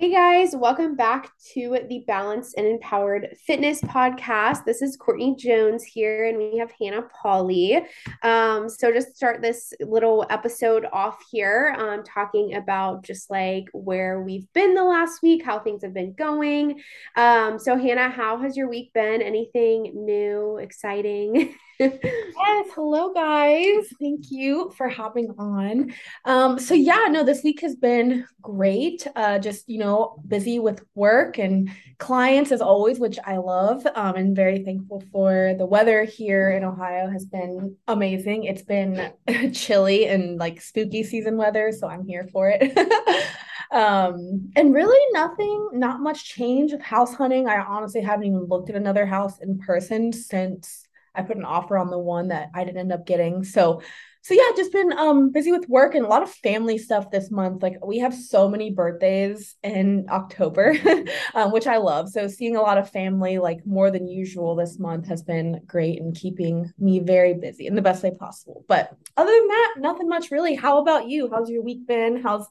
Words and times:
Hey 0.00 0.12
guys, 0.12 0.54
welcome 0.54 0.94
back 0.94 1.32
to 1.54 1.76
the 1.88 2.04
Balanced 2.06 2.54
and 2.56 2.68
Empowered 2.68 3.36
Fitness 3.44 3.80
Podcast. 3.80 4.64
This 4.64 4.80
is 4.80 4.96
Courtney 4.96 5.34
Jones 5.34 5.82
here, 5.82 6.26
and 6.26 6.38
we 6.38 6.56
have 6.58 6.70
Hannah 6.80 7.08
Polly. 7.20 7.84
Um, 8.22 8.68
so, 8.68 8.92
just 8.92 9.16
start 9.16 9.42
this 9.42 9.72
little 9.80 10.24
episode 10.30 10.86
off 10.92 11.20
here, 11.32 11.74
um, 11.76 12.04
talking 12.04 12.54
about 12.54 13.02
just 13.02 13.28
like 13.28 13.64
where 13.72 14.22
we've 14.22 14.46
been 14.52 14.74
the 14.74 14.84
last 14.84 15.20
week, 15.20 15.44
how 15.44 15.58
things 15.58 15.82
have 15.82 15.94
been 15.94 16.12
going. 16.12 16.80
Um, 17.16 17.58
so, 17.58 17.76
Hannah, 17.76 18.08
how 18.08 18.38
has 18.38 18.56
your 18.56 18.68
week 18.68 18.92
been? 18.92 19.20
Anything 19.20 19.90
new, 19.96 20.58
exciting? 20.58 21.56
yes, 21.78 22.66
hello 22.74 23.12
guys. 23.12 23.86
Thank 24.00 24.30
you 24.30 24.72
for 24.76 24.88
hopping 24.88 25.32
on. 25.38 25.94
Um, 26.24 26.58
so 26.58 26.74
yeah, 26.74 27.06
no, 27.08 27.22
this 27.22 27.44
week 27.44 27.60
has 27.60 27.76
been 27.76 28.26
great. 28.42 29.06
Uh, 29.14 29.38
just 29.38 29.68
you 29.68 29.78
know, 29.78 30.20
busy 30.26 30.58
with 30.58 30.84
work 30.94 31.38
and 31.38 31.70
clients 31.98 32.50
as 32.50 32.60
always, 32.60 32.98
which 32.98 33.18
I 33.24 33.36
love. 33.36 33.86
Um, 33.94 34.16
and 34.16 34.34
very 34.34 34.64
thankful 34.64 35.04
for 35.12 35.54
the 35.56 35.66
weather 35.66 36.02
here 36.02 36.50
in 36.50 36.64
Ohio 36.64 37.08
has 37.08 37.24
been 37.26 37.76
amazing. 37.86 38.44
It's 38.44 38.62
been 38.62 39.12
chilly 39.52 40.08
and 40.08 40.38
like 40.38 40.60
spooky 40.60 41.04
season 41.04 41.36
weather, 41.36 41.70
so 41.70 41.86
I'm 41.86 42.04
here 42.04 42.28
for 42.32 42.52
it. 42.52 42.76
um 43.70 44.50
and 44.56 44.72
really 44.72 44.98
nothing 45.12 45.68
not 45.74 46.00
much 46.00 46.24
change 46.24 46.72
with 46.72 46.80
house 46.80 47.12
hunting 47.14 47.46
i 47.46 47.58
honestly 47.58 48.00
haven't 48.00 48.24
even 48.24 48.46
looked 48.46 48.70
at 48.70 48.76
another 48.76 49.04
house 49.04 49.40
in 49.40 49.58
person 49.58 50.10
since 50.10 50.87
I 51.18 51.22
put 51.22 51.36
an 51.36 51.44
offer 51.44 51.76
on 51.76 51.90
the 51.90 51.98
one 51.98 52.28
that 52.28 52.50
I 52.54 52.64
didn't 52.64 52.78
end 52.78 52.92
up 52.92 53.06
getting. 53.06 53.44
So 53.44 53.82
so 54.22 54.34
yeah, 54.34 54.50
just 54.56 54.72
been 54.72 54.92
um 54.92 55.30
busy 55.30 55.52
with 55.52 55.68
work 55.68 55.94
and 55.94 56.04
a 56.04 56.08
lot 56.08 56.22
of 56.22 56.30
family 56.30 56.76
stuff 56.76 57.10
this 57.10 57.30
month. 57.30 57.62
Like 57.62 57.84
we 57.84 57.98
have 58.00 58.14
so 58.14 58.48
many 58.48 58.70
birthdays 58.70 59.56
in 59.62 60.06
October, 60.10 60.74
um, 61.34 61.52
which 61.52 61.66
I 61.66 61.78
love. 61.78 62.10
So 62.10 62.26
seeing 62.28 62.56
a 62.56 62.60
lot 62.60 62.78
of 62.78 62.90
family 62.90 63.38
like 63.38 63.64
more 63.64 63.90
than 63.90 64.06
usual 64.06 64.54
this 64.54 64.78
month 64.78 65.06
has 65.08 65.22
been 65.22 65.62
great 65.66 66.00
and 66.00 66.14
keeping 66.14 66.70
me 66.78 66.98
very 66.98 67.34
busy 67.34 67.66
in 67.66 67.74
the 67.74 67.82
best 67.82 68.02
way 68.02 68.10
possible. 68.18 68.64
But 68.68 68.90
other 69.16 69.32
than 69.32 69.48
that, 69.48 69.74
nothing 69.78 70.08
much 70.08 70.30
really. 70.30 70.54
How 70.54 70.82
about 70.82 71.08
you? 71.08 71.30
How's 71.32 71.48
your 71.48 71.62
week 71.62 71.86
been? 71.86 72.20
How's 72.20 72.46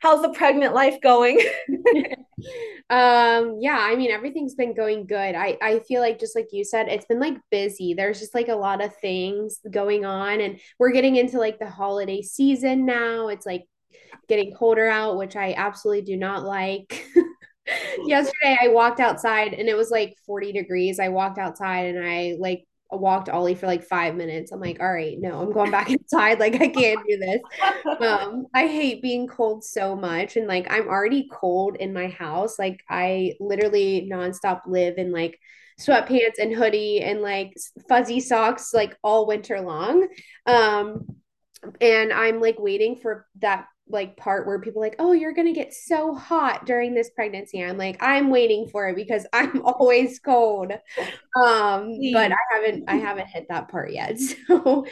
how's 0.00 0.22
the 0.22 0.30
pregnant 0.30 0.74
life 0.74 1.00
going? 1.02 1.40
um 2.90 3.56
yeah 3.60 3.78
i 3.80 3.96
mean 3.96 4.10
everything's 4.10 4.54
been 4.54 4.74
going 4.74 5.06
good. 5.06 5.34
I 5.34 5.56
i 5.62 5.78
feel 5.80 6.00
like 6.00 6.20
just 6.20 6.36
like 6.36 6.48
you 6.52 6.64
said 6.64 6.88
it's 6.88 7.06
been 7.06 7.20
like 7.20 7.38
busy. 7.50 7.94
There's 7.94 8.20
just 8.20 8.34
like 8.34 8.48
a 8.48 8.54
lot 8.54 8.84
of 8.84 8.94
things 8.96 9.58
going 9.70 10.04
on 10.04 10.40
and 10.40 10.60
we're 10.78 10.92
getting 10.92 11.16
into 11.16 11.38
like 11.38 11.58
the 11.58 11.70
holiday 11.70 12.22
season 12.22 12.84
now. 12.84 13.28
It's 13.28 13.46
like 13.46 13.64
getting 14.28 14.52
colder 14.54 14.88
out 14.88 15.16
which 15.16 15.36
i 15.36 15.54
absolutely 15.56 16.02
do 16.02 16.16
not 16.16 16.44
like. 16.44 17.06
Yesterday 18.04 18.58
i 18.60 18.68
walked 18.68 19.00
outside 19.00 19.54
and 19.54 19.68
it 19.68 19.76
was 19.76 19.90
like 19.90 20.16
40 20.26 20.52
degrees. 20.52 21.00
I 21.00 21.08
walked 21.08 21.38
outside 21.38 21.94
and 21.94 22.06
i 22.06 22.36
like 22.38 22.64
walked 22.90 23.28
Ollie 23.28 23.54
for 23.54 23.66
like 23.66 23.84
five 23.84 24.14
minutes. 24.14 24.52
I'm 24.52 24.60
like, 24.60 24.80
all 24.80 24.92
right, 24.92 25.16
no, 25.18 25.40
I'm 25.40 25.52
going 25.52 25.70
back 25.70 25.90
inside. 25.90 26.38
Like, 26.38 26.60
I 26.60 26.68
can't 26.68 27.00
do 27.08 27.16
this. 27.18 27.40
Um, 28.00 28.46
I 28.54 28.66
hate 28.66 29.02
being 29.02 29.26
cold 29.26 29.64
so 29.64 29.96
much. 29.96 30.36
And 30.36 30.46
like, 30.46 30.66
I'm 30.70 30.88
already 30.88 31.28
cold 31.32 31.76
in 31.76 31.92
my 31.92 32.08
house. 32.08 32.58
Like, 32.58 32.80
I 32.88 33.34
literally 33.40 34.08
nonstop 34.10 34.62
live 34.66 34.98
in 34.98 35.12
like 35.12 35.38
sweatpants 35.80 36.38
and 36.40 36.54
hoodie 36.54 37.00
and 37.02 37.20
like 37.20 37.54
fuzzy 37.88 38.20
socks 38.20 38.72
like 38.72 38.96
all 39.02 39.26
winter 39.26 39.60
long. 39.60 40.08
Um, 40.46 41.06
and 41.80 42.12
I'm 42.12 42.40
like 42.40 42.58
waiting 42.58 42.96
for 42.96 43.26
that 43.40 43.66
like 43.88 44.16
part 44.16 44.46
where 44.46 44.58
people 44.60 44.82
like, 44.82 44.96
oh, 44.98 45.12
you're 45.12 45.32
gonna 45.32 45.52
get 45.52 45.72
so 45.72 46.14
hot 46.14 46.66
during 46.66 46.92
this 46.94 47.10
pregnancy. 47.10 47.62
I'm 47.62 47.78
like, 47.78 48.02
I'm 48.02 48.30
waiting 48.30 48.68
for 48.68 48.88
it 48.88 48.96
because 48.96 49.26
I'm 49.32 49.62
always 49.62 50.18
cold. 50.18 50.72
Um, 51.36 51.98
but 52.12 52.32
I 52.32 52.36
haven't 52.52 52.84
I 52.88 52.96
haven't 52.96 53.28
hit 53.28 53.46
that 53.48 53.68
part 53.68 53.92
yet. 53.92 54.18
So 54.46 54.86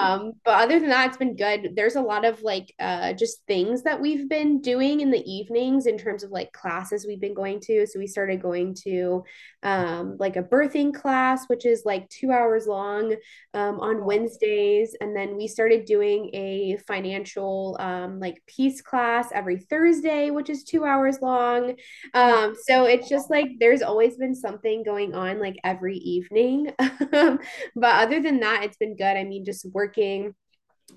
um, 0.00 0.32
but 0.44 0.62
other 0.62 0.78
than 0.78 0.90
that, 0.90 1.08
it's 1.08 1.16
been 1.16 1.36
good. 1.36 1.74
There's 1.74 1.96
a 1.96 2.02
lot 2.02 2.24
of 2.24 2.42
like 2.42 2.72
uh 2.78 3.12
just 3.14 3.44
things 3.46 3.82
that 3.82 4.00
we've 4.00 4.28
been 4.28 4.60
doing 4.60 5.00
in 5.00 5.10
the 5.10 5.22
evenings 5.30 5.86
in 5.86 5.98
terms 5.98 6.22
of 6.22 6.30
like 6.30 6.52
classes 6.52 7.06
we've 7.06 7.20
been 7.20 7.34
going 7.34 7.60
to. 7.60 7.86
So 7.86 7.98
we 7.98 8.06
started 8.06 8.42
going 8.42 8.74
to 8.84 9.24
um 9.62 10.16
like 10.18 10.36
a 10.36 10.42
birthing 10.42 10.94
class, 10.94 11.46
which 11.46 11.66
is 11.66 11.82
like 11.84 12.08
two 12.08 12.30
hours 12.30 12.66
long 12.66 13.14
um 13.54 13.80
on 13.80 14.04
Wednesdays, 14.04 14.94
and 15.00 15.16
then 15.16 15.36
we 15.36 15.48
started 15.48 15.84
doing 15.84 16.30
a 16.34 16.78
financial 16.86 17.76
um 17.80 18.21
like 18.22 18.42
peace 18.46 18.80
class 18.80 19.28
every 19.34 19.58
Thursday, 19.58 20.30
which 20.30 20.48
is 20.48 20.64
two 20.64 20.84
hours 20.84 21.18
long. 21.20 21.76
Um, 22.14 22.54
so 22.66 22.86
it's 22.86 23.08
just 23.08 23.28
like 23.28 23.48
there's 23.58 23.82
always 23.82 24.16
been 24.16 24.34
something 24.34 24.82
going 24.82 25.14
on 25.14 25.40
like 25.40 25.56
every 25.64 25.96
evening. 25.98 26.72
but 26.78 27.38
other 27.76 28.22
than 28.22 28.40
that, 28.40 28.62
it's 28.64 28.78
been 28.78 28.96
good. 28.96 29.16
I 29.16 29.24
mean, 29.24 29.44
just 29.44 29.66
working 29.72 30.34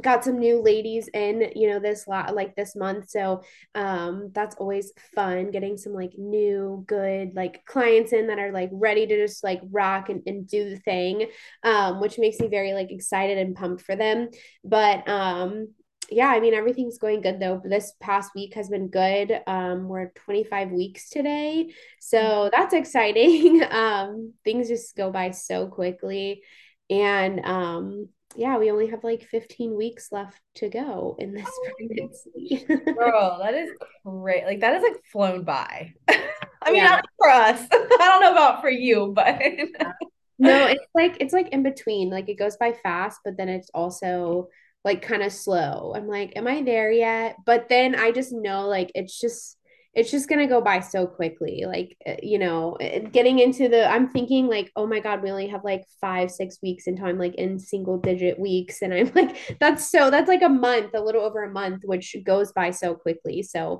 got 0.02 0.24
some 0.24 0.40
new 0.40 0.62
ladies 0.62 1.08
in 1.14 1.52
you 1.56 1.69
know 1.69 1.80
this 1.80 2.08
lot 2.08 2.35
like 2.35 2.56
this 2.56 2.75
month 2.75 3.09
so 3.09 3.41
um 3.75 4.30
that's 4.34 4.56
always 4.56 4.91
fun 5.14 5.52
getting 5.52 5.78
some 5.78 5.94
like 5.94 6.12
new 6.18 6.84
good 6.88 7.34
like 7.35 7.64
clients 7.66 8.12
in 8.12 8.28
that 8.28 8.40
are 8.40 8.52
like 8.52 8.69
ready 8.74 9.08
to 9.08 9.16
just 9.16 9.44
like 9.44 9.62
rock 9.72 10.09
and, 10.09 10.22
and 10.25 10.47
do 10.47 10.69
the 10.69 10.80
thing 10.80 11.28
um 11.64 12.02
which 12.02 12.19
makes 12.19 12.40
me 12.40 12.47
very 12.47 12.74
like 12.74 12.91
excited 12.91 13.38
and 13.38 13.56
pumped 13.56 13.84
for 13.84 13.96
them 13.96 14.30
but 14.64 15.08
um 15.08 15.68
yeah, 16.10 16.28
I 16.28 16.40
mean, 16.40 16.54
everything's 16.54 16.98
going 16.98 17.22
good 17.22 17.40
though. 17.40 17.62
This 17.64 17.94
past 18.00 18.32
week 18.36 18.54
has 18.56 18.70
been 18.70 18.88
good. 18.90 19.42
Um, 19.48 19.88
we're 19.88 20.12
25 20.16 20.72
weeks 20.72 21.10
today. 21.10 21.74
So 22.00 22.50
that's 22.52 22.74
exciting. 22.74 23.64
um, 23.70 24.34
things 24.44 24.68
just 24.68 24.96
go 24.96 25.12
by 25.12 25.32
so 25.32 25.68
quickly. 25.68 26.44
And 26.90 27.44
um, 27.46 28.10
yeah, 28.36 28.58
we 28.58 28.72
only 28.72 28.88
have 28.88 29.04
like 29.04 29.28
15 29.30 29.76
weeks 29.76 30.12
left 30.12 30.40
to 30.56 30.70
go 30.70 31.16
in 31.20 31.34
this 31.34 31.50
pregnancy. 31.78 32.66
Girl, 32.68 33.40
that 33.44 33.54
is 33.54 33.72
great. 34.06 34.46
Like 34.46 34.60
that 34.62 34.76
is 34.76 34.84
like 34.84 35.02
flown 35.12 35.44
by. 35.44 35.94
I 36.08 36.72
mean, 36.72 36.78
yeah. 36.78 36.90
not 36.90 37.06
for 37.18 37.30
us. 37.30 37.68
I 37.72 37.98
don't 38.00 38.22
know 38.22 38.32
about 38.32 38.62
for 38.62 38.70
you, 38.70 39.14
but 39.16 39.40
no, 40.40 40.66
it's 40.66 40.86
like 40.96 41.18
it's 41.20 41.34
like 41.34 41.50
in 41.50 41.64
between. 41.64 42.10
Like 42.10 42.28
it 42.28 42.40
goes 42.40 42.58
by 42.58 42.74
fast, 42.74 43.20
but 43.24 43.38
then 43.38 43.50
it's 43.50 43.70
also 43.74 44.50
like 44.85 45.01
kind 45.01 45.23
of 45.23 45.34
slow. 45.34 45.94
I'm 45.96 46.07
like, 46.07 46.34
am 46.38 46.47
I 46.47 46.62
there 46.62 46.91
yet? 46.91 47.38
But 47.46 47.68
then 47.68 47.96
I 47.96 48.12
just 48.12 48.31
know 48.31 48.68
like 48.68 48.91
it's 48.96 49.19
just 49.19 49.57
it's 49.96 50.12
just 50.12 50.28
going 50.28 50.40
to 50.40 50.47
go 50.47 50.59
by 50.59 50.81
so 50.81 51.07
quickly. 51.07 51.63
Like, 51.66 51.96
eh, 52.06 52.18
you 52.22 52.38
know, 52.38 52.73
eh, 52.81 53.00
getting 53.00 53.40
into 53.40 53.69
the, 53.69 53.90
I'm 53.90 54.09
thinking 54.09 54.47
like, 54.47 54.69
oh 54.75 54.85
my 54.85 55.00
God, 55.00 55.23
we 55.23 55.31
only 55.31 55.47
have 55.47 55.63
like 55.63 55.85
five, 56.01 56.29
six 56.29 56.57
weeks 56.62 56.85
until 56.88 57.06
I'm 57.06 57.18
like 57.18 57.35
in 57.35 57.57
single 57.57 57.97
digit 57.97 58.38
weeks. 58.38 58.81
And 58.81 58.94
I'm 58.94 59.09
like, 59.16 59.57
that's 59.59 59.90
so, 59.90 60.12
that's 60.12 60.28
like 60.28 60.41
a 60.41 60.50
month, 60.50 60.94
a 60.94 61.02
little 61.02 61.22
over 61.22 61.44
a 61.44 61.52
month, 61.52 61.84
which 61.85 62.13
goes 62.25 62.52
by 62.52 62.72
so 62.72 62.94
quickly. 62.94 63.41
So, 63.41 63.79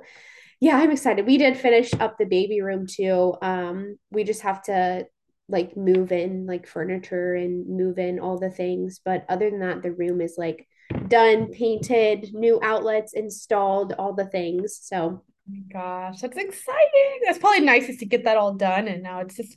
yeah, 0.58 0.78
I'm 0.78 0.90
excited. 0.90 1.26
We 1.26 1.36
did 1.36 1.58
finish 1.58 1.92
up 2.00 2.16
the 2.16 2.24
baby 2.24 2.62
room 2.62 2.86
too. 2.90 3.34
Um, 3.42 3.98
we 4.10 4.24
just 4.24 4.40
have 4.40 4.62
to 4.64 5.04
like 5.50 5.76
move 5.76 6.12
in 6.12 6.46
like 6.46 6.66
furniture 6.66 7.34
and 7.34 7.68
move 7.68 7.98
in 7.98 8.20
all 8.20 8.38
the 8.38 8.50
things. 8.50 9.00
But 9.04 9.26
other 9.28 9.50
than 9.50 9.60
that, 9.60 9.82
the 9.82 9.92
room 9.92 10.22
is 10.22 10.36
like, 10.38 10.66
done, 11.08 11.52
painted, 11.52 12.32
new 12.32 12.58
outlets 12.62 13.12
installed, 13.12 13.94
all 13.98 14.12
the 14.12 14.26
things. 14.26 14.78
So, 14.82 15.22
oh 15.22 15.22
my 15.48 15.60
gosh, 15.72 16.20
that's 16.20 16.36
exciting. 16.36 17.20
That's 17.24 17.38
probably 17.38 17.60
nicest 17.60 18.00
to 18.00 18.06
get 18.06 18.24
that 18.24 18.36
all 18.36 18.54
done. 18.54 18.88
And 18.88 19.02
now 19.02 19.20
it's 19.20 19.36
just 19.36 19.56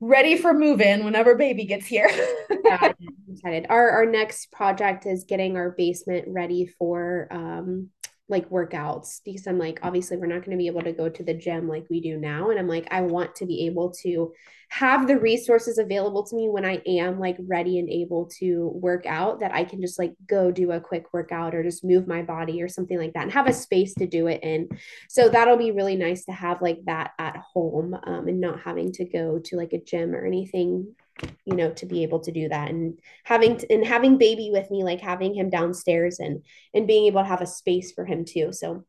ready 0.00 0.36
for 0.36 0.52
move 0.52 0.80
in 0.80 1.04
whenever 1.04 1.34
baby 1.34 1.64
gets 1.64 1.86
here. 1.86 2.10
yeah, 2.64 2.78
I'm 2.80 2.94
excited. 3.32 3.66
Our, 3.68 3.90
our 3.90 4.06
next 4.06 4.52
project 4.52 5.06
is 5.06 5.24
getting 5.24 5.56
our 5.56 5.70
basement 5.70 6.26
ready 6.28 6.66
for 6.78 7.28
um, 7.30 7.88
like 8.28 8.50
workouts 8.50 9.20
because 9.24 9.46
I'm 9.46 9.58
like, 9.58 9.78
obviously, 9.82 10.16
we're 10.16 10.26
not 10.26 10.44
going 10.44 10.50
to 10.50 10.56
be 10.56 10.66
able 10.66 10.82
to 10.82 10.92
go 10.92 11.08
to 11.08 11.22
the 11.22 11.34
gym 11.34 11.68
like 11.68 11.86
we 11.88 12.00
do 12.00 12.18
now. 12.18 12.50
And 12.50 12.58
I'm 12.58 12.66
like, 12.66 12.88
I 12.90 13.02
want 13.02 13.36
to 13.36 13.46
be 13.46 13.66
able 13.66 13.92
to 14.02 14.32
have 14.68 15.06
the 15.06 15.16
resources 15.16 15.78
available 15.78 16.24
to 16.26 16.34
me 16.34 16.48
when 16.48 16.64
I 16.64 16.82
am 16.86 17.20
like 17.20 17.36
ready 17.46 17.78
and 17.78 17.88
able 17.88 18.26
to 18.40 18.72
work 18.74 19.06
out 19.06 19.38
that 19.40 19.54
I 19.54 19.62
can 19.62 19.80
just 19.80 19.96
like 19.96 20.14
go 20.26 20.50
do 20.50 20.72
a 20.72 20.80
quick 20.80 21.12
workout 21.12 21.54
or 21.54 21.62
just 21.62 21.84
move 21.84 22.08
my 22.08 22.22
body 22.22 22.60
or 22.60 22.68
something 22.68 22.98
like 22.98 23.12
that 23.12 23.22
and 23.22 23.32
have 23.32 23.46
a 23.46 23.52
space 23.52 23.94
to 23.94 24.08
do 24.08 24.26
it 24.26 24.42
in. 24.42 24.68
So 25.08 25.28
that'll 25.28 25.56
be 25.56 25.70
really 25.70 25.94
nice 25.94 26.24
to 26.24 26.32
have 26.32 26.60
like 26.60 26.80
that 26.86 27.12
at 27.18 27.36
home 27.36 27.94
um, 27.94 28.26
and 28.26 28.40
not 28.40 28.60
having 28.60 28.90
to 28.92 29.04
go 29.04 29.38
to 29.44 29.56
like 29.56 29.72
a 29.72 29.80
gym 29.80 30.14
or 30.14 30.26
anything 30.26 30.96
you 31.44 31.56
know 31.56 31.70
to 31.72 31.86
be 31.86 32.02
able 32.02 32.20
to 32.20 32.30
do 32.30 32.48
that 32.48 32.68
and 32.68 32.98
having 33.24 33.56
to, 33.56 33.72
and 33.72 33.86
having 33.86 34.18
baby 34.18 34.50
with 34.52 34.70
me 34.70 34.84
like 34.84 35.00
having 35.00 35.34
him 35.34 35.48
downstairs 35.48 36.18
and 36.18 36.42
and 36.74 36.86
being 36.86 37.06
able 37.06 37.22
to 37.22 37.28
have 37.28 37.40
a 37.40 37.46
space 37.46 37.92
for 37.92 38.04
him 38.04 38.24
too 38.24 38.52
so 38.52 38.84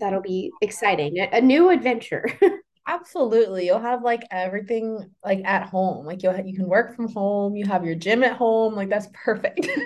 that'll 0.00 0.22
be 0.22 0.50
exciting 0.62 1.18
a, 1.18 1.28
a 1.36 1.40
new 1.40 1.70
adventure 1.70 2.26
Absolutely. 2.86 3.64
You'll 3.64 3.80
have 3.80 4.02
like 4.02 4.24
everything 4.30 5.10
like 5.24 5.40
at 5.44 5.66
home. 5.66 6.04
Like 6.04 6.22
you'll 6.22 6.38
you 6.40 6.54
can 6.54 6.68
work 6.68 6.94
from 6.94 7.10
home, 7.10 7.56
you 7.56 7.64
have 7.64 7.84
your 7.84 7.94
gym 7.94 8.22
at 8.22 8.36
home. 8.36 8.74
Like 8.74 8.90
that's 8.90 9.08
perfect. 9.12 9.66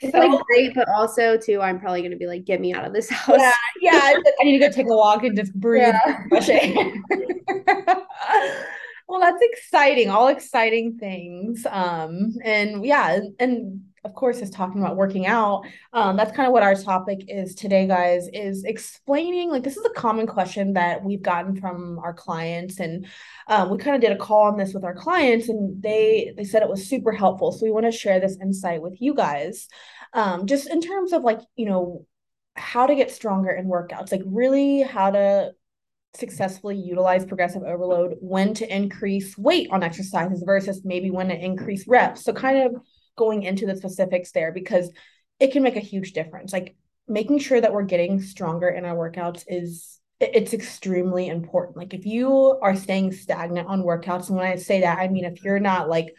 It's 0.00 0.14
like 0.14 0.32
great, 0.46 0.74
but 0.74 0.88
also 0.88 1.36
too, 1.36 1.60
I'm 1.60 1.78
probably 1.78 2.02
gonna 2.02 2.16
be 2.16 2.26
like, 2.26 2.44
get 2.44 2.60
me 2.60 2.74
out 2.74 2.84
of 2.84 2.92
this 2.92 3.08
house. 3.08 3.38
Yeah, 3.38 3.52
yeah. 3.80 4.14
I 4.40 4.44
need 4.44 4.58
to 4.58 4.66
go 4.66 4.72
take 4.72 4.86
a 4.86 4.96
walk 4.96 5.22
and 5.22 5.36
just 5.36 5.54
breathe. 5.54 5.94
Yeah. 6.32 6.74
well, 9.12 9.20
that's 9.20 9.42
exciting. 9.42 10.08
All 10.08 10.28
exciting 10.28 10.96
things. 10.96 11.66
Um, 11.70 12.32
and 12.42 12.82
yeah, 12.82 13.20
and 13.38 13.82
of 14.04 14.14
course, 14.14 14.38
is 14.38 14.48
talking 14.48 14.80
about 14.80 14.96
working 14.96 15.26
out. 15.26 15.66
Um, 15.92 16.16
that's 16.16 16.34
kind 16.34 16.46
of 16.46 16.54
what 16.54 16.62
our 16.62 16.74
topic 16.74 17.26
is 17.28 17.54
today, 17.54 17.86
guys, 17.86 18.26
is 18.32 18.64
explaining 18.64 19.50
like 19.50 19.64
this 19.64 19.76
is 19.76 19.84
a 19.84 19.90
common 19.90 20.26
question 20.26 20.72
that 20.72 21.04
we've 21.04 21.20
gotten 21.20 21.60
from 21.60 21.98
our 21.98 22.14
clients. 22.14 22.80
And 22.80 23.06
um, 23.48 23.68
we 23.68 23.76
kind 23.76 23.94
of 23.94 24.00
did 24.00 24.12
a 24.12 24.16
call 24.16 24.44
on 24.44 24.56
this 24.56 24.72
with 24.72 24.82
our 24.82 24.94
clients 24.94 25.50
and 25.50 25.82
they 25.82 26.32
they 26.34 26.44
said 26.44 26.62
it 26.62 26.70
was 26.70 26.88
super 26.88 27.12
helpful. 27.12 27.52
So 27.52 27.66
we 27.66 27.70
want 27.70 27.84
to 27.84 27.92
share 27.92 28.18
this 28.18 28.38
insight 28.40 28.80
with 28.80 28.98
you 28.98 29.12
guys. 29.12 29.68
Um, 30.14 30.46
just 30.46 30.70
in 30.70 30.80
terms 30.80 31.12
of 31.12 31.22
like, 31.22 31.40
you 31.54 31.66
know, 31.66 32.06
how 32.56 32.86
to 32.86 32.94
get 32.94 33.10
stronger 33.10 33.50
in 33.50 33.66
workouts, 33.66 34.10
like 34.10 34.22
really 34.24 34.80
how 34.80 35.10
to 35.10 35.52
successfully 36.14 36.76
utilize 36.76 37.24
progressive 37.24 37.62
overload, 37.62 38.16
when 38.20 38.54
to 38.54 38.74
increase 38.74 39.36
weight 39.38 39.68
on 39.70 39.82
exercises 39.82 40.42
versus 40.44 40.82
maybe 40.84 41.10
when 41.10 41.28
to 41.28 41.44
increase 41.44 41.86
reps. 41.86 42.24
So 42.24 42.32
kind 42.32 42.58
of 42.58 42.76
going 43.16 43.42
into 43.42 43.66
the 43.66 43.76
specifics 43.76 44.32
there 44.32 44.52
because 44.52 44.90
it 45.40 45.52
can 45.52 45.62
make 45.62 45.76
a 45.76 45.80
huge 45.80 46.12
difference. 46.12 46.52
Like 46.52 46.76
making 47.08 47.38
sure 47.38 47.60
that 47.60 47.72
we're 47.72 47.82
getting 47.82 48.20
stronger 48.20 48.68
in 48.68 48.84
our 48.84 48.96
workouts 48.96 49.44
is 49.48 49.98
it's 50.20 50.54
extremely 50.54 51.28
important. 51.28 51.76
Like 51.76 51.94
if 51.94 52.06
you 52.06 52.58
are 52.62 52.76
staying 52.76 53.12
stagnant 53.12 53.66
on 53.66 53.82
workouts, 53.82 54.28
and 54.28 54.36
when 54.36 54.46
I 54.46 54.56
say 54.56 54.82
that, 54.82 54.98
I 54.98 55.08
mean 55.08 55.24
if 55.24 55.42
you're 55.42 55.58
not 55.58 55.88
like 55.88 56.14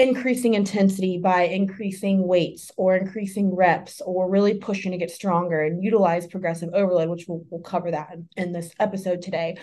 increasing 0.00 0.54
intensity 0.54 1.18
by 1.18 1.42
increasing 1.42 2.26
weights 2.26 2.70
or 2.76 2.96
increasing 2.96 3.54
reps 3.54 4.00
or 4.00 4.30
really 4.30 4.54
pushing 4.54 4.92
to 4.92 4.98
get 4.98 5.10
stronger 5.10 5.62
and 5.62 5.84
utilize 5.84 6.26
progressive 6.26 6.70
overload, 6.72 7.08
which 7.08 7.26
we'll, 7.28 7.44
we'll 7.50 7.60
cover 7.60 7.90
that 7.90 8.10
in, 8.14 8.28
in 8.36 8.52
this 8.52 8.72
episode 8.80 9.22
today 9.22 9.56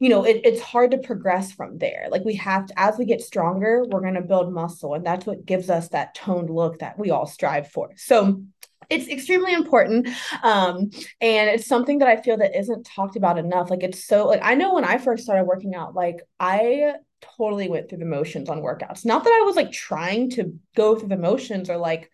you 0.00 0.08
know, 0.08 0.24
it, 0.24 0.42
it's 0.44 0.60
hard 0.60 0.92
to 0.92 0.98
progress 0.98 1.52
from 1.52 1.78
there. 1.78 2.06
Like 2.10 2.24
we 2.24 2.36
have 2.36 2.66
to, 2.66 2.78
as 2.78 2.96
we 2.98 3.04
get 3.04 3.20
stronger, 3.20 3.84
we're 3.84 4.00
going 4.00 4.14
to 4.14 4.20
build 4.20 4.52
muscle. 4.52 4.94
And 4.94 5.04
that's 5.04 5.26
what 5.26 5.44
gives 5.44 5.70
us 5.70 5.88
that 5.88 6.14
toned 6.14 6.50
look 6.50 6.78
that 6.78 6.98
we 6.98 7.10
all 7.10 7.26
strive 7.26 7.68
for. 7.68 7.90
So 7.96 8.42
it's 8.88 9.08
extremely 9.08 9.52
important. 9.52 10.08
Um, 10.42 10.90
and 11.20 11.50
it's 11.50 11.66
something 11.66 11.98
that 11.98 12.08
I 12.08 12.16
feel 12.16 12.36
that 12.38 12.56
isn't 12.56 12.86
talked 12.86 13.16
about 13.16 13.38
enough. 13.38 13.70
Like 13.70 13.82
it's 13.82 14.04
so 14.04 14.26
like 14.26 14.40
I 14.42 14.54
know 14.54 14.74
when 14.74 14.84
I 14.84 14.98
first 14.98 15.24
started 15.24 15.44
working 15.44 15.74
out, 15.74 15.94
like 15.94 16.22
I 16.38 16.94
totally 17.36 17.68
went 17.68 17.88
through 17.88 17.98
the 17.98 18.04
motions 18.04 18.48
on 18.48 18.62
workouts. 18.62 19.04
Not 19.04 19.24
that 19.24 19.38
I 19.40 19.44
was 19.44 19.56
like 19.56 19.72
trying 19.72 20.30
to 20.30 20.58
go 20.76 20.96
through 20.96 21.08
the 21.08 21.16
motions 21.16 21.70
or 21.70 21.76
like 21.76 22.10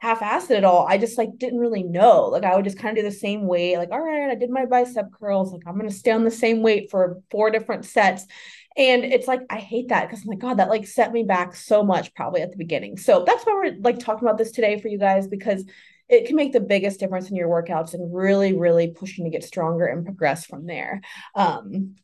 half-assed 0.00 0.50
at 0.50 0.64
all. 0.64 0.86
I 0.86 0.98
just 0.98 1.16
like 1.16 1.30
didn't 1.38 1.60
really 1.60 1.82
know. 1.82 2.26
Like 2.26 2.44
I 2.44 2.54
would 2.54 2.64
just 2.64 2.78
kind 2.78 2.96
of 2.96 3.02
do 3.02 3.08
the 3.08 3.16
same 3.16 3.46
weight. 3.46 3.78
Like, 3.78 3.90
all 3.90 4.00
right, 4.00 4.30
I 4.30 4.34
did 4.34 4.50
my 4.50 4.66
bicep 4.66 5.06
curls. 5.12 5.52
Like 5.52 5.62
I'm 5.66 5.76
gonna 5.76 5.90
stay 5.90 6.10
on 6.10 6.24
the 6.24 6.30
same 6.30 6.62
weight 6.62 6.90
for 6.90 7.22
four 7.30 7.50
different 7.50 7.84
sets. 7.86 8.26
And 8.76 9.04
it's 9.04 9.28
like 9.28 9.40
I 9.50 9.58
hate 9.58 9.88
that 9.88 10.08
because 10.08 10.22
I'm 10.22 10.28
like, 10.28 10.40
God, 10.40 10.58
that 10.58 10.68
like 10.68 10.86
set 10.86 11.12
me 11.12 11.22
back 11.22 11.54
so 11.54 11.82
much 11.82 12.14
probably 12.14 12.42
at 12.42 12.50
the 12.50 12.58
beginning. 12.58 12.98
So 12.98 13.24
that's 13.26 13.44
why 13.44 13.54
we're 13.54 13.80
like 13.80 13.98
talking 13.98 14.26
about 14.26 14.36
this 14.36 14.50
today 14.50 14.78
for 14.80 14.88
you 14.88 14.98
guys 14.98 15.26
because 15.26 15.64
it 16.08 16.26
can 16.26 16.36
make 16.36 16.52
the 16.52 16.60
biggest 16.60 17.00
difference 17.00 17.30
in 17.30 17.36
your 17.36 17.48
workouts 17.48 17.94
and 17.94 18.14
really, 18.14 18.52
really 18.52 18.88
pushing 18.88 19.24
to 19.24 19.30
get 19.30 19.42
stronger 19.42 19.86
and 19.86 20.04
progress 20.04 20.44
from 20.44 20.66
there. 20.66 21.00
Um, 21.34 21.94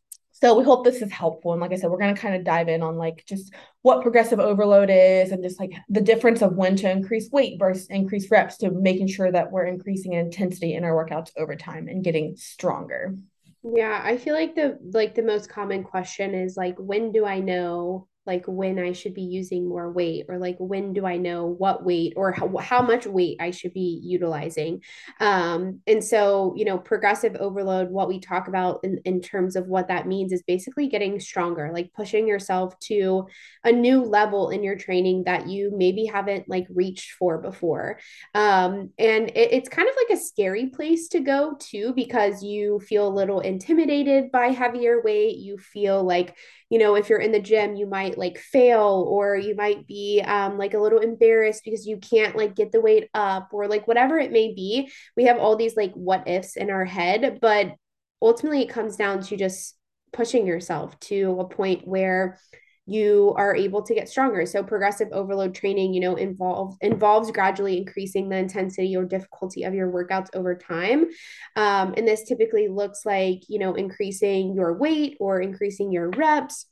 so 0.40 0.58
we 0.58 0.64
hope 0.64 0.84
this 0.84 1.02
is 1.02 1.12
helpful. 1.12 1.52
And 1.52 1.60
like 1.60 1.72
I 1.72 1.76
said, 1.76 1.90
we're 1.90 1.98
going 1.98 2.14
to 2.14 2.20
kind 2.20 2.34
of 2.34 2.44
dive 2.44 2.69
in 2.69 2.82
on 2.82 2.96
like 2.96 3.25
just 3.26 3.52
what 3.82 4.02
progressive 4.02 4.40
overload 4.40 4.88
is 4.90 5.32
and 5.32 5.42
just 5.42 5.60
like 5.60 5.72
the 5.88 6.00
difference 6.00 6.40
of 6.40 6.56
when 6.56 6.76
to 6.76 6.90
increase 6.90 7.31
weight 7.31 7.58
versus 7.58 7.87
increase 7.90 8.31
reps 8.31 8.56
to 8.58 8.70
making 8.70 9.08
sure 9.08 9.31
that 9.31 9.52
we're 9.52 9.66
increasing 9.66 10.14
intensity 10.14 10.75
in 10.75 10.84
our 10.84 10.92
workouts 10.92 11.31
over 11.37 11.56
time 11.56 11.88
and 11.88 12.04
getting 12.04 12.37
stronger. 12.37 13.14
Yeah, 13.62 14.00
I 14.02 14.16
feel 14.16 14.34
like 14.34 14.54
the 14.54 14.78
like 14.92 15.14
the 15.14 15.22
most 15.22 15.50
common 15.50 15.84
question 15.84 16.34
is 16.34 16.56
like 16.56 16.76
when 16.78 17.12
do 17.12 17.26
I 17.26 17.40
know 17.40 18.08
like 18.26 18.44
when 18.46 18.78
I 18.78 18.93
should 18.93 19.14
be 19.14 19.22
using 19.22 19.67
more 19.67 19.90
weight 19.90 20.26
or 20.28 20.38
like 20.38 20.56
when 20.58 20.93
do 20.93 21.06
I 21.06 21.17
know 21.17 21.46
what 21.46 21.84
weight 21.84 22.12
or 22.17 22.32
how, 22.32 22.55
how 22.58 22.82
much 22.82 23.06
weight 23.06 23.38
I 23.40 23.50
should 23.50 23.72
be 23.72 24.00
utilizing. 24.05 24.82
Um, 25.20 25.81
and 25.87 26.05
so, 26.05 26.55
you 26.56 26.67
know, 26.67 26.76
progressive 26.76 27.34
overload, 27.37 27.90
what 27.90 28.08
we 28.08 28.20
talk 28.20 28.46
about 28.46 28.81
in, 28.84 29.00
in 29.05 29.22
terms 29.22 29.56
of 29.56 29.69
what 29.69 29.88
that 29.88 30.06
means 30.06 30.32
is 30.32 30.43
basically 30.43 30.88
getting 30.88 31.19
stronger, 31.19 31.70
like 31.72 31.93
pushing 31.94 32.28
yourself 32.28 32.78
to 32.81 33.26
a 33.64 33.72
new 33.72 34.02
level 34.02 34.50
in 34.50 34.62
your 34.62 34.76
training 34.76 35.25
that 35.25 35.49
you 35.49 35.72
maybe 35.75 36.05
haven't 36.05 36.49
like 36.49 36.67
reached 36.69 37.12
for 37.12 37.38
before. 37.38 37.99
Um, 38.34 38.90
and 38.99 39.31
it, 39.31 39.52
it's 39.52 39.69
kind 39.70 39.88
of 39.88 39.94
like 39.96 40.19
a 40.19 40.22
scary 40.22 40.67
place 40.67 41.08
to 41.08 41.20
go 41.20 41.56
too, 41.58 41.94
because 41.96 42.43
you 42.43 42.81
feel 42.81 43.08
a 43.08 43.19
little 43.19 43.40
intimidated 43.40 44.31
by 44.31 44.49
heavier 44.49 45.00
weight. 45.02 45.38
You 45.38 45.56
feel 45.56 46.05
like, 46.05 46.37
you 46.70 46.78
know, 46.78 46.94
if 46.94 47.11
you're 47.11 47.19
in 47.19 47.32
the 47.32 47.40
gym, 47.40 47.75
you 47.75 47.87
might 47.87 48.17
like 48.17 48.38
fail 48.38 49.05
or 49.08 49.37
you 49.37 49.56
might 49.56 49.88
be 49.88 50.22
um, 50.25 50.56
like 50.56 50.72
a 50.72 50.78
little 50.78 51.00
embarrassed 51.00 51.62
because 51.64 51.84
you 51.84 51.99
can't 51.99 52.37
like 52.37 52.55
get 52.55 52.70
the 52.70 52.81
weight 52.81 53.11
up 53.12 53.49
or 53.52 53.67
like 53.67 53.88
whatever 53.88 54.19
it 54.19 54.31
may 54.31 54.55
be. 54.55 54.88
We 55.17 55.25
have 55.25 55.38
all 55.38 55.56
these 55.56 55.76
like 55.76 55.93
what 55.94 56.28
ifs 56.28 56.56
in 56.56 56.70
our 56.70 56.84
head, 56.84 57.40
but 57.43 57.75
ultimately 58.22 58.62
it 58.62 58.70
comes 58.70 58.96
down 58.96 59.20
to 59.22 59.37
just 59.37 59.76
pushing 60.12 60.46
yourself 60.46 60.99
to 61.00 61.38
a 61.40 61.49
point 61.49 61.87
where 61.87 62.38
you 62.87 63.35
are 63.37 63.55
able 63.55 63.82
to 63.82 63.94
get 63.94 64.09
stronger. 64.09 64.47
So 64.47 64.62
progressive 64.62 65.09
overload 65.12 65.55
training, 65.55 65.94
you 65.94 66.00
know, 66.00 66.17
involves 66.17 66.77
involves 66.81 67.31
gradually 67.31 67.79
increasing 67.79 68.29
the 68.29 68.37
intensity 68.37 68.97
or 68.97 69.05
difficulty 69.05 69.65
of 69.65 69.75
your 69.75 69.93
workouts 69.93 70.29
over 70.35 70.56
time. 70.56 71.06
Um, 71.56 71.94
and 71.97 72.06
this 72.06 72.25
typically 72.25 72.69
looks 72.69 73.05
like, 73.05 73.43
you 73.49 73.59
know, 73.59 73.75
increasing 73.75 74.55
your 74.55 74.73
weight 74.75 75.17
or 75.21 75.41
increasing 75.41 75.93
your 75.93 76.11
reps 76.11 76.67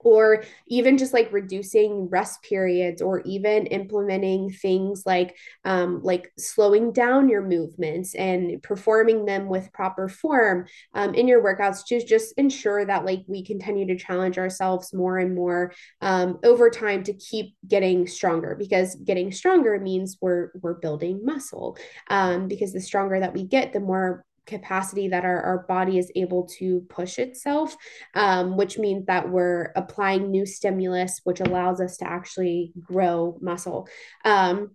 or 0.00 0.44
even 0.68 0.96
just 0.96 1.12
like 1.12 1.32
reducing 1.32 2.08
rest 2.08 2.42
periods 2.42 3.02
or 3.02 3.20
even 3.22 3.66
implementing 3.66 4.50
things 4.50 5.02
like 5.04 5.36
um, 5.64 6.00
like 6.02 6.32
slowing 6.38 6.92
down 6.92 7.28
your 7.28 7.42
movements 7.42 8.14
and 8.14 8.62
performing 8.62 9.24
them 9.24 9.48
with 9.48 9.72
proper 9.72 10.08
form 10.08 10.66
um, 10.94 11.14
in 11.14 11.26
your 11.26 11.42
workouts 11.42 11.84
to 11.86 12.04
just 12.04 12.32
ensure 12.36 12.84
that 12.84 13.04
like 13.04 13.24
we 13.26 13.44
continue 13.44 13.86
to 13.86 13.96
challenge 13.96 14.38
ourselves 14.38 14.94
more 14.94 15.18
and 15.18 15.34
more 15.34 15.72
um, 16.00 16.38
over 16.44 16.70
time 16.70 17.02
to 17.02 17.12
keep 17.14 17.54
getting 17.66 18.06
stronger 18.06 18.54
because 18.56 18.94
getting 18.96 19.32
stronger 19.32 19.78
means 19.80 20.16
we're 20.20 20.50
we're 20.60 20.74
building 20.74 21.24
muscle 21.24 21.76
um, 22.08 22.48
because 22.48 22.72
the 22.72 22.80
stronger 22.80 23.18
that 23.20 23.34
we 23.34 23.44
get 23.44 23.72
the 23.72 23.80
more 23.80 24.24
capacity 24.48 25.08
that 25.08 25.24
our, 25.24 25.40
our 25.40 25.58
body 25.68 25.98
is 25.98 26.10
able 26.16 26.46
to 26.58 26.80
push 26.88 27.18
itself, 27.18 27.76
um, 28.14 28.56
which 28.56 28.78
means 28.78 29.06
that 29.06 29.28
we're 29.28 29.72
applying 29.76 30.30
new 30.30 30.44
stimulus, 30.46 31.20
which 31.24 31.40
allows 31.40 31.80
us 31.80 31.98
to 31.98 32.10
actually 32.10 32.72
grow 32.82 33.38
muscle. 33.40 33.88
Um, 34.24 34.70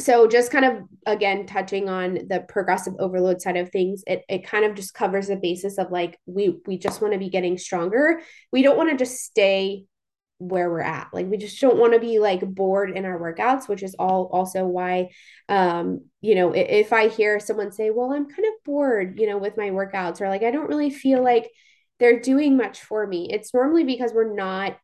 so 0.00 0.26
just 0.26 0.50
kind 0.50 0.64
of 0.64 0.82
again 1.06 1.46
touching 1.46 1.88
on 1.88 2.14
the 2.28 2.44
progressive 2.48 2.94
overload 2.98 3.40
side 3.40 3.56
of 3.56 3.70
things 3.70 4.02
it, 4.08 4.24
it 4.28 4.44
kind 4.44 4.64
of 4.64 4.74
just 4.74 4.92
covers 4.92 5.28
the 5.28 5.36
basis 5.36 5.78
of 5.78 5.92
like 5.92 6.18
we 6.26 6.56
we 6.66 6.76
just 6.76 7.00
want 7.00 7.12
to 7.12 7.18
be 7.18 7.28
getting 7.28 7.56
stronger 7.56 8.20
we 8.50 8.62
don't 8.62 8.76
want 8.76 8.90
to 8.90 8.96
just 8.96 9.20
stay 9.20 9.84
where 10.38 10.70
we're 10.70 10.80
at. 10.80 11.08
Like 11.12 11.26
we 11.26 11.36
just 11.36 11.60
don't 11.60 11.78
want 11.78 11.94
to 11.94 12.00
be 12.00 12.18
like 12.18 12.40
bored 12.40 12.90
in 12.90 13.04
our 13.04 13.18
workouts, 13.18 13.68
which 13.68 13.82
is 13.82 13.94
all 13.98 14.28
also 14.32 14.66
why 14.66 15.10
um 15.48 16.02
you 16.20 16.34
know, 16.34 16.52
if, 16.52 16.86
if 16.86 16.92
I 16.92 17.08
hear 17.08 17.38
someone 17.40 17.72
say, 17.72 17.90
"Well, 17.90 18.12
I'm 18.12 18.26
kind 18.26 18.46
of 18.46 18.64
bored, 18.64 19.18
you 19.18 19.26
know, 19.26 19.38
with 19.38 19.56
my 19.56 19.70
workouts," 19.70 20.20
or 20.20 20.28
like 20.28 20.42
I 20.42 20.50
don't 20.50 20.68
really 20.68 20.90
feel 20.90 21.22
like 21.22 21.50
they're 21.98 22.20
doing 22.20 22.56
much 22.56 22.80
for 22.82 23.06
me. 23.06 23.28
It's 23.30 23.54
normally 23.54 23.84
because 23.84 24.12
we're 24.12 24.34
not 24.34 24.78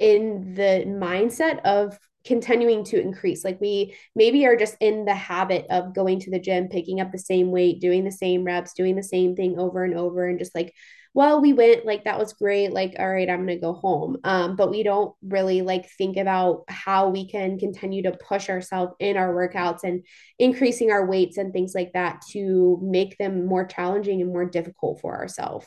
in 0.00 0.54
the 0.54 0.84
mindset 0.86 1.60
of 1.64 1.98
continuing 2.24 2.84
to 2.84 3.00
increase. 3.00 3.44
Like 3.44 3.60
we 3.60 3.94
maybe 4.14 4.46
are 4.46 4.56
just 4.56 4.76
in 4.80 5.04
the 5.04 5.14
habit 5.14 5.66
of 5.70 5.94
going 5.94 6.20
to 6.20 6.30
the 6.30 6.38
gym, 6.38 6.68
picking 6.68 7.00
up 7.00 7.12
the 7.12 7.18
same 7.18 7.50
weight, 7.50 7.80
doing 7.80 8.04
the 8.04 8.12
same 8.12 8.44
reps, 8.44 8.74
doing 8.74 8.96
the 8.96 9.02
same 9.02 9.34
thing 9.34 9.58
over 9.58 9.84
and 9.84 9.94
over 9.96 10.26
and 10.28 10.38
just 10.38 10.54
like 10.54 10.72
well 11.14 11.40
we 11.40 11.52
went 11.52 11.84
like 11.84 12.04
that 12.04 12.18
was 12.18 12.32
great 12.32 12.72
like 12.72 12.94
all 12.98 13.10
right 13.10 13.28
i'm 13.28 13.46
going 13.46 13.58
to 13.58 13.60
go 13.60 13.74
home. 13.74 14.16
Um, 14.24 14.56
but 14.56 14.70
we 14.70 14.82
don't 14.82 15.14
really 15.22 15.62
like 15.62 15.88
think 15.90 16.16
about 16.16 16.64
how 16.68 17.08
we 17.10 17.28
can 17.28 17.58
continue 17.58 18.02
to 18.04 18.12
push 18.12 18.48
ourselves 18.48 18.94
in 18.98 19.16
our 19.16 19.32
workouts 19.34 19.84
and 19.84 20.04
increasing 20.38 20.90
our 20.90 21.06
weights 21.06 21.36
and 21.36 21.52
things 21.52 21.74
like 21.74 21.92
that 21.94 22.22
to 22.30 22.78
make 22.82 23.18
them 23.18 23.46
more 23.46 23.64
challenging 23.64 24.20
and 24.22 24.32
more 24.32 24.46
difficult 24.46 25.00
for 25.00 25.16
ourselves 25.16 25.66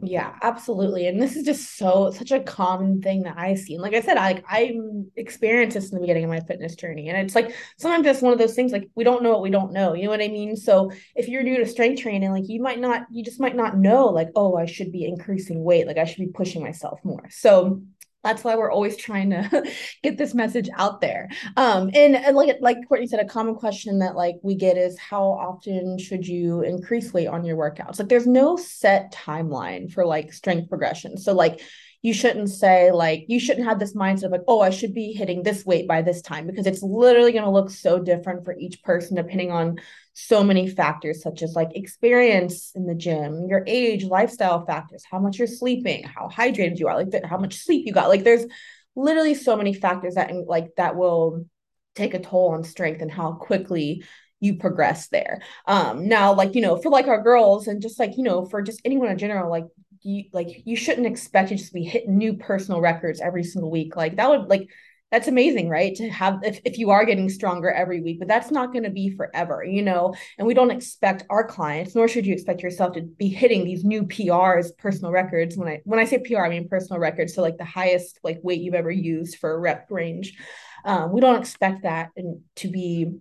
Yeah, 0.00 0.34
absolutely. 0.42 1.06
And 1.06 1.20
this 1.20 1.36
is 1.36 1.44
just 1.44 1.76
so 1.76 2.10
such 2.10 2.30
a 2.32 2.40
common 2.40 3.02
thing 3.02 3.24
that 3.24 3.36
I 3.36 3.54
see. 3.54 3.74
And 3.74 3.82
like 3.82 3.92
I 3.92 4.00
said, 4.00 4.16
I 4.16 4.32
like 4.32 4.44
I'm 4.48 5.10
experienced 5.16 5.74
this 5.74 5.90
in 5.90 5.96
the 5.96 6.00
beginning 6.00 6.24
of 6.24 6.30
my 6.30 6.40
fitness 6.40 6.74
journey. 6.76 7.10
And 7.10 7.18
it's 7.18 7.34
like 7.34 7.54
sometimes 7.78 8.06
it's 8.06 8.22
one 8.22 8.32
of 8.32 8.38
those 8.38 8.54
things 8.54 8.72
like 8.72 8.88
we 8.94 9.04
don't 9.04 9.22
know 9.22 9.30
what 9.30 9.42
we 9.42 9.50
don't 9.50 9.72
know. 9.72 9.92
You 9.92 10.04
know 10.04 10.10
what 10.10 10.22
I 10.22 10.28
mean? 10.28 10.56
So 10.56 10.90
if 11.14 11.28
you're 11.28 11.42
new 11.42 11.58
to 11.58 11.66
strength 11.66 12.00
training, 12.00 12.32
like 12.32 12.48
you 12.48 12.62
might 12.62 12.80
not, 12.80 13.02
you 13.10 13.22
just 13.22 13.38
might 13.38 13.54
not 13.54 13.76
know, 13.76 14.06
like, 14.06 14.30
oh, 14.34 14.56
I 14.56 14.64
should 14.64 14.92
be 14.92 15.04
increasing 15.04 15.62
weight, 15.62 15.86
like 15.86 15.98
I 15.98 16.04
should 16.04 16.24
be 16.24 16.32
pushing 16.32 16.62
myself 16.62 16.98
more. 17.04 17.28
So 17.30 17.82
that's 18.22 18.44
why 18.44 18.56
we're 18.56 18.70
always 18.70 18.96
trying 18.96 19.30
to 19.30 19.72
get 20.02 20.18
this 20.18 20.34
message 20.34 20.68
out 20.76 21.00
there. 21.00 21.28
Um 21.56 21.90
and, 21.94 22.16
and 22.16 22.36
like 22.36 22.56
like 22.60 22.76
courtney 22.88 23.06
said 23.06 23.20
a 23.20 23.24
common 23.24 23.54
question 23.54 23.98
that 24.00 24.16
like 24.16 24.36
we 24.42 24.54
get 24.54 24.76
is 24.76 24.98
how 24.98 25.24
often 25.24 25.98
should 25.98 26.26
you 26.26 26.62
increase 26.62 27.12
weight 27.12 27.28
on 27.28 27.44
your 27.44 27.56
workouts? 27.56 27.98
Like 27.98 28.08
there's 28.08 28.26
no 28.26 28.56
set 28.56 29.12
timeline 29.12 29.92
for 29.92 30.06
like 30.06 30.32
strength 30.32 30.68
progression. 30.68 31.16
So 31.16 31.32
like 31.32 31.60
you 32.02 32.12
shouldn't 32.12 32.50
say 32.50 32.90
like 32.90 33.24
you 33.28 33.38
shouldn't 33.40 33.66
have 33.66 33.78
this 33.78 33.94
mindset 33.94 34.24
of 34.24 34.32
like 34.32 34.42
oh 34.48 34.60
i 34.60 34.70
should 34.70 34.92
be 34.92 35.12
hitting 35.12 35.42
this 35.42 35.64
weight 35.64 35.88
by 35.88 36.02
this 36.02 36.20
time 36.20 36.46
because 36.46 36.66
it's 36.66 36.82
literally 36.82 37.32
going 37.32 37.44
to 37.44 37.50
look 37.50 37.70
so 37.70 37.98
different 37.98 38.44
for 38.44 38.54
each 38.58 38.82
person 38.82 39.16
depending 39.16 39.50
on 39.50 39.78
so 40.12 40.42
many 40.44 40.68
factors 40.68 41.22
such 41.22 41.42
as 41.42 41.54
like 41.54 41.70
experience 41.74 42.72
in 42.74 42.86
the 42.86 42.94
gym 42.94 43.46
your 43.48 43.64
age 43.66 44.04
lifestyle 44.04 44.66
factors 44.66 45.04
how 45.10 45.18
much 45.18 45.38
you're 45.38 45.46
sleeping 45.46 46.02
how 46.02 46.28
hydrated 46.28 46.78
you 46.78 46.88
are 46.88 47.02
like 47.02 47.24
how 47.24 47.38
much 47.38 47.56
sleep 47.56 47.86
you 47.86 47.92
got 47.92 48.08
like 48.08 48.24
there's 48.24 48.44
literally 48.94 49.34
so 49.34 49.56
many 49.56 49.72
factors 49.72 50.16
that 50.16 50.30
like 50.46 50.68
that 50.76 50.96
will 50.96 51.46
take 51.94 52.14
a 52.14 52.18
toll 52.18 52.50
on 52.50 52.64
strength 52.64 53.00
and 53.00 53.10
how 53.10 53.32
quickly 53.32 54.04
you 54.40 54.56
progress 54.56 55.08
there. 55.08 55.40
Um, 55.66 56.08
now, 56.08 56.34
like, 56.34 56.56
you 56.56 56.62
know, 56.62 56.76
for 56.76 56.90
like 56.90 57.06
our 57.06 57.22
girls 57.22 57.68
and 57.68 57.80
just 57.80 58.00
like, 58.00 58.16
you 58.16 58.24
know, 58.24 58.44
for 58.44 58.60
just 58.60 58.82
anyone 58.84 59.08
in 59.08 59.16
general, 59.16 59.48
like 59.48 59.66
you 60.02 60.24
like 60.32 60.62
you 60.64 60.76
shouldn't 60.76 61.06
expect 61.06 61.50
to 61.50 61.56
just 61.56 61.72
be 61.72 61.84
hitting 61.84 62.16
new 62.18 62.34
personal 62.34 62.80
records 62.80 63.20
every 63.20 63.44
single 63.44 63.70
week. 63.70 63.96
Like 63.96 64.16
that 64.16 64.28
would 64.28 64.48
like 64.48 64.68
that's 65.12 65.28
amazing, 65.28 65.68
right? 65.68 65.94
To 65.96 66.08
have 66.08 66.40
if, 66.42 66.60
if 66.64 66.78
you 66.78 66.88
are 66.90 67.04
getting 67.04 67.28
stronger 67.28 67.70
every 67.70 68.00
week, 68.00 68.18
but 68.18 68.28
that's 68.28 68.50
not 68.50 68.72
going 68.72 68.84
to 68.84 68.90
be 68.90 69.14
forever, 69.14 69.62
you 69.62 69.82
know. 69.82 70.14
And 70.38 70.46
we 70.46 70.54
don't 70.54 70.70
expect 70.70 71.26
our 71.28 71.46
clients, 71.46 71.94
nor 71.94 72.08
should 72.08 72.24
you 72.24 72.32
expect 72.32 72.62
yourself 72.62 72.94
to 72.94 73.02
be 73.02 73.28
hitting 73.28 73.62
these 73.62 73.84
new 73.84 74.04
PRs, 74.04 74.76
personal 74.78 75.12
records. 75.12 75.54
When 75.56 75.68
I 75.68 75.82
when 75.84 76.00
I 76.00 76.06
say 76.06 76.18
PR, 76.18 76.46
I 76.46 76.48
mean 76.48 76.66
personal 76.66 76.98
records. 76.98 77.34
So 77.34 77.42
like 77.42 77.58
the 77.58 77.64
highest 77.64 78.20
like 78.24 78.40
weight 78.42 78.62
you've 78.62 78.74
ever 78.74 78.90
used 78.90 79.36
for 79.36 79.52
a 79.52 79.58
rep 79.58 79.86
range. 79.90 80.34
Um, 80.84 81.12
we 81.12 81.20
don't 81.20 81.40
expect 81.40 81.82
that 81.82 82.08
and 82.16 82.40
to 82.56 82.68
be 82.68 83.12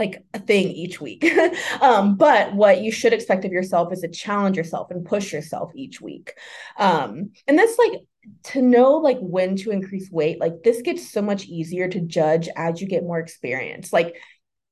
like 0.00 0.24
a 0.34 0.40
thing 0.40 0.68
each 0.68 1.00
week. 1.00 1.24
um, 1.80 2.16
but 2.16 2.54
what 2.54 2.82
you 2.82 2.90
should 2.90 3.12
expect 3.12 3.44
of 3.44 3.52
yourself 3.52 3.92
is 3.92 4.00
to 4.00 4.08
challenge 4.08 4.56
yourself 4.56 4.90
and 4.90 5.04
push 5.04 5.32
yourself 5.32 5.70
each 5.76 6.00
week. 6.00 6.32
Um, 6.76 7.30
and 7.46 7.56
that's 7.56 7.78
like 7.78 8.00
to 8.44 8.62
know 8.62 8.94
like 8.94 9.18
when 9.20 9.56
to 9.56 9.70
increase 9.70 10.10
weight, 10.10 10.40
like 10.40 10.62
this 10.64 10.82
gets 10.82 11.08
so 11.08 11.22
much 11.22 11.44
easier 11.44 11.88
to 11.88 12.00
judge 12.00 12.48
as 12.56 12.80
you 12.80 12.88
get 12.88 13.04
more 13.04 13.20
experience. 13.20 13.92
Like 13.92 14.16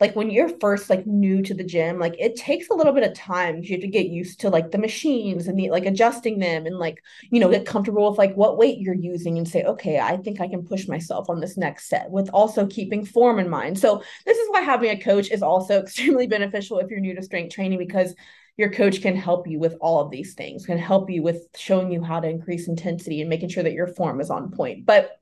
like 0.00 0.14
when 0.14 0.30
you're 0.30 0.58
first 0.60 0.88
like 0.88 1.06
new 1.06 1.42
to 1.42 1.54
the 1.54 1.64
gym 1.64 1.98
like 1.98 2.14
it 2.18 2.36
takes 2.36 2.68
a 2.68 2.74
little 2.74 2.92
bit 2.92 3.02
of 3.02 3.14
time 3.14 3.62
you 3.62 3.72
have 3.72 3.80
to 3.80 3.88
get 3.88 4.06
used 4.06 4.40
to 4.40 4.48
like 4.48 4.70
the 4.70 4.78
machines 4.78 5.48
and 5.48 5.58
the 5.58 5.70
like 5.70 5.86
adjusting 5.86 6.38
them 6.38 6.66
and 6.66 6.78
like 6.78 7.02
you 7.30 7.40
know 7.40 7.50
get 7.50 7.66
comfortable 7.66 8.08
with 8.08 8.18
like 8.18 8.34
what 8.34 8.56
weight 8.56 8.78
you're 8.78 8.94
using 8.94 9.36
and 9.36 9.48
say 9.48 9.62
okay 9.64 9.98
i 9.98 10.16
think 10.16 10.40
i 10.40 10.48
can 10.48 10.64
push 10.64 10.86
myself 10.86 11.28
on 11.28 11.40
this 11.40 11.56
next 11.56 11.88
set 11.88 12.10
with 12.10 12.30
also 12.32 12.66
keeping 12.66 13.04
form 13.04 13.38
in 13.38 13.48
mind. 13.48 13.78
So 13.78 14.02
this 14.24 14.38
is 14.38 14.48
why 14.50 14.60
having 14.60 14.90
a 14.90 15.00
coach 15.00 15.30
is 15.30 15.42
also 15.42 15.80
extremely 15.82 16.26
beneficial 16.26 16.78
if 16.78 16.90
you're 16.90 17.00
new 17.00 17.14
to 17.14 17.22
strength 17.22 17.54
training 17.54 17.78
because 17.78 18.14
your 18.56 18.70
coach 18.70 19.02
can 19.02 19.16
help 19.16 19.46
you 19.46 19.58
with 19.58 19.76
all 19.80 20.00
of 20.00 20.10
these 20.10 20.34
things 20.34 20.66
can 20.66 20.78
help 20.78 21.08
you 21.10 21.22
with 21.22 21.46
showing 21.56 21.92
you 21.92 22.02
how 22.02 22.18
to 22.18 22.28
increase 22.28 22.66
intensity 22.68 23.20
and 23.20 23.30
making 23.30 23.48
sure 23.48 23.62
that 23.62 23.72
your 23.72 23.86
form 23.86 24.20
is 24.20 24.30
on 24.30 24.50
point. 24.50 24.84
But 24.84 25.18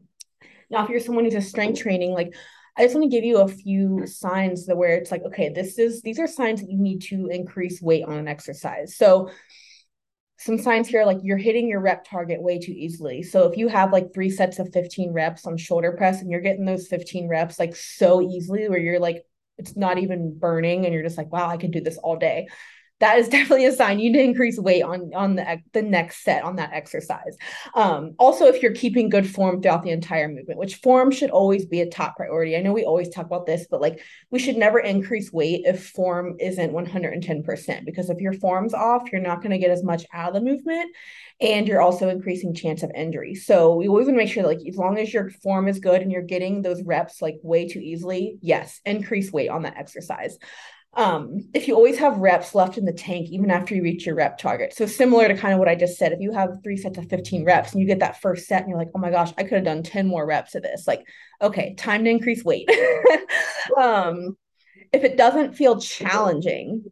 now 0.70 0.84
if 0.84 0.90
you're 0.90 1.00
someone 1.00 1.24
who's 1.24 1.34
a 1.34 1.42
strength 1.42 1.80
training 1.80 2.12
like 2.12 2.34
I 2.76 2.82
just 2.82 2.94
want 2.94 3.10
to 3.10 3.16
give 3.16 3.24
you 3.24 3.38
a 3.38 3.48
few 3.48 4.06
signs 4.06 4.66
that 4.66 4.76
where 4.76 4.96
it's 4.96 5.10
like, 5.10 5.22
okay, 5.22 5.48
this 5.48 5.78
is 5.78 6.02
these 6.02 6.18
are 6.18 6.26
signs 6.26 6.60
that 6.60 6.70
you 6.70 6.78
need 6.78 7.00
to 7.02 7.28
increase 7.28 7.80
weight 7.80 8.04
on 8.04 8.18
an 8.18 8.28
exercise. 8.28 8.96
So 8.96 9.30
some 10.38 10.58
signs 10.58 10.86
here 10.86 11.04
like 11.04 11.18
you're 11.22 11.38
hitting 11.38 11.66
your 11.68 11.80
rep 11.80 12.06
target 12.06 12.42
way 12.42 12.58
too 12.58 12.72
easily. 12.72 13.22
So 13.22 13.50
if 13.50 13.56
you 13.56 13.68
have 13.68 13.92
like 13.92 14.12
three 14.12 14.28
sets 14.28 14.58
of 14.58 14.72
15 14.72 15.12
reps 15.12 15.46
on 15.46 15.56
shoulder 15.56 15.92
press 15.92 16.20
and 16.20 16.30
you're 16.30 16.42
getting 16.42 16.66
those 16.66 16.88
15 16.88 17.28
reps 17.28 17.58
like 17.58 17.74
so 17.74 18.20
easily 18.20 18.68
where 18.68 18.78
you're 18.78 19.00
like 19.00 19.24
it's 19.56 19.74
not 19.74 19.96
even 19.96 20.38
burning 20.38 20.84
and 20.84 20.92
you're 20.92 21.02
just 21.02 21.16
like 21.16 21.32
wow, 21.32 21.48
I 21.48 21.56
could 21.56 21.70
do 21.70 21.80
this 21.80 21.96
all 21.96 22.16
day 22.16 22.48
that 23.00 23.18
is 23.18 23.28
definitely 23.28 23.66
a 23.66 23.72
sign 23.72 23.98
you 23.98 24.10
need 24.10 24.18
to 24.18 24.24
increase 24.24 24.58
weight 24.58 24.82
on 24.82 25.12
on 25.14 25.36
the 25.36 25.58
the 25.72 25.82
next 25.82 26.24
set 26.24 26.42
on 26.44 26.56
that 26.56 26.72
exercise. 26.72 27.36
Um, 27.74 28.14
also, 28.18 28.46
if 28.46 28.62
you're 28.62 28.74
keeping 28.74 29.08
good 29.08 29.28
form 29.28 29.60
throughout 29.60 29.82
the 29.82 29.90
entire 29.90 30.28
movement, 30.28 30.58
which 30.58 30.76
form 30.76 31.10
should 31.10 31.30
always 31.30 31.66
be 31.66 31.80
a 31.80 31.90
top 31.90 32.16
priority. 32.16 32.56
I 32.56 32.62
know 32.62 32.72
we 32.72 32.84
always 32.84 33.08
talk 33.10 33.26
about 33.26 33.46
this, 33.46 33.66
but 33.70 33.80
like 33.80 34.00
we 34.30 34.38
should 34.38 34.56
never 34.56 34.78
increase 34.78 35.32
weight 35.32 35.62
if 35.64 35.88
form 35.90 36.36
isn't 36.40 36.72
110% 36.72 37.84
because 37.84 38.10
if 38.10 38.20
your 38.20 38.32
form's 38.32 38.74
off, 38.74 39.10
you're 39.12 39.20
not 39.20 39.42
going 39.42 39.50
to 39.50 39.58
get 39.58 39.70
as 39.70 39.84
much 39.84 40.04
out 40.12 40.28
of 40.28 40.34
the 40.34 40.40
movement 40.40 40.94
and 41.40 41.68
you're 41.68 41.82
also 41.82 42.08
increasing 42.08 42.54
chance 42.54 42.82
of 42.82 42.90
injury. 42.94 43.34
So 43.34 43.74
we 43.74 43.88
always 43.88 44.06
want 44.06 44.16
to 44.16 44.24
make 44.24 44.32
sure 44.32 44.42
that, 44.42 44.48
like 44.48 44.66
as 44.66 44.76
long 44.76 44.98
as 44.98 45.12
your 45.12 45.30
form 45.30 45.68
is 45.68 45.80
good 45.80 46.00
and 46.00 46.10
you're 46.10 46.22
getting 46.22 46.62
those 46.62 46.82
reps 46.82 47.20
like 47.20 47.36
way 47.42 47.68
too 47.68 47.80
easily, 47.80 48.38
yes, 48.40 48.80
increase 48.86 49.30
weight 49.30 49.50
on 49.50 49.62
that 49.62 49.76
exercise 49.76 50.38
um, 50.96 51.46
if 51.52 51.68
you 51.68 51.74
always 51.74 51.98
have 51.98 52.16
reps 52.16 52.54
left 52.54 52.78
in 52.78 52.86
the 52.86 52.92
tank, 52.92 53.28
even 53.28 53.50
after 53.50 53.74
you 53.74 53.82
reach 53.82 54.06
your 54.06 54.14
rep 54.14 54.38
target. 54.38 54.74
So, 54.74 54.86
similar 54.86 55.28
to 55.28 55.36
kind 55.36 55.52
of 55.52 55.58
what 55.58 55.68
I 55.68 55.74
just 55.74 55.98
said, 55.98 56.12
if 56.12 56.20
you 56.20 56.32
have 56.32 56.62
three 56.62 56.78
sets 56.78 56.96
of 56.96 57.08
15 57.10 57.44
reps 57.44 57.72
and 57.72 57.82
you 57.82 57.86
get 57.86 57.98
that 57.98 58.20
first 58.20 58.46
set 58.46 58.62
and 58.62 58.70
you're 58.70 58.78
like, 58.78 58.90
oh 58.94 58.98
my 58.98 59.10
gosh, 59.10 59.30
I 59.36 59.42
could 59.42 59.52
have 59.52 59.64
done 59.64 59.82
10 59.82 60.06
more 60.06 60.24
reps 60.24 60.54
of 60.54 60.62
this, 60.62 60.86
like, 60.86 61.06
okay, 61.42 61.74
time 61.74 62.04
to 62.04 62.10
increase 62.10 62.42
weight. 62.44 62.70
um, 63.78 64.38
if 64.90 65.04
it 65.04 65.18
doesn't 65.18 65.54
feel 65.54 65.78
challenging, 65.78 66.84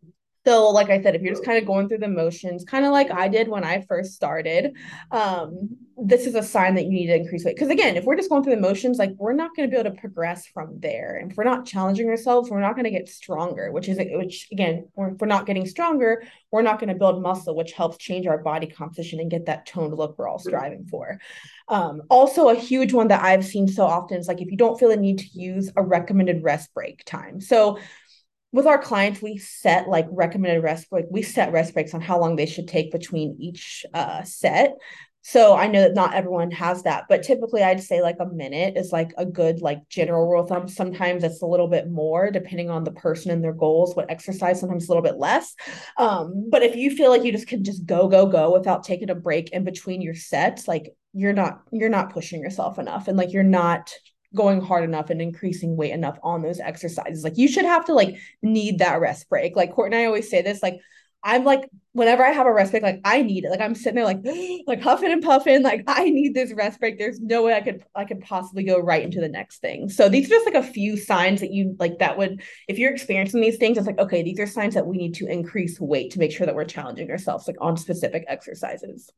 so, 0.47 0.69
like 0.71 0.91
I 0.91 1.01
said, 1.03 1.15
if 1.15 1.23
you're 1.23 1.33
just 1.33 1.45
kind 1.45 1.57
of 1.57 1.67
going 1.67 1.89
through 1.89 1.99
the 1.99 2.09
motions, 2.09 2.65
kind 2.65 2.85
of 2.85 2.93
like 2.93 3.11
I 3.11 3.29
did 3.29 3.49
when 3.49 3.65
I 3.65 3.81
first 3.89 4.13
started, 4.13 4.77
um, 5.11 5.71
this 5.97 6.27
is 6.27 6.35
a 6.35 6.43
sign 6.43 6.75
that 6.75 6.85
you 6.85 6.91
need 6.91 7.07
to 7.07 7.17
increase 7.17 7.45
weight. 7.45 7.57
Because 7.57 7.71
again, 7.71 7.97
if 7.97 8.05
we're 8.05 8.17
just 8.17 8.29
going 8.29 8.43
through 8.43 8.57
the 8.57 8.61
motions, 8.61 8.99
like 8.99 9.13
we're 9.17 9.33
not 9.33 9.57
going 9.57 9.69
to 9.69 9.75
be 9.75 9.81
able 9.81 9.91
to 9.91 10.01
progress 10.01 10.47
from 10.47 10.81
there. 10.81 11.17
And 11.17 11.31
if 11.31 11.37
we're 11.39 11.45
not 11.45 11.65
challenging 11.65 12.09
ourselves, 12.11 12.51
we're 12.51 12.61
not 12.61 12.75
going 12.75 12.85
to 12.85 12.91
get 12.91 13.09
stronger. 13.09 13.73
Which 13.73 13.89
is 13.89 13.99
which 13.99 14.49
again, 14.53 14.89
if 14.97 15.19
we're 15.19 15.27
not 15.27 15.47
getting 15.47 15.67
stronger, 15.67 16.23
we're 16.51 16.63
not 16.63 16.79
going 16.79 16.91
to 16.91 16.99
build 16.99 17.23
muscle, 17.23 17.57
which 17.57 17.73
helps 17.73 17.97
change 17.97 18.27
our 18.27 18.39
body 18.39 18.67
composition 18.67 19.21
and 19.21 19.31
get 19.31 19.47
that 19.47 19.65
toned 19.65 19.97
look 19.97 20.19
we're 20.19 20.29
all 20.29 20.39
striving 20.39 20.85
for. 20.85 21.19
Um, 21.69 22.03
also, 22.11 22.51
a 22.51 22.55
huge 22.55 22.93
one 22.93 23.09
that 23.09 23.23
I've 23.23 23.47
seen 23.47 23.67
so 23.67 23.87
often 23.87 24.19
is 24.19 24.29
like 24.29 24.43
if 24.43 24.51
you 24.51 24.59
don't 24.59 24.79
feel 24.79 24.91
the 24.91 24.97
need 24.97 25.21
to 25.21 25.29
use 25.39 25.73
a 25.77 25.83
recommended 25.83 26.43
rest 26.43 26.75
break 26.75 27.03
time. 27.07 27.41
So 27.41 27.79
with 28.55 28.69
our 28.69 28.79
clients, 28.79 29.21
we 29.21 29.37
set 29.37 29.89
like 29.89 30.07
recommended 30.13 30.63
rest 30.63 30.89
break. 30.89 31.07
We 31.11 31.23
set 31.23 31.51
rest 31.51 31.75
breaks 31.75 31.93
on 31.93 32.01
how 32.01 32.21
long 32.21 32.37
they 32.37 32.47
should 32.47 32.69
take 32.69 32.93
between 32.93 33.37
each 33.41 33.85
uh, 33.93 34.23
set. 34.23 34.77
So 35.23 35.57
I 35.57 35.67
know 35.67 35.81
that 35.81 35.95
not 35.95 36.15
everyone 36.15 36.53
has 36.53 36.85
that, 36.85 37.07
but 37.09 37.25
typically 37.25 37.65
I'd 37.65 37.83
say 37.83 38.01
like 38.01 38.19
a 38.21 38.27
minute 38.27 38.77
is 38.77 38.93
like 38.93 39.11
a 39.19 39.27
good 39.27 39.61
like 39.61 39.89
general 39.89 40.29
rule 40.29 40.43
of 40.43 40.49
thumb. 40.49 40.69
Sometimes 40.69 41.25
it's 41.25 41.43
a 41.43 41.47
little 41.47 41.67
bit 41.67 41.91
more 41.91 42.31
depending 42.31 42.71
on 42.71 42.85
the 42.85 42.93
person 42.93 43.33
and 43.33 43.43
their 43.43 43.53
goals, 43.53 43.97
what 43.97 44.09
exercise, 44.09 44.61
sometimes 44.61 44.87
a 44.87 44.89
little 44.89 45.03
bit 45.03 45.17
less. 45.17 45.53
Um, 45.97 46.49
but 46.49 46.63
if 46.63 46.77
you 46.77 46.95
feel 46.95 47.11
like 47.11 47.25
you 47.25 47.33
just 47.33 47.49
can 47.49 47.65
just 47.65 47.85
go, 47.85 48.07
go, 48.07 48.27
go 48.27 48.53
without 48.53 48.85
taking 48.85 49.11
a 49.11 49.17
break 49.17 49.51
in 49.51 49.65
between 49.65 50.01
your 50.01 50.15
sets, 50.15 50.69
like 50.69 50.95
you're 51.13 51.33
not 51.33 51.63
you're 51.73 51.89
not 51.89 52.13
pushing 52.13 52.41
yourself 52.41 52.79
enough 52.79 53.09
and 53.09 53.17
like 53.17 53.33
you're 53.33 53.43
not 53.43 53.93
going 54.35 54.61
hard 54.61 54.85
enough 54.85 55.11
and 55.11 55.23
increasing 55.23 55.77
weight 55.77 55.93
enough 55.93 56.19
on 56.23 56.43
those 56.43 56.61
exercises. 56.61 57.25
Like 57.25 57.39
you 57.39 57.49
should 57.49 57.65
have 57.65 57.85
to 57.87 57.95
like 57.95 58.17
need 58.43 58.79
that 58.79 59.01
rest 59.01 59.29
break. 59.29 59.57
Like 59.57 59.73
Courtney 59.73 59.97
and 59.97 60.03
I 60.03 60.07
always 60.07 60.31
say 60.31 60.43
this, 60.43 60.63
like 60.63 60.81
I'm 61.23 61.45
like 61.45 61.69
whenever 61.93 62.25
I 62.25 62.33
have 62.33 62.47
a 62.47 62.53
rest 62.53 62.73
break, 62.73 62.83
like 62.83 63.01
I 63.05 63.23
need 63.23 63.45
it. 63.45 63.51
Like 63.51 63.61
I'm 63.61 63.75
sitting 63.75 63.95
there 63.95 64.05
like 64.05 64.21
like 64.67 64.83
huffing 64.83 65.11
and 65.11 65.23
puffing, 65.23 65.63
like 65.63 65.85
I 65.87 66.05
need 66.05 66.35
this 66.35 66.53
rest 66.53 66.79
break. 66.81 66.99
There's 66.99 67.21
no 67.21 67.43
way 67.43 67.55
I 67.55 67.63
could 67.63 67.85
I 67.95 68.05
could 68.05 68.21
possibly 68.21 68.65
go 68.65 68.79
right 68.79 69.03
into 69.03 69.21
the 69.21 69.29
next 69.29 69.59
thing. 69.59 69.89
So 69.89 70.09
these 70.09 70.27
are 70.27 70.31
just 70.31 70.47
like 70.47 70.55
a 70.55 70.63
few 70.63 70.97
signs 70.97 71.41
that 71.41 71.53
you 71.53 71.77
like 71.79 71.99
that 72.01 72.19
would 72.19 72.43
if 72.69 72.79
you're 72.79 72.93
experiencing 72.93 73.41
these 73.41 73.57
things, 73.57 73.79
it's 73.79 73.87
like, 73.87 73.99
okay, 73.99 74.23
these 74.23 74.39
are 74.39 74.47
signs 74.47 74.75
that 74.75 74.87
we 74.87 74.99
need 74.99 75.15
to 75.15 75.27
increase 75.27 75.81
weight 75.81 76.13
to 76.13 76.19
make 76.19 76.33
sure 76.33 76.47
that 76.47 76.55
we're 76.55 76.65
challenging 76.65 77.11
ourselves 77.11 77.49
like 77.49 77.57
on 77.61 77.77
specific 77.77 78.25
exercises. 78.29 79.11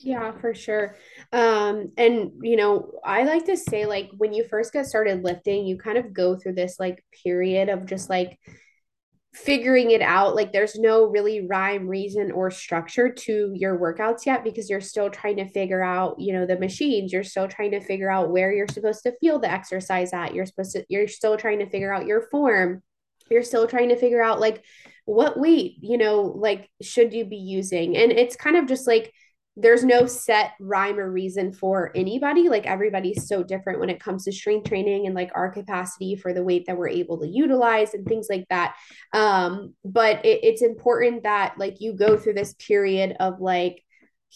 Yeah, 0.00 0.32
for 0.32 0.54
sure. 0.54 0.96
Um, 1.32 1.92
and 1.98 2.32
you 2.42 2.56
know, 2.56 2.92
I 3.04 3.24
like 3.24 3.44
to 3.46 3.56
say 3.56 3.84
like 3.86 4.10
when 4.16 4.32
you 4.32 4.44
first 4.44 4.72
get 4.72 4.86
started 4.86 5.22
lifting, 5.24 5.66
you 5.66 5.76
kind 5.76 5.98
of 5.98 6.12
go 6.14 6.36
through 6.36 6.54
this 6.54 6.80
like 6.80 7.04
period 7.22 7.68
of 7.68 7.84
just 7.86 8.08
like 8.08 8.38
figuring 9.34 9.90
it 9.90 10.00
out. 10.00 10.36
Like 10.36 10.52
there's 10.52 10.76
no 10.76 11.06
really 11.06 11.46
rhyme, 11.46 11.88
reason, 11.88 12.30
or 12.30 12.50
structure 12.50 13.10
to 13.10 13.52
your 13.54 13.78
workouts 13.78 14.26
yet 14.26 14.44
because 14.44 14.70
you're 14.70 14.80
still 14.80 15.10
trying 15.10 15.36
to 15.38 15.48
figure 15.48 15.82
out, 15.82 16.16
you 16.18 16.32
know, 16.32 16.46
the 16.46 16.58
machines. 16.58 17.12
You're 17.12 17.24
still 17.24 17.48
trying 17.48 17.72
to 17.72 17.80
figure 17.80 18.10
out 18.10 18.30
where 18.30 18.52
you're 18.52 18.68
supposed 18.68 19.02
to 19.02 19.12
feel 19.20 19.38
the 19.40 19.50
exercise 19.50 20.12
at. 20.12 20.34
You're 20.34 20.46
supposed 20.46 20.72
to, 20.72 20.84
you're 20.88 21.08
still 21.08 21.36
trying 21.36 21.58
to 21.58 21.68
figure 21.68 21.92
out 21.92 22.06
your 22.06 22.28
form. 22.30 22.82
You're 23.30 23.42
still 23.42 23.66
trying 23.66 23.88
to 23.88 23.96
figure 23.96 24.22
out 24.22 24.38
like 24.40 24.62
what 25.06 25.38
weight, 25.38 25.76
you 25.80 25.98
know, 25.98 26.22
like 26.22 26.68
should 26.80 27.12
you 27.12 27.24
be 27.24 27.36
using? 27.36 27.96
And 27.96 28.12
it's 28.12 28.36
kind 28.36 28.56
of 28.56 28.66
just 28.66 28.86
like 28.86 29.12
there's 29.56 29.84
no 29.84 30.06
set 30.06 30.52
rhyme 30.58 30.98
or 30.98 31.10
reason 31.10 31.52
for 31.52 31.92
anybody. 31.94 32.48
Like 32.48 32.66
everybody's 32.66 33.28
so 33.28 33.44
different 33.44 33.78
when 33.78 33.90
it 33.90 34.00
comes 34.00 34.24
to 34.24 34.32
strength 34.32 34.68
training 34.68 35.06
and 35.06 35.14
like 35.14 35.30
our 35.34 35.48
capacity 35.50 36.16
for 36.16 36.32
the 36.32 36.42
weight 36.42 36.66
that 36.66 36.76
we're 36.76 36.88
able 36.88 37.20
to 37.20 37.28
utilize 37.28 37.94
and 37.94 38.04
things 38.04 38.26
like 38.28 38.46
that. 38.50 38.74
Um, 39.12 39.74
but 39.84 40.24
it, 40.24 40.40
it's 40.42 40.62
important 40.62 41.22
that 41.22 41.54
like 41.56 41.80
you 41.80 41.92
go 41.92 42.16
through 42.16 42.34
this 42.34 42.54
period 42.54 43.16
of 43.20 43.40
like 43.40 43.83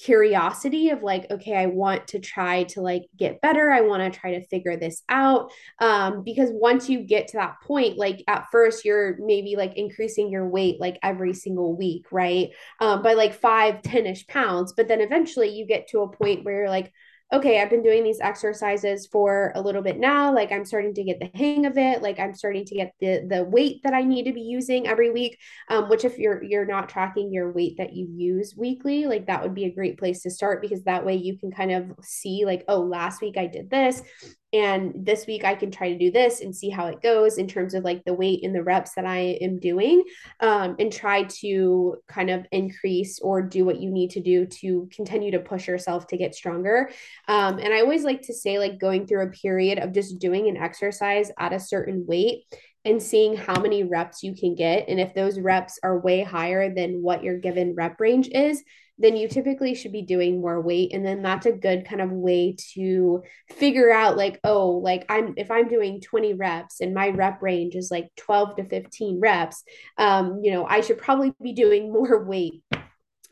curiosity 0.01 0.91
of 0.91 1.03
like 1.03 1.29
okay 1.31 1.57
i 1.57 1.67
want 1.67 2.07
to 2.07 2.21
try 2.21 2.63
to 2.65 2.81
like 2.81 3.03
get 3.17 3.41
better. 3.41 3.71
I 3.71 3.81
want 3.81 4.13
to 4.13 4.19
try 4.19 4.33
to 4.33 4.47
figure 4.47 4.77
this 4.77 5.03
out. 5.09 5.51
Um 5.81 6.23
because 6.23 6.51
once 6.53 6.89
you 6.89 7.01
get 7.01 7.29
to 7.29 7.37
that 7.39 7.57
point 7.63 7.99
like 7.99 8.23
at 8.29 8.47
first 8.51 8.85
you're 8.85 9.17
maybe 9.19 9.57
like 9.57 9.77
increasing 9.77 10.31
your 10.31 10.49
weight 10.49 10.81
like 10.81 10.99
every 11.03 11.35
single 11.35 11.77
week 11.77 12.07
right? 12.13 12.51
Um 12.81 13.03
by 13.03 13.15
like 13.15 13.35
five 13.35 13.83
ten 13.83 14.07
ish 14.07 14.27
pounds 14.27 14.73
but 14.77 14.89
then 14.89 15.01
eventually 15.01 15.49
you 15.49 15.67
get 15.67 15.89
to 15.89 16.01
a 16.01 16.09
point 16.11 16.45
where 16.45 16.61
you're 16.61 16.69
like 16.69 16.93
okay, 17.31 17.61
I've 17.61 17.69
been 17.69 17.83
doing 17.83 18.05
these 18.05 18.21
exercises 18.21 19.07
for 19.07 19.53
a 19.55 19.61
little 19.61 19.83
bit 19.83 19.99
now. 19.99 20.35
Like 20.35 20.51
I'm 20.51 20.65
starting 20.65 20.95
to 20.95 21.05
get 21.05 21.21
the 21.21 21.31
hang 21.35 21.67
of 21.67 21.77
it. 21.77 22.01
Like 22.01 22.19
I'm 22.19 22.33
starting 22.33 22.65
to 22.65 22.75
get 22.75 22.93
the 23.01 23.27
the 23.29 23.45
weight 23.45 23.83
that 23.85 23.93
I 23.93 24.03
need 24.03 24.25
to 24.25 24.33
be 24.33 24.41
using 24.41 24.87
every 24.87 25.11
week. 25.11 25.39
Um, 25.69 25.89
which 25.89 26.05
if 26.05 26.19
you're 26.19 26.43
you're 26.43 26.65
not 26.65 26.89
tracking 26.89 27.33
your 27.33 27.53
weight 27.53 27.77
that 27.79 27.93
you 27.93 28.09
use 28.11 28.55
weekly, 28.57 29.07
like 29.07 29.27
that 29.27 29.43
would 29.43 29.55
be 29.55 29.67
a 29.67 29.75
great 29.75 29.99
place 29.99 30.23
to 30.23 30.31
start 30.31 30.63
because 30.63 30.85
that 30.85 31.05
way 31.05 31.17
you 31.17 31.39
can 31.39 31.51
kind 31.51 31.73
of 31.73 31.93
see 32.03 32.45
like, 32.47 32.65
oh, 32.69 32.81
last 32.81 33.21
week 33.21 33.37
I 33.37 33.47
did 33.47 33.69
this 33.69 34.03
and 34.53 34.93
this 34.95 35.27
week 35.27 35.45
i 35.45 35.55
can 35.55 35.71
try 35.71 35.93
to 35.93 35.99
do 35.99 36.11
this 36.11 36.41
and 36.41 36.55
see 36.55 36.71
how 36.71 36.87
it 36.87 37.03
goes 37.03 37.37
in 37.37 37.47
terms 37.47 37.75
of 37.75 37.85
like 37.85 38.03
the 38.05 38.15
weight 38.15 38.43
and 38.43 38.55
the 38.55 38.63
reps 38.63 38.95
that 38.95 39.05
i 39.05 39.39
am 39.41 39.59
doing 39.59 40.03
um, 40.41 40.75
and 40.79 40.93
try 40.93 41.23
to 41.25 41.97
kind 42.09 42.31
of 42.31 42.47
increase 42.53 43.19
or 43.21 43.43
do 43.43 43.65
what 43.65 43.81
you 43.81 43.91
need 43.91 44.11
to 44.11 44.21
do 44.21 44.47
to 44.47 44.89
continue 44.95 45.31
to 45.31 45.39
push 45.39 45.67
yourself 45.67 46.07
to 46.07 46.17
get 46.17 46.35
stronger. 46.35 46.91
Um, 47.27 47.59
and 47.59 47.75
i 47.75 47.81
always 47.81 48.05
like 48.05 48.23
to 48.23 48.35
say 48.35 48.59
like 48.59 48.79
going 48.79 49.07
through 49.07 49.27
a 49.27 49.31
period 49.31 49.79
of 49.79 49.93
just 49.93 50.19
doing 50.19 50.49
an 50.49 50.57
exercise 50.57 51.31
at 51.39 51.53
a 51.53 51.61
certain 51.61 52.07
weight 52.07 52.45
and 52.89 53.03
seeing 53.03 53.37
how 53.37 53.61
many 53.61 53.85
reps 53.85 54.23
you 54.23 54.35
can 54.35 54.55
get. 54.55 54.89
And 54.89 54.99
if 54.99 55.15
those 55.15 55.39
reps 55.39 55.79
are 55.83 56.01
way 56.01 56.23
higher 56.23 56.75
than 56.75 57.03
what 57.03 57.23
your 57.23 57.39
given 57.39 57.75
rep 57.75 58.01
range 58.01 58.29
is 58.33 58.63
then 58.99 59.17
you 59.17 59.29
typically 59.29 59.75
should 59.75 59.93
be 59.93 60.03
doing 60.03 60.41
more 60.41 60.61
weight. 60.61 60.93
And 60.93 61.07
then 61.07 61.23
that's 61.23 61.47
a 61.47 61.53
good 61.53 61.87
kind 61.87 62.03
of 62.03 62.11
way 62.11 62.57
to 62.75 63.23
figure 63.51 63.93
out 63.93 64.17
like 64.17 64.41
oh 64.45 64.71
like 64.71 65.05
i'm 65.09 65.35
if 65.37 65.51
i'm 65.51 65.69
doing 65.69 66.01
20 66.01 66.35
reps 66.35 66.81
and 66.81 66.95
my 66.95 67.09
rep 67.09 67.43
range 67.43 67.75
is 67.75 67.91
like 67.91 68.09
12 68.17 68.57
to 68.57 68.65
15 68.65 69.21
reps 69.21 69.65
um 69.97 70.41
you 70.43 70.51
know 70.51 70.67
i 70.67 70.81
should 70.81 70.99
probably 70.99 71.33
be 71.43 71.53
doing 71.53 71.93
more 71.93 72.25
weight 72.25 72.63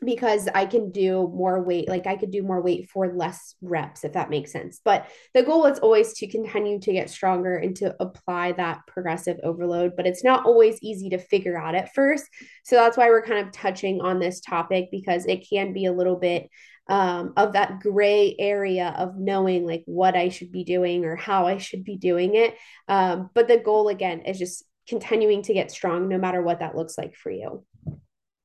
because 0.03 0.47
I 0.53 0.65
can 0.65 0.91
do 0.91 1.31
more 1.33 1.61
weight, 1.61 1.89
like 1.89 2.05
I 2.05 2.17
could 2.17 2.31
do 2.31 2.43
more 2.43 2.61
weight 2.61 2.89
for 2.89 3.13
less 3.13 3.55
reps, 3.61 4.03
if 4.03 4.13
that 4.13 4.29
makes 4.29 4.51
sense. 4.51 4.79
But 4.83 5.07
the 5.33 5.43
goal 5.43 5.65
is 5.65 5.79
always 5.79 6.13
to 6.13 6.27
continue 6.27 6.79
to 6.79 6.93
get 6.93 7.09
stronger 7.09 7.57
and 7.57 7.75
to 7.77 7.95
apply 7.99 8.51
that 8.53 8.81
progressive 8.87 9.37
overload. 9.43 9.95
But 9.95 10.05
it's 10.05 10.23
not 10.23 10.45
always 10.45 10.77
easy 10.81 11.09
to 11.09 11.17
figure 11.17 11.57
out 11.57 11.75
at 11.75 11.93
first. 11.95 12.25
So 12.63 12.75
that's 12.75 12.97
why 12.97 13.09
we're 13.09 13.25
kind 13.25 13.45
of 13.45 13.51
touching 13.51 14.01
on 14.01 14.19
this 14.19 14.39
topic 14.39 14.89
because 14.91 15.25
it 15.25 15.47
can 15.49 15.73
be 15.73 15.85
a 15.85 15.93
little 15.93 16.17
bit 16.17 16.49
um, 16.89 17.33
of 17.35 17.53
that 17.53 17.79
gray 17.79 18.35
area 18.39 18.93
of 18.97 19.17
knowing 19.17 19.65
like 19.65 19.83
what 19.85 20.15
I 20.15 20.29
should 20.29 20.51
be 20.51 20.63
doing 20.63 21.05
or 21.05 21.15
how 21.15 21.47
I 21.47 21.57
should 21.57 21.83
be 21.83 21.97
doing 21.97 22.35
it. 22.35 22.55
Um, 22.87 23.29
but 23.33 23.47
the 23.47 23.57
goal, 23.57 23.89
again, 23.89 24.21
is 24.21 24.37
just 24.37 24.63
continuing 24.87 25.41
to 25.43 25.53
get 25.53 25.71
strong 25.71 26.07
no 26.07 26.17
matter 26.17 26.41
what 26.41 26.59
that 26.59 26.75
looks 26.75 26.97
like 26.97 27.15
for 27.15 27.29
you. 27.29 27.65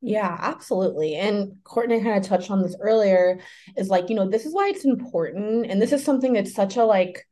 Yeah, 0.05 0.37
absolutely. 0.41 1.15
And 1.15 1.59
Courtney 1.63 2.03
kind 2.03 2.19
of 2.19 2.29
touched 2.29 2.51
on 2.51 2.61
this 2.61 2.77
earlier 2.81 3.39
is 3.77 3.89
like, 3.89 4.09
you 4.09 4.17
know, 4.17 4.29
this 4.29 4.45
is 4.45 4.53
why 4.53 4.69
it's 4.69 4.85
important. 4.85 5.67
And 5.67 5.81
this 5.81 5.93
is 5.93 6.05
something 6.05 6.33
that's 6.33 6.53
such 6.55 6.77
a 6.77 6.85
like 6.85 7.25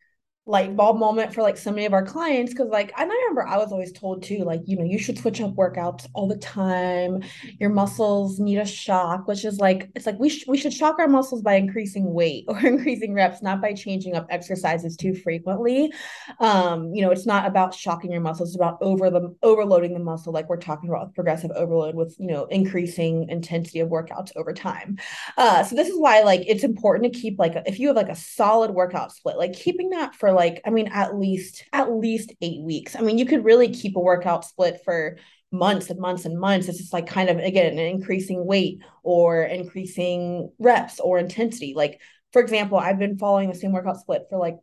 light 0.51 0.75
bulb 0.75 0.99
moment 0.99 1.33
for 1.33 1.43
like 1.43 1.57
so 1.57 1.71
many 1.71 1.87
of 1.87 1.93
our 1.93 2.05
clients 2.05 2.53
because 2.53 2.69
like 2.69 2.93
and 2.99 3.11
I 3.11 3.15
remember 3.15 3.47
I 3.47 3.57
was 3.57 3.71
always 3.71 3.93
told 3.93 4.25
too 4.25 4.39
like 4.39 4.61
you 4.67 4.77
know 4.77 4.83
you 4.83 4.99
should 4.99 5.17
switch 5.17 5.41
up 5.41 5.55
workouts 5.55 6.09
all 6.13 6.27
the 6.27 6.37
time. 6.39 7.23
Your 7.61 7.71
muscles 7.71 8.41
need 8.41 8.59
a 8.59 8.67
shock 8.67 9.29
which 9.29 9.45
is 9.45 9.61
like 9.61 9.89
it's 9.95 10.07
like 10.07 10.19
we 10.19 10.29
sh- 10.29 10.47
we 10.49 10.59
should 10.59 10.75
shock 10.75 10.99
our 10.99 11.07
muscles 11.07 11.41
by 11.43 11.55
increasing 11.55 12.13
weight 12.13 12.45
or 12.49 12.59
increasing 12.59 13.15
reps 13.15 13.43
not 13.43 13.61
by 13.63 13.73
changing 13.73 14.17
up 14.17 14.27
exercises 14.29 14.97
too 14.97 15.15
frequently. 15.15 15.93
Um 16.41 16.93
you 16.93 17.03
know 17.03 17.13
it's 17.13 17.27
not 17.27 17.47
about 17.47 17.73
shocking 17.73 18.11
your 18.11 18.21
muscles 18.21 18.51
it's 18.51 18.57
about 18.57 18.79
over 18.81 19.09
the 19.09 19.33
overloading 19.45 19.95
the 19.95 20.01
muscle 20.01 20.33
like 20.33 20.49
we're 20.49 20.57
talking 20.57 20.89
about 20.91 21.15
progressive 21.15 21.53
overload 21.53 21.95
with 21.95 22.17
you 22.19 22.27
know 22.27 22.47
increasing 22.47 23.29
intensity 23.29 23.79
of 23.79 23.89
workouts 23.89 24.33
over 24.35 24.53
time. 24.53 24.99
Uh 25.37 25.63
so 25.63 25.77
this 25.77 25.89
is 25.89 25.97
why 25.97 26.23
like 26.23 26.43
it's 26.49 26.65
important 26.65 27.13
to 27.13 27.21
keep 27.21 27.39
like 27.39 27.55
if 27.67 27.79
you 27.79 27.87
have 27.87 27.97
like 27.97 28.09
a 28.09 28.17
solid 28.17 28.73
workout 28.73 29.13
split 29.13 29.39
like 29.39 29.53
keeping 29.53 29.91
that 29.91 30.13
for 30.17 30.33
like 30.33 30.40
i 30.67 30.71
mean 30.71 30.89
at 30.89 31.17
least 31.19 31.65
at 31.73 31.93
least 31.93 32.33
eight 32.41 32.63
weeks. 32.63 32.97
I 32.97 33.01
mean 33.01 33.19
you 33.19 33.27
could 33.27 33.45
really 33.45 33.69
keep 33.69 33.97
a 33.97 34.01
workout 34.01 34.45
split 34.45 34.81
for 34.85 35.19
months 35.53 35.91
and 35.91 35.99
months 35.99 36.25
and 36.25 36.39
months. 36.39 36.69
It's 36.69 36.79
just 36.79 36.93
like 36.93 37.07
kind 37.07 37.29
of 37.29 37.39
again 37.39 37.79
increasing 37.79 38.47
weight 38.47 38.81
or 39.03 39.43
increasing 39.43 40.53
reps 40.59 41.01
or 41.01 41.19
intensity. 41.19 41.75
Like 41.75 42.01
for 42.33 42.41
example 42.41 42.79
i've 42.79 42.99
been 42.99 43.19
following 43.19 43.49
the 43.49 43.55
same 43.55 43.73
workout 43.73 44.01
split 44.01 44.27
for 44.29 44.39
like 44.39 44.57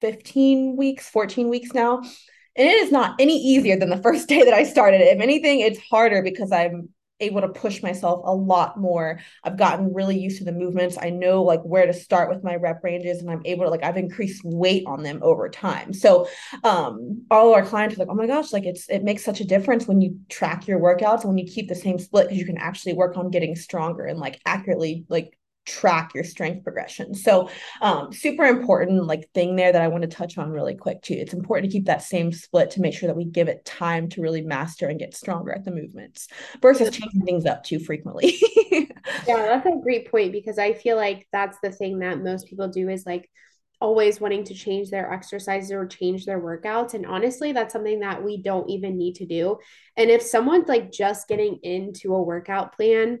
15 0.00 0.76
weeks 0.76 1.08
14 1.08 1.48
weeks 1.48 1.72
now 1.72 1.98
and 2.56 2.68
it 2.68 2.84
is 2.84 2.92
not 2.92 3.16
any 3.18 3.36
easier 3.36 3.78
than 3.78 3.90
the 3.90 4.02
first 4.02 4.28
day 4.28 4.42
that 4.42 4.54
i 4.54 4.64
started. 4.64 5.00
If 5.00 5.20
anything 5.20 5.60
it's 5.60 5.78
harder 5.78 6.22
because 6.22 6.52
i'm 6.52 6.90
able 7.20 7.40
to 7.40 7.48
push 7.48 7.82
myself 7.82 8.22
a 8.24 8.34
lot 8.34 8.78
more. 8.78 9.20
I've 9.42 9.56
gotten 9.56 9.94
really 9.94 10.18
used 10.18 10.38
to 10.38 10.44
the 10.44 10.52
movements. 10.52 10.98
I 11.00 11.10
know 11.10 11.42
like 11.42 11.62
where 11.62 11.86
to 11.86 11.92
start 11.92 12.28
with 12.28 12.42
my 12.42 12.56
rep 12.56 12.82
ranges 12.82 13.20
and 13.20 13.30
I'm 13.30 13.42
able 13.44 13.64
to 13.64 13.70
like 13.70 13.84
I've 13.84 13.96
increased 13.96 14.42
weight 14.44 14.84
on 14.86 15.02
them 15.02 15.20
over 15.22 15.48
time. 15.48 15.92
So 15.92 16.28
um 16.64 17.22
all 17.30 17.54
our 17.54 17.64
clients 17.64 17.96
are 17.96 18.00
like, 18.00 18.08
"Oh 18.08 18.14
my 18.14 18.26
gosh, 18.26 18.52
like 18.52 18.64
it's 18.64 18.88
it 18.88 19.02
makes 19.04 19.24
such 19.24 19.40
a 19.40 19.44
difference 19.44 19.86
when 19.86 20.00
you 20.00 20.18
track 20.28 20.66
your 20.66 20.80
workouts 20.80 21.20
and 21.20 21.28
when 21.28 21.38
you 21.38 21.50
keep 21.50 21.68
the 21.68 21.74
same 21.74 21.98
split 21.98 22.26
because 22.26 22.38
you 22.38 22.46
can 22.46 22.58
actually 22.58 22.94
work 22.94 23.16
on 23.16 23.30
getting 23.30 23.56
stronger 23.56 24.04
and 24.04 24.18
like 24.18 24.40
accurately 24.46 25.04
like 25.08 25.38
track 25.66 26.12
your 26.14 26.24
strength 26.24 26.62
progression. 26.62 27.14
So 27.14 27.50
um, 27.80 28.12
super 28.12 28.44
important 28.44 29.06
like 29.06 29.30
thing 29.32 29.56
there 29.56 29.72
that 29.72 29.82
I 29.82 29.88
want 29.88 30.02
to 30.02 30.08
touch 30.08 30.38
on 30.38 30.50
really 30.50 30.74
quick 30.74 31.02
too. 31.02 31.14
It's 31.14 31.34
important 31.34 31.70
to 31.70 31.76
keep 31.76 31.86
that 31.86 32.02
same 32.02 32.32
split 32.32 32.70
to 32.72 32.80
make 32.80 32.94
sure 32.94 33.06
that 33.06 33.16
we 33.16 33.24
give 33.24 33.48
it 33.48 33.64
time 33.64 34.08
to 34.10 34.22
really 34.22 34.42
master 34.42 34.88
and 34.88 34.98
get 34.98 35.14
stronger 35.14 35.52
at 35.52 35.64
the 35.64 35.70
movements 35.70 36.28
versus 36.60 36.90
changing 36.90 37.22
things 37.22 37.46
up 37.46 37.64
too 37.64 37.78
frequently. 37.78 38.36
yeah, 38.72 38.86
that's 39.26 39.66
a 39.66 39.80
great 39.82 40.10
point 40.10 40.32
because 40.32 40.58
I 40.58 40.74
feel 40.74 40.96
like 40.96 41.26
that's 41.32 41.58
the 41.62 41.72
thing 41.72 42.00
that 42.00 42.22
most 42.22 42.46
people 42.46 42.68
do 42.68 42.88
is 42.88 43.06
like 43.06 43.30
always 43.80 44.20
wanting 44.20 44.44
to 44.44 44.54
change 44.54 44.88
their 44.90 45.12
exercises 45.12 45.70
or 45.72 45.86
change 45.86 46.24
their 46.24 46.40
workouts 46.40 46.94
and 46.94 47.04
honestly 47.04 47.52
that's 47.52 47.72
something 47.72 48.00
that 48.00 48.22
we 48.22 48.40
don't 48.40 48.70
even 48.70 48.96
need 48.96 49.14
to 49.14 49.26
do 49.26 49.58
and 49.96 50.10
if 50.10 50.22
someone's 50.22 50.68
like 50.68 50.92
just 50.92 51.28
getting 51.28 51.58
into 51.62 52.14
a 52.14 52.22
workout 52.22 52.74
plan 52.74 53.18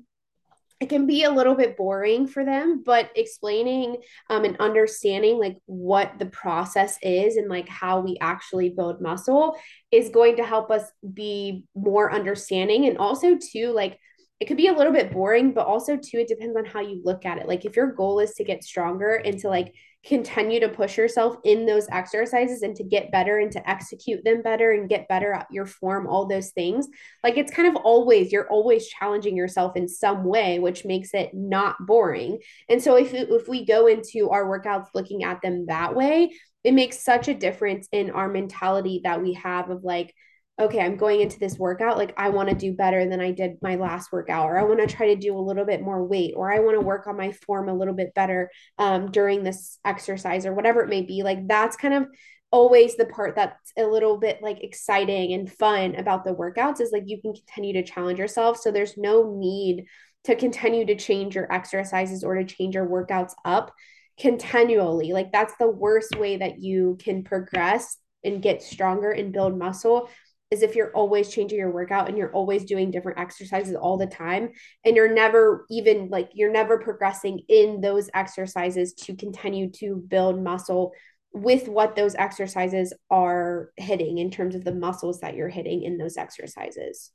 it 0.84 0.90
can 0.90 1.06
be 1.06 1.24
a 1.24 1.30
little 1.30 1.54
bit 1.54 1.78
boring 1.78 2.26
for 2.26 2.44
them 2.44 2.82
but 2.84 3.10
explaining 3.16 3.96
um, 4.28 4.44
and 4.44 4.58
understanding 4.58 5.38
like 5.38 5.56
what 5.64 6.12
the 6.18 6.26
process 6.26 6.98
is 7.00 7.36
and 7.36 7.48
like 7.48 7.66
how 7.70 8.00
we 8.00 8.18
actually 8.20 8.68
build 8.68 9.00
muscle 9.00 9.56
is 9.90 10.10
going 10.10 10.36
to 10.36 10.44
help 10.44 10.70
us 10.70 10.82
be 11.14 11.64
more 11.74 12.12
understanding. 12.12 12.86
And 12.86 12.98
also 12.98 13.38
too 13.38 13.70
like 13.70 13.98
it 14.40 14.44
could 14.44 14.58
be 14.58 14.66
a 14.66 14.74
little 14.74 14.92
bit 14.92 15.10
boring 15.10 15.54
but 15.54 15.66
also 15.66 15.96
too 15.96 16.18
it 16.18 16.28
depends 16.28 16.56
on 16.56 16.66
how 16.66 16.80
you 16.80 17.00
look 17.02 17.24
at 17.24 17.38
it. 17.38 17.48
Like 17.48 17.64
if 17.64 17.76
your 17.76 17.92
goal 17.92 18.18
is 18.18 18.34
to 18.34 18.44
get 18.44 18.62
stronger 18.62 19.14
and 19.14 19.38
to 19.38 19.48
like 19.48 19.74
continue 20.06 20.60
to 20.60 20.68
push 20.68 20.98
yourself 20.98 21.36
in 21.44 21.66
those 21.66 21.86
exercises 21.90 22.62
and 22.62 22.76
to 22.76 22.84
get 22.84 23.10
better 23.10 23.38
and 23.38 23.50
to 23.52 23.70
execute 23.70 24.22
them 24.24 24.42
better 24.42 24.72
and 24.72 24.88
get 24.88 25.08
better 25.08 25.32
at 25.32 25.46
your 25.50 25.66
form 25.66 26.06
all 26.06 26.26
those 26.26 26.50
things. 26.50 26.88
Like 27.22 27.38
it's 27.38 27.52
kind 27.52 27.68
of 27.68 27.82
always 27.82 28.30
you're 28.30 28.48
always 28.48 28.86
challenging 28.86 29.36
yourself 29.36 29.76
in 29.76 29.88
some 29.88 30.24
way 30.24 30.58
which 30.58 30.84
makes 30.84 31.14
it 31.14 31.30
not 31.32 31.76
boring. 31.86 32.38
And 32.68 32.82
so 32.82 32.96
if 32.96 33.14
if 33.14 33.48
we 33.48 33.64
go 33.64 33.86
into 33.86 34.30
our 34.30 34.44
workouts 34.44 34.88
looking 34.94 35.24
at 35.24 35.40
them 35.42 35.66
that 35.66 35.94
way 35.94 36.32
it 36.64 36.72
makes 36.72 37.04
such 37.04 37.28
a 37.28 37.34
difference 37.34 37.88
in 37.92 38.10
our 38.10 38.28
mentality 38.28 39.02
that 39.04 39.22
we 39.22 39.34
have 39.34 39.68
of 39.70 39.84
like 39.84 40.14
okay, 40.58 40.80
I'm 40.80 40.96
going 40.96 41.20
into 41.20 41.38
this 41.40 41.58
workout, 41.58 41.98
like 41.98 42.14
I 42.16 42.28
want 42.28 42.48
to 42.48 42.54
do 42.54 42.72
better 42.72 43.08
than 43.08 43.20
I 43.20 43.32
did 43.32 43.58
my 43.60 43.74
last 43.74 44.12
workout, 44.12 44.46
or 44.46 44.56
I 44.56 44.62
want 44.62 44.80
to 44.80 44.86
try 44.96 45.08
to 45.08 45.16
do 45.16 45.36
a 45.36 45.40
little 45.40 45.64
bit 45.64 45.82
more 45.82 46.04
weight, 46.04 46.34
or 46.36 46.52
I 46.52 46.60
want 46.60 46.78
to 46.78 46.86
work 46.86 47.06
on 47.06 47.16
my 47.16 47.32
form 47.32 47.68
a 47.68 47.74
little 47.74 47.94
bit 47.94 48.14
better 48.14 48.50
um, 48.78 49.10
during 49.10 49.42
this 49.42 49.78
exercise, 49.84 50.46
or 50.46 50.54
whatever 50.54 50.80
it 50.82 50.88
may 50.88 51.02
be. 51.02 51.22
Like 51.24 51.48
that's 51.48 51.76
kind 51.76 51.94
of 51.94 52.06
always 52.52 52.96
the 52.96 53.06
part 53.06 53.34
that's 53.34 53.72
a 53.76 53.82
little 53.82 54.16
bit 54.16 54.40
like 54.40 54.62
exciting 54.62 55.32
and 55.32 55.52
fun 55.52 55.96
about 55.96 56.24
the 56.24 56.32
workouts 56.34 56.80
is 56.80 56.92
like 56.92 57.02
you 57.06 57.20
can 57.20 57.34
continue 57.34 57.72
to 57.72 57.82
challenge 57.82 58.20
yourself. 58.20 58.56
So 58.56 58.70
there's 58.70 58.96
no 58.96 59.34
need 59.36 59.86
to 60.22 60.36
continue 60.36 60.86
to 60.86 60.94
change 60.94 61.34
your 61.34 61.52
exercises 61.52 62.22
or 62.22 62.36
to 62.36 62.44
change 62.44 62.76
your 62.76 62.86
workouts 62.86 63.32
up 63.44 63.72
continually. 64.20 65.12
Like 65.12 65.32
that's 65.32 65.54
the 65.58 65.68
worst 65.68 66.16
way 66.16 66.36
that 66.36 66.60
you 66.60 66.96
can 67.02 67.24
progress 67.24 67.96
and 68.22 68.40
get 68.40 68.62
stronger 68.62 69.10
and 69.10 69.32
build 69.32 69.58
muscle 69.58 70.08
is 70.54 70.62
if 70.62 70.76
you're 70.76 70.92
always 70.92 71.28
changing 71.28 71.58
your 71.58 71.72
workout 71.72 72.08
and 72.08 72.16
you're 72.16 72.32
always 72.32 72.64
doing 72.64 72.90
different 72.90 73.18
exercises 73.18 73.74
all 73.74 73.98
the 73.98 74.06
time 74.06 74.50
and 74.84 74.94
you're 74.94 75.12
never 75.12 75.66
even 75.68 76.08
like 76.08 76.30
you're 76.32 76.52
never 76.52 76.78
progressing 76.78 77.40
in 77.48 77.80
those 77.80 78.08
exercises 78.14 78.94
to 78.94 79.16
continue 79.16 79.68
to 79.70 79.96
build 80.08 80.40
muscle 80.40 80.92
with 81.32 81.66
what 81.66 81.96
those 81.96 82.14
exercises 82.14 82.94
are 83.10 83.70
hitting 83.76 84.18
in 84.18 84.30
terms 84.30 84.54
of 84.54 84.64
the 84.64 84.74
muscles 84.74 85.20
that 85.20 85.34
you're 85.34 85.48
hitting 85.48 85.82
in 85.82 85.98
those 85.98 86.16
exercises. 86.16 87.10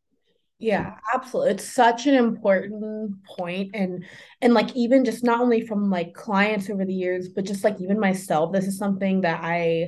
Yeah, 0.60 0.96
absolutely. 1.14 1.54
It's 1.54 1.64
such 1.64 2.06
an 2.06 2.16
important 2.16 3.24
point 3.24 3.72
and 3.74 4.04
and 4.42 4.54
like 4.54 4.76
even 4.76 5.06
just 5.06 5.24
not 5.24 5.40
only 5.40 5.66
from 5.66 5.90
like 5.90 6.14
clients 6.14 6.70
over 6.70 6.84
the 6.84 6.94
years, 6.94 7.30
but 7.30 7.46
just 7.46 7.64
like 7.64 7.80
even 7.80 7.98
myself, 7.98 8.52
this 8.52 8.68
is 8.68 8.78
something 8.78 9.22
that 9.22 9.40
I 9.42 9.88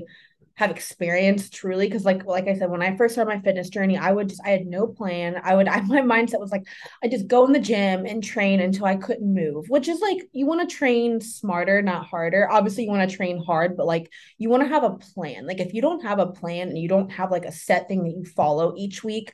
have 0.61 0.69
experienced 0.69 1.53
truly 1.53 1.87
because 1.87 2.05
like 2.05 2.23
like 2.25 2.47
I 2.47 2.55
said 2.55 2.69
when 2.69 2.83
I 2.83 2.95
first 2.95 3.15
started 3.15 3.33
my 3.33 3.41
fitness 3.41 3.69
journey 3.69 3.97
I 3.97 4.11
would 4.11 4.29
just 4.29 4.41
I 4.45 4.49
had 4.49 4.67
no 4.67 4.85
plan. 4.85 5.41
I 5.43 5.55
would 5.55 5.67
I, 5.67 5.81
my 5.87 6.01
mindset 6.01 6.39
was 6.39 6.51
like 6.51 6.67
I 7.03 7.07
just 7.07 7.27
go 7.27 7.45
in 7.45 7.51
the 7.51 7.59
gym 7.59 8.05
and 8.05 8.23
train 8.23 8.59
until 8.59 8.85
I 8.85 8.95
couldn't 8.95 9.33
move 9.33 9.69
which 9.69 9.87
is 9.87 9.99
like 10.01 10.19
you 10.33 10.45
want 10.45 10.69
to 10.69 10.75
train 10.75 11.19
smarter 11.19 11.81
not 11.81 12.05
harder. 12.05 12.47
Obviously 12.49 12.83
you 12.83 12.91
want 12.91 13.09
to 13.09 13.15
train 13.15 13.43
hard 13.43 13.75
but 13.75 13.87
like 13.87 14.11
you 14.37 14.49
want 14.49 14.61
to 14.61 14.69
have 14.69 14.83
a 14.83 14.97
plan. 14.97 15.47
Like 15.47 15.59
if 15.59 15.73
you 15.73 15.81
don't 15.81 16.03
have 16.03 16.19
a 16.19 16.27
plan 16.27 16.69
and 16.69 16.77
you 16.77 16.87
don't 16.87 17.11
have 17.11 17.31
like 17.31 17.45
a 17.45 17.51
set 17.51 17.87
thing 17.87 18.03
that 18.03 18.15
you 18.15 18.23
follow 18.23 18.75
each 18.77 19.03
week 19.03 19.33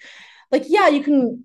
like 0.50 0.64
yeah 0.68 0.88
you 0.88 1.04
can 1.04 1.44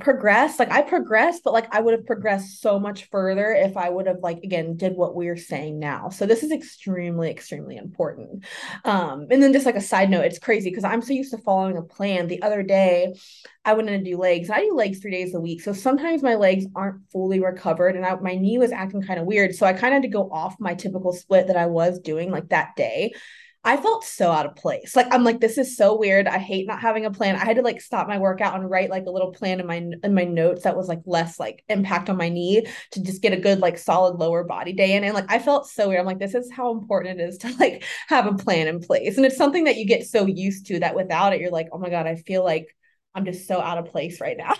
progress 0.00 0.58
like 0.58 0.70
i 0.70 0.82
progressed 0.82 1.42
but 1.44 1.54
like 1.54 1.74
i 1.74 1.80
would 1.80 1.94
have 1.94 2.04
progressed 2.04 2.60
so 2.60 2.78
much 2.78 3.08
further 3.10 3.54
if 3.54 3.74
i 3.76 3.88
would 3.88 4.06
have 4.06 4.18
like 4.22 4.38
again 4.42 4.76
did 4.76 4.94
what 4.94 5.14
we're 5.14 5.36
saying 5.36 5.78
now. 5.78 6.10
So 6.10 6.26
this 6.26 6.42
is 6.42 6.52
extremely 6.52 7.30
extremely 7.30 7.76
important. 7.76 8.44
Um 8.84 9.26
and 9.30 9.42
then 9.42 9.52
just 9.52 9.64
like 9.64 9.76
a 9.76 9.80
side 9.80 10.10
note 10.10 10.26
it's 10.26 10.38
crazy 10.38 10.68
because 10.68 10.84
i'm 10.84 11.00
so 11.00 11.14
used 11.14 11.30
to 11.30 11.38
following 11.38 11.78
a 11.78 11.82
plan. 11.82 12.26
The 12.26 12.42
other 12.42 12.62
day 12.62 13.14
i 13.64 13.72
went 13.72 13.88
in 13.88 14.04
to 14.04 14.10
do 14.10 14.18
legs 14.18 14.50
i 14.50 14.60
do 14.60 14.74
legs 14.74 14.98
three 14.98 15.10
days 15.10 15.34
a 15.34 15.40
week. 15.40 15.62
So 15.62 15.72
sometimes 15.72 16.22
my 16.22 16.34
legs 16.34 16.66
aren't 16.74 17.10
fully 17.10 17.40
recovered 17.40 17.96
and 17.96 18.04
I, 18.04 18.14
my 18.16 18.34
knee 18.34 18.58
was 18.58 18.72
acting 18.72 19.02
kind 19.02 19.20
of 19.20 19.26
weird. 19.26 19.54
So 19.54 19.64
i 19.64 19.72
kind 19.72 19.94
of 19.94 20.02
had 20.02 20.02
to 20.02 20.08
go 20.08 20.30
off 20.30 20.56
my 20.60 20.74
typical 20.74 21.14
split 21.14 21.46
that 21.46 21.56
i 21.56 21.66
was 21.66 21.98
doing 21.98 22.30
like 22.30 22.50
that 22.50 22.76
day 22.76 23.12
I 23.64 23.76
felt 23.76 24.04
so 24.04 24.32
out 24.32 24.46
of 24.46 24.56
place. 24.56 24.96
Like 24.96 25.06
I'm 25.12 25.22
like 25.22 25.38
this 25.38 25.56
is 25.56 25.76
so 25.76 25.96
weird. 25.96 26.26
I 26.26 26.38
hate 26.38 26.66
not 26.66 26.80
having 26.80 27.06
a 27.06 27.12
plan. 27.12 27.36
I 27.36 27.44
had 27.44 27.56
to 27.56 27.62
like 27.62 27.80
stop 27.80 28.08
my 28.08 28.18
workout 28.18 28.56
and 28.56 28.68
write 28.68 28.90
like 28.90 29.06
a 29.06 29.10
little 29.10 29.30
plan 29.32 29.60
in 29.60 29.66
my 29.68 29.76
in 29.76 30.14
my 30.14 30.24
notes 30.24 30.64
that 30.64 30.76
was 30.76 30.88
like 30.88 31.00
less 31.06 31.38
like 31.38 31.62
impact 31.68 32.10
on 32.10 32.16
my 32.16 32.28
knee 32.28 32.66
to 32.90 33.02
just 33.02 33.22
get 33.22 33.32
a 33.32 33.36
good 33.40 33.60
like 33.60 33.78
solid 33.78 34.18
lower 34.18 34.42
body 34.42 34.72
day 34.72 34.94
in. 34.96 35.04
And 35.04 35.14
like 35.14 35.30
I 35.30 35.38
felt 35.38 35.68
so 35.68 35.88
weird. 35.88 36.00
I'm 36.00 36.06
like 36.06 36.18
this 36.18 36.34
is 36.34 36.50
how 36.50 36.72
important 36.72 37.20
it 37.20 37.24
is 37.24 37.38
to 37.38 37.54
like 37.58 37.84
have 38.08 38.26
a 38.26 38.34
plan 38.34 38.66
in 38.66 38.80
place. 38.80 39.16
And 39.16 39.24
it's 39.24 39.36
something 39.36 39.64
that 39.64 39.76
you 39.76 39.86
get 39.86 40.06
so 40.06 40.26
used 40.26 40.66
to 40.66 40.80
that 40.80 40.96
without 40.96 41.32
it 41.32 41.40
you're 41.40 41.50
like, 41.52 41.68
"Oh 41.72 41.78
my 41.78 41.88
god, 41.90 42.08
I 42.08 42.16
feel 42.16 42.42
like 42.44 42.66
I'm 43.14 43.24
just 43.24 43.46
so 43.46 43.60
out 43.60 43.78
of 43.78 43.86
place 43.86 44.20
right 44.20 44.36
now." 44.36 44.54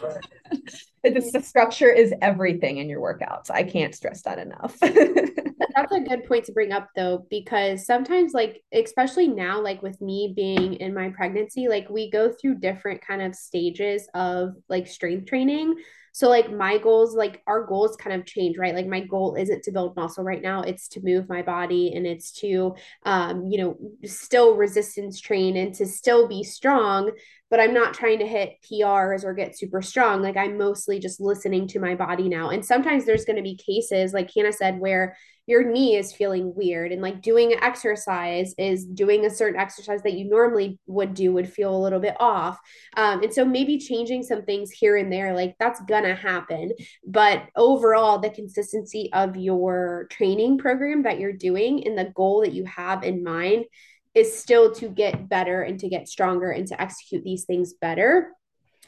the 1.03 1.43
structure 1.45 1.91
is 1.91 2.15
everything 2.23 2.79
in 2.79 2.88
your 2.88 3.01
workouts. 3.01 3.51
I 3.51 3.65
can't 3.65 3.95
stress 3.95 4.23
that 4.23 4.38
enough. 4.38 4.79
That's 5.75 5.93
a 5.93 6.01
good 6.01 6.25
point 6.25 6.45
to 6.47 6.53
bring 6.53 6.73
up 6.73 6.88
though, 6.95 7.27
because 7.31 7.87
sometimes 7.87 8.33
like, 8.33 8.62
especially 8.73 9.29
now, 9.29 9.61
like 9.61 9.83
with 9.83 10.01
me 10.01 10.33
being 10.35 10.75
in 10.75 10.95
my 10.95 11.09
pregnancy, 11.11 11.69
like 11.69 11.88
we 11.88 12.11
go 12.11 12.31
through 12.33 12.57
different 12.57 13.05
kind 13.07 13.23
of 13.23 13.35
stages 13.35 14.09
of 14.15 14.55
like 14.69 14.87
strength 14.87 15.27
training. 15.29 15.77
So 16.15 16.29
like 16.29 16.53
my 16.53 16.77
goals, 16.77 17.17
like 17.17 17.43
our 17.47 17.65
goals 17.65 17.97
kind 17.97 18.21
of 18.21 18.27
change, 18.27 18.59
right? 18.59 18.75
Like 18.75 18.87
my 18.87 19.01
goal 19.01 19.35
isn't 19.35 19.62
to 19.62 19.73
build 19.73 19.97
muscle 19.97 20.23
right 20.23 20.43
now. 20.43 20.61
It's 20.61 20.88
to 20.88 21.01
move 21.03 21.27
my 21.29 21.41
body 21.41 21.95
and 21.95 22.07
it's 22.07 22.33
to 22.41 22.75
um, 23.05 23.47
you 23.47 23.59
know, 23.59 23.77
still 24.05 24.55
resistance 24.55 25.21
train 25.21 25.57
and 25.57 25.75
to 25.77 25.87
still 25.87 26.29
be 26.29 26.45
strong, 26.45 27.11
but 27.53 27.61
I'm 27.61 27.75
not 27.75 27.93
trying 27.93 28.19
to 28.21 28.27
hit 28.27 28.57
PRs 28.62 29.25
or 29.25 29.35
get 29.35 29.59
super 29.59 29.83
strong. 29.83 30.23
Like 30.23 30.38
I'm 30.38 30.57
mostly 30.57 30.99
just 30.99 31.21
listening 31.21 31.69
to 31.69 31.81
my 31.81 31.95
body 31.95 32.27
now. 32.27 32.49
And 32.49 32.65
sometimes 32.65 33.05
there's 33.05 33.27
going 33.27 33.37
to 33.37 33.43
be 33.43 33.57
cases, 33.57 34.15
like 34.15 34.31
Hannah 34.35 34.55
said, 34.55 34.81
where 34.81 35.19
your 35.47 35.62
knee 35.71 35.97
is 35.97 36.15
feeling 36.15 36.55
weird 36.57 36.93
and 36.93 37.03
like 37.03 37.21
doing 37.21 37.53
exercise 37.61 38.55
is 38.57 38.87
doing 38.87 39.27
a 39.27 39.31
certain 39.31 39.61
exercise 39.61 40.01
that 40.03 40.15
you 40.15 40.31
normally 40.31 40.79
would 40.87 41.12
do 41.12 41.31
would 41.35 41.53
feel 41.53 41.77
a 41.77 41.83
little 41.83 41.99
bit 41.99 42.17
off 42.21 42.59
um, 42.97 43.23
and 43.25 43.35
so 43.35 43.45
maybe 43.45 43.77
changing 43.77 44.23
some 44.23 44.45
things 44.45 44.71
here 44.71 44.97
and 44.97 45.12
there 45.12 45.35
like 45.35 45.57
that's 45.59 45.81
gonna 45.88 46.15
happen 46.15 46.71
but 47.05 47.43
overall 47.57 48.21
the 48.21 48.31
consistency 48.31 49.11
of 49.12 49.37
your 49.37 50.07
training 50.11 50.59
program 50.59 51.03
that 51.03 51.19
you're 51.19 51.33
doing 51.33 51.85
and 51.88 51.99
the 51.99 52.12
goal 52.15 52.43
that 52.43 52.53
you 52.53 52.65
have 52.65 53.03
in 53.03 53.25
mind 53.25 53.65
is 54.14 54.38
still 54.38 54.72
to 54.75 54.88
get 54.88 55.29
better 55.29 55.62
and 55.62 55.79
to 55.81 55.88
get 55.88 56.09
stronger 56.09 56.51
and 56.51 56.66
to 56.68 56.81
execute 56.81 57.25
these 57.25 57.44
things 57.44 57.75
better 57.81 58.33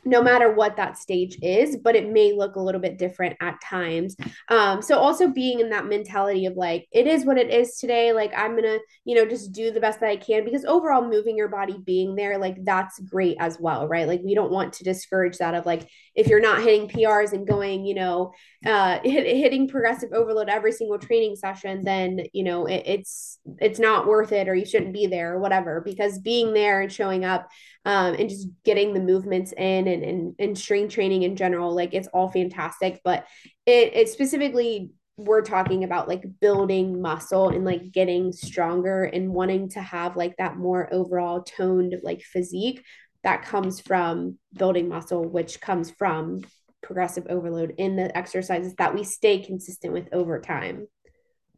no 0.04 0.22
matter 0.22 0.52
what 0.52 0.76
that 0.76 0.98
stage 0.98 1.38
is, 1.42 1.76
but 1.76 1.96
it 1.96 2.10
may 2.10 2.32
look 2.32 2.56
a 2.56 2.60
little 2.60 2.80
bit 2.80 2.98
different 2.98 3.36
at 3.40 3.60
times. 3.62 4.16
Um, 4.48 4.82
so 4.82 4.98
also 4.98 5.28
being 5.28 5.60
in 5.60 5.70
that 5.70 5.86
mentality 5.86 6.46
of 6.46 6.56
like, 6.56 6.86
it 6.92 7.06
is 7.06 7.24
what 7.24 7.38
it 7.38 7.50
is 7.50 7.78
today. 7.78 8.12
Like 8.12 8.32
I'm 8.36 8.54
gonna, 8.54 8.78
you 9.04 9.14
know, 9.14 9.26
just 9.26 9.52
do 9.52 9.70
the 9.70 9.80
best 9.80 10.00
that 10.00 10.10
I 10.10 10.16
can 10.16 10.44
because 10.44 10.64
overall 10.64 11.08
moving 11.08 11.36
your 11.36 11.48
body, 11.48 11.76
being 11.84 12.14
there, 12.14 12.38
like 12.38 12.62
that's 12.64 12.98
great 13.00 13.36
as 13.40 13.58
well, 13.58 13.88
right? 13.88 14.06
Like 14.06 14.20
we 14.24 14.34
don't 14.34 14.52
want 14.52 14.74
to 14.74 14.84
discourage 14.84 15.38
that 15.38 15.54
of 15.54 15.66
like 15.66 15.88
if 16.14 16.28
you're 16.28 16.40
not 16.40 16.62
hitting 16.62 16.88
PRs 16.88 17.32
and 17.32 17.46
going, 17.46 17.84
you 17.84 17.94
know, 17.94 18.32
uh, 18.64 19.00
hit, 19.02 19.26
hitting 19.26 19.68
progressive 19.68 20.12
overload 20.12 20.48
every 20.48 20.72
single 20.72 20.98
training 20.98 21.36
session, 21.36 21.82
then 21.84 22.20
you 22.32 22.44
know 22.44 22.66
it, 22.66 22.82
it's 22.86 23.38
it's 23.58 23.78
not 23.78 24.06
worth 24.06 24.32
it, 24.32 24.48
or 24.48 24.54
you 24.54 24.64
shouldn't 24.64 24.92
be 24.92 25.06
there, 25.06 25.34
or 25.34 25.38
whatever. 25.40 25.80
Because 25.80 26.18
being 26.18 26.54
there 26.54 26.82
and 26.82 26.92
showing 26.92 27.24
up 27.24 27.48
um, 27.84 28.14
and 28.14 28.28
just 28.28 28.48
getting 28.64 28.94
the 28.94 29.00
movements 29.00 29.52
in 29.52 29.88
and, 29.88 30.04
and 30.04 30.34
and 30.38 30.58
strength 30.58 30.94
training 30.94 31.22
in 31.22 31.36
general, 31.36 31.74
like 31.74 31.94
it's 31.94 32.08
all 32.08 32.30
fantastic. 32.30 33.00
But 33.04 33.26
it 33.66 33.94
it 33.94 34.08
specifically 34.08 34.90
we're 35.16 35.42
talking 35.42 35.84
about 35.84 36.08
like 36.08 36.24
building 36.40 37.00
muscle 37.00 37.48
and 37.48 37.64
like 37.64 37.92
getting 37.92 38.32
stronger 38.32 39.04
and 39.04 39.32
wanting 39.32 39.68
to 39.68 39.80
have 39.80 40.16
like 40.16 40.36
that 40.38 40.56
more 40.56 40.92
overall 40.92 41.42
toned 41.42 41.94
like 42.02 42.20
physique 42.20 42.82
that 43.24 43.42
comes 43.42 43.80
from 43.80 44.38
building 44.56 44.88
muscle, 44.88 45.28
which 45.28 45.60
comes 45.60 45.90
from 45.90 46.42
progressive 46.82 47.26
overload 47.28 47.74
in 47.78 47.96
the 47.96 48.16
exercises 48.16 48.74
that 48.76 48.94
we 48.94 49.02
stay 49.02 49.42
consistent 49.42 49.92
with 49.92 50.08
over 50.12 50.40
time. 50.40 50.86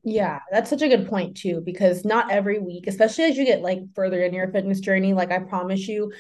Yeah, 0.05 0.39
that's 0.53 0.71
such 0.71 0.83
a 0.83 0.89
good 0.89 1.09
point 1.09 1.37
too, 1.37 1.61
because 1.65 2.05
not 2.05 2.31
every 2.31 2.61
week, 2.61 2.87
especially 2.87 3.25
as 3.25 3.37
you 3.37 3.45
get 3.45 3.61
like 3.61 3.81
further 3.95 4.23
in 4.23 4.33
your 4.33 4.53
fitness 4.53 4.79
journey, 4.79 5.13
like 5.13 5.33
I 5.33 5.41
promise 5.41 5.89
you, 5.89 6.13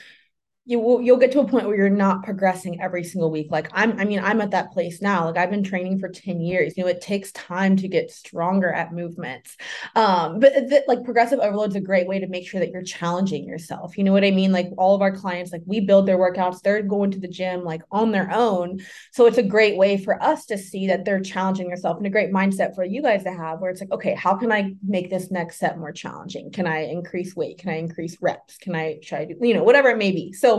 you 0.68 0.80
will 0.80 1.00
you'll 1.00 1.16
get 1.16 1.30
to 1.30 1.38
a 1.38 1.46
point 1.46 1.66
where 1.66 1.76
you're 1.76 1.88
not 1.88 2.24
progressing 2.24 2.80
every 2.80 3.04
single 3.04 3.30
week. 3.30 3.46
Like 3.50 3.68
i'm 3.72 3.98
i 4.00 4.04
mean 4.04 4.18
i'm 4.18 4.40
at 4.40 4.50
that 4.50 4.72
place 4.72 5.00
now. 5.00 5.26
Like 5.26 5.36
i've 5.36 5.50
been 5.50 5.62
training 5.62 6.00
for 6.00 6.08
10 6.08 6.40
years. 6.40 6.76
You 6.76 6.82
know 6.82 6.90
it 6.90 7.00
takes 7.00 7.30
time 7.32 7.76
to 7.76 7.88
get 7.88 8.10
stronger 8.10 8.72
at 8.72 8.92
movements. 8.92 9.56
Um 9.94 10.40
but 10.40 10.68
th- 10.68 10.82
like 10.88 11.04
progressive 11.04 11.38
overload 11.38 11.70
is 11.70 11.76
a 11.76 11.80
great 11.80 12.08
way 12.08 12.18
to 12.18 12.26
make 12.26 12.48
sure 12.48 12.58
that 12.58 12.70
you're 12.70 12.82
challenging 12.82 13.46
yourself. 13.46 13.96
You 13.96 14.02
know 14.02 14.12
what 14.12 14.24
i 14.24 14.32
mean? 14.32 14.50
Like 14.50 14.68
all 14.76 14.96
of 14.96 15.02
our 15.02 15.14
clients 15.14 15.52
like 15.52 15.62
we 15.66 15.80
build 15.80 16.06
their 16.06 16.18
workouts. 16.18 16.60
They're 16.60 16.82
going 16.82 17.12
to 17.12 17.20
the 17.20 17.28
gym 17.28 17.62
like 17.62 17.82
on 17.92 18.10
their 18.10 18.30
own. 18.32 18.80
So 19.12 19.26
it's 19.26 19.38
a 19.38 19.44
great 19.44 19.76
way 19.76 19.96
for 19.96 20.20
us 20.20 20.46
to 20.46 20.58
see 20.58 20.88
that 20.88 21.04
they're 21.04 21.20
challenging 21.20 21.70
yourself 21.70 21.96
and 21.96 22.06
a 22.06 22.10
great 22.10 22.32
mindset 22.32 22.74
for 22.74 22.84
you 22.84 23.02
guys 23.02 23.22
to 23.22 23.32
have 23.32 23.60
where 23.60 23.70
it's 23.70 23.80
like 23.80 23.92
okay 23.92 24.14
how 24.14 24.34
can 24.34 24.50
i 24.50 24.74
make 24.82 25.10
this 25.10 25.30
next 25.30 25.58
set 25.58 25.78
more 25.78 25.92
challenging? 25.92 26.50
Can 26.50 26.66
i 26.66 26.80
increase 26.86 27.36
weight? 27.36 27.58
Can 27.58 27.70
i 27.70 27.76
increase 27.76 28.16
reps? 28.20 28.58
Can 28.58 28.74
i 28.74 28.98
try 29.00 29.26
to 29.26 29.34
you 29.40 29.54
know 29.54 29.62
whatever 29.62 29.90
it 29.90 29.98
may 29.98 30.10
be. 30.10 30.32
So 30.32 30.55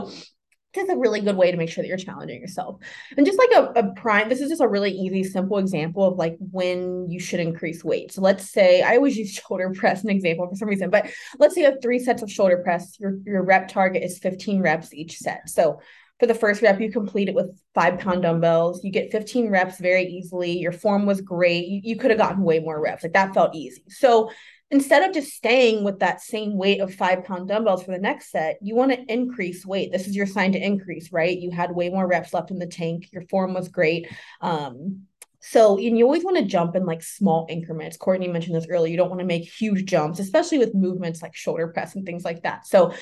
just 0.77 0.91
a 0.91 0.97
really 0.97 1.21
good 1.21 1.35
way 1.35 1.51
to 1.51 1.57
make 1.57 1.69
sure 1.69 1.81
that 1.81 1.87
you're 1.87 1.97
challenging 1.97 2.39
yourself. 2.39 2.81
And 3.15 3.25
just 3.25 3.39
like 3.39 3.51
a, 3.51 3.79
a 3.79 3.93
prime, 3.95 4.29
this 4.29 4.41
is 4.41 4.49
just 4.49 4.61
a 4.61 4.67
really 4.67 4.91
easy, 4.91 5.23
simple 5.23 5.57
example 5.57 6.05
of 6.05 6.17
like 6.17 6.37
when 6.51 7.09
you 7.09 7.19
should 7.19 7.39
increase 7.39 7.83
weight. 7.83 8.11
So 8.11 8.21
let's 8.21 8.49
say 8.49 8.81
I 8.81 8.95
always 8.95 9.17
use 9.17 9.31
shoulder 9.47 9.71
press 9.75 10.03
an 10.03 10.09
example 10.09 10.47
for 10.47 10.55
some 10.55 10.67
reason, 10.67 10.89
but 10.89 11.09
let's 11.39 11.55
say 11.55 11.61
you 11.61 11.67
have 11.67 11.81
three 11.81 11.99
sets 11.99 12.21
of 12.21 12.31
shoulder 12.31 12.61
press. 12.63 12.99
Your 12.99 13.17
your 13.25 13.43
rep 13.43 13.67
target 13.67 14.03
is 14.03 14.19
15 14.19 14.61
reps 14.61 14.93
each 14.93 15.17
set. 15.17 15.49
So 15.49 15.79
for 16.19 16.25
the 16.25 16.33
first 16.33 16.63
rep, 16.63 16.81
you 16.81 16.91
complete 16.91 17.29
it 17.29 17.35
with 17.35 17.59
five 17.75 17.99
pound 17.99 18.23
dumbbells. 18.23 18.83
You 18.83 18.91
get 18.91 19.11
15 19.11 19.49
reps 19.49 19.79
very 19.79 20.03
easily. 20.03 20.57
Your 20.57 20.71
form 20.71 21.05
was 21.05 21.21
great. 21.21 21.67
You, 21.67 21.81
you 21.83 21.95
could 21.95 22.09
have 22.09 22.19
gotten 22.19 22.41
way 22.41 22.59
more 22.59 22.81
reps. 22.81 23.03
Like 23.03 23.13
that 23.13 23.35
felt 23.35 23.55
easy. 23.55 23.83
So 23.89 24.31
instead 24.69 25.07
of 25.07 25.13
just 25.13 25.33
staying 25.33 25.83
with 25.83 25.99
that 25.99 26.21
same 26.21 26.57
weight 26.57 26.81
of 26.81 26.93
five 26.93 27.23
pound 27.23 27.47
dumbbells 27.47 27.83
for 27.83 27.91
the 27.91 27.99
next 27.99 28.31
set, 28.31 28.57
you 28.61 28.75
want 28.75 28.91
to 28.91 29.13
increase 29.13 29.65
weight. 29.65 29.91
This 29.91 30.07
is 30.07 30.15
your 30.15 30.25
sign 30.25 30.51
to 30.53 30.59
increase, 30.59 31.11
right? 31.11 31.37
You 31.37 31.51
had 31.51 31.71
way 31.71 31.89
more 31.89 32.07
reps 32.07 32.33
left 32.33 32.51
in 32.51 32.59
the 32.59 32.67
tank. 32.67 33.09
Your 33.11 33.23
form 33.23 33.53
was 33.53 33.69
great. 33.69 34.07
Um, 34.41 35.03
so 35.39 35.77
and 35.77 35.97
you 35.97 36.03
always 36.03 36.23
want 36.23 36.37
to 36.37 36.43
jump 36.43 36.75
in 36.75 36.85
like 36.85 37.01
small 37.01 37.47
increments. 37.49 37.95
Courtney 37.95 38.27
mentioned 38.27 38.55
this 38.55 38.67
earlier. 38.69 38.91
You 38.91 38.97
don't 38.97 39.09
want 39.09 39.21
to 39.21 39.25
make 39.25 39.43
huge 39.43 39.85
jumps, 39.85 40.19
especially 40.19 40.57
with 40.57 40.75
movements 40.75 41.21
like 41.21 41.35
shoulder 41.35 41.67
press 41.67 41.95
and 41.95 42.05
things 42.05 42.25
like 42.25 42.43
that. 42.43 42.67
So 42.67 42.93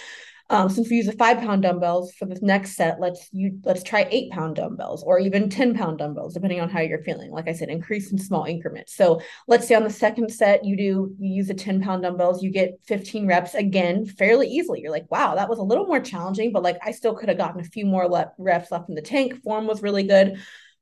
um, 0.49 0.69
since 0.69 0.89
we 0.89 0.97
use 0.97 1.07
the 1.07 1.11
five 1.13 1.39
pound 1.39 1.63
dumbbells 1.63 2.13
for 2.13 2.25
this 2.25 2.41
next 2.41 2.75
set, 2.75 2.99
let's 2.99 3.29
you 3.31 3.59
let's 3.63 3.81
try 3.81 4.07
eight 4.11 4.31
pound 4.31 4.57
dumbbells 4.57 5.03
or 5.03 5.17
even 5.19 5.49
10 5.49 5.73
pound 5.73 5.97
dumbbells, 5.97 6.35
depending 6.35 6.61
on 6.61 6.69
how 6.69 6.81
you're 6.81 7.01
feeling. 7.01 7.31
Like 7.31 7.47
I 7.47 7.53
said, 7.53 7.69
increase 7.69 8.11
in 8.11 8.19
small 8.19 8.45
increments. 8.45 8.95
So 8.95 9.21
let's 9.47 9.67
say 9.67 9.73
on 9.73 9.83
the 9.83 9.89
second 9.89 10.31
set, 10.31 10.63
you 10.63 10.77
do 10.77 11.15
you 11.17 11.33
use 11.33 11.47
the 11.47 11.55
10 11.55 11.81
pound 11.81 12.03
dumbbells, 12.03 12.43
you 12.43 12.51
get 12.51 12.79
15 12.85 13.25
reps 13.25 13.55
again 13.55 14.05
fairly 14.05 14.47
easily. 14.47 14.81
You're 14.81 14.91
like, 14.91 15.09
wow, 15.09 15.33
that 15.33 15.49
was 15.49 15.57
a 15.57 15.63
little 15.63 15.87
more 15.87 15.99
challenging, 15.99 16.51
but 16.51 16.63
like 16.63 16.77
I 16.83 16.91
still 16.91 17.15
could 17.15 17.29
have 17.29 17.39
gotten 17.39 17.61
a 17.61 17.65
few 17.65 17.85
more 17.85 18.07
le- 18.07 18.31
reps 18.37 18.71
left 18.71 18.89
in 18.89 18.95
the 18.95 19.01
tank. 19.01 19.41
Form 19.41 19.65
was 19.65 19.81
really 19.81 20.03
good. 20.03 20.39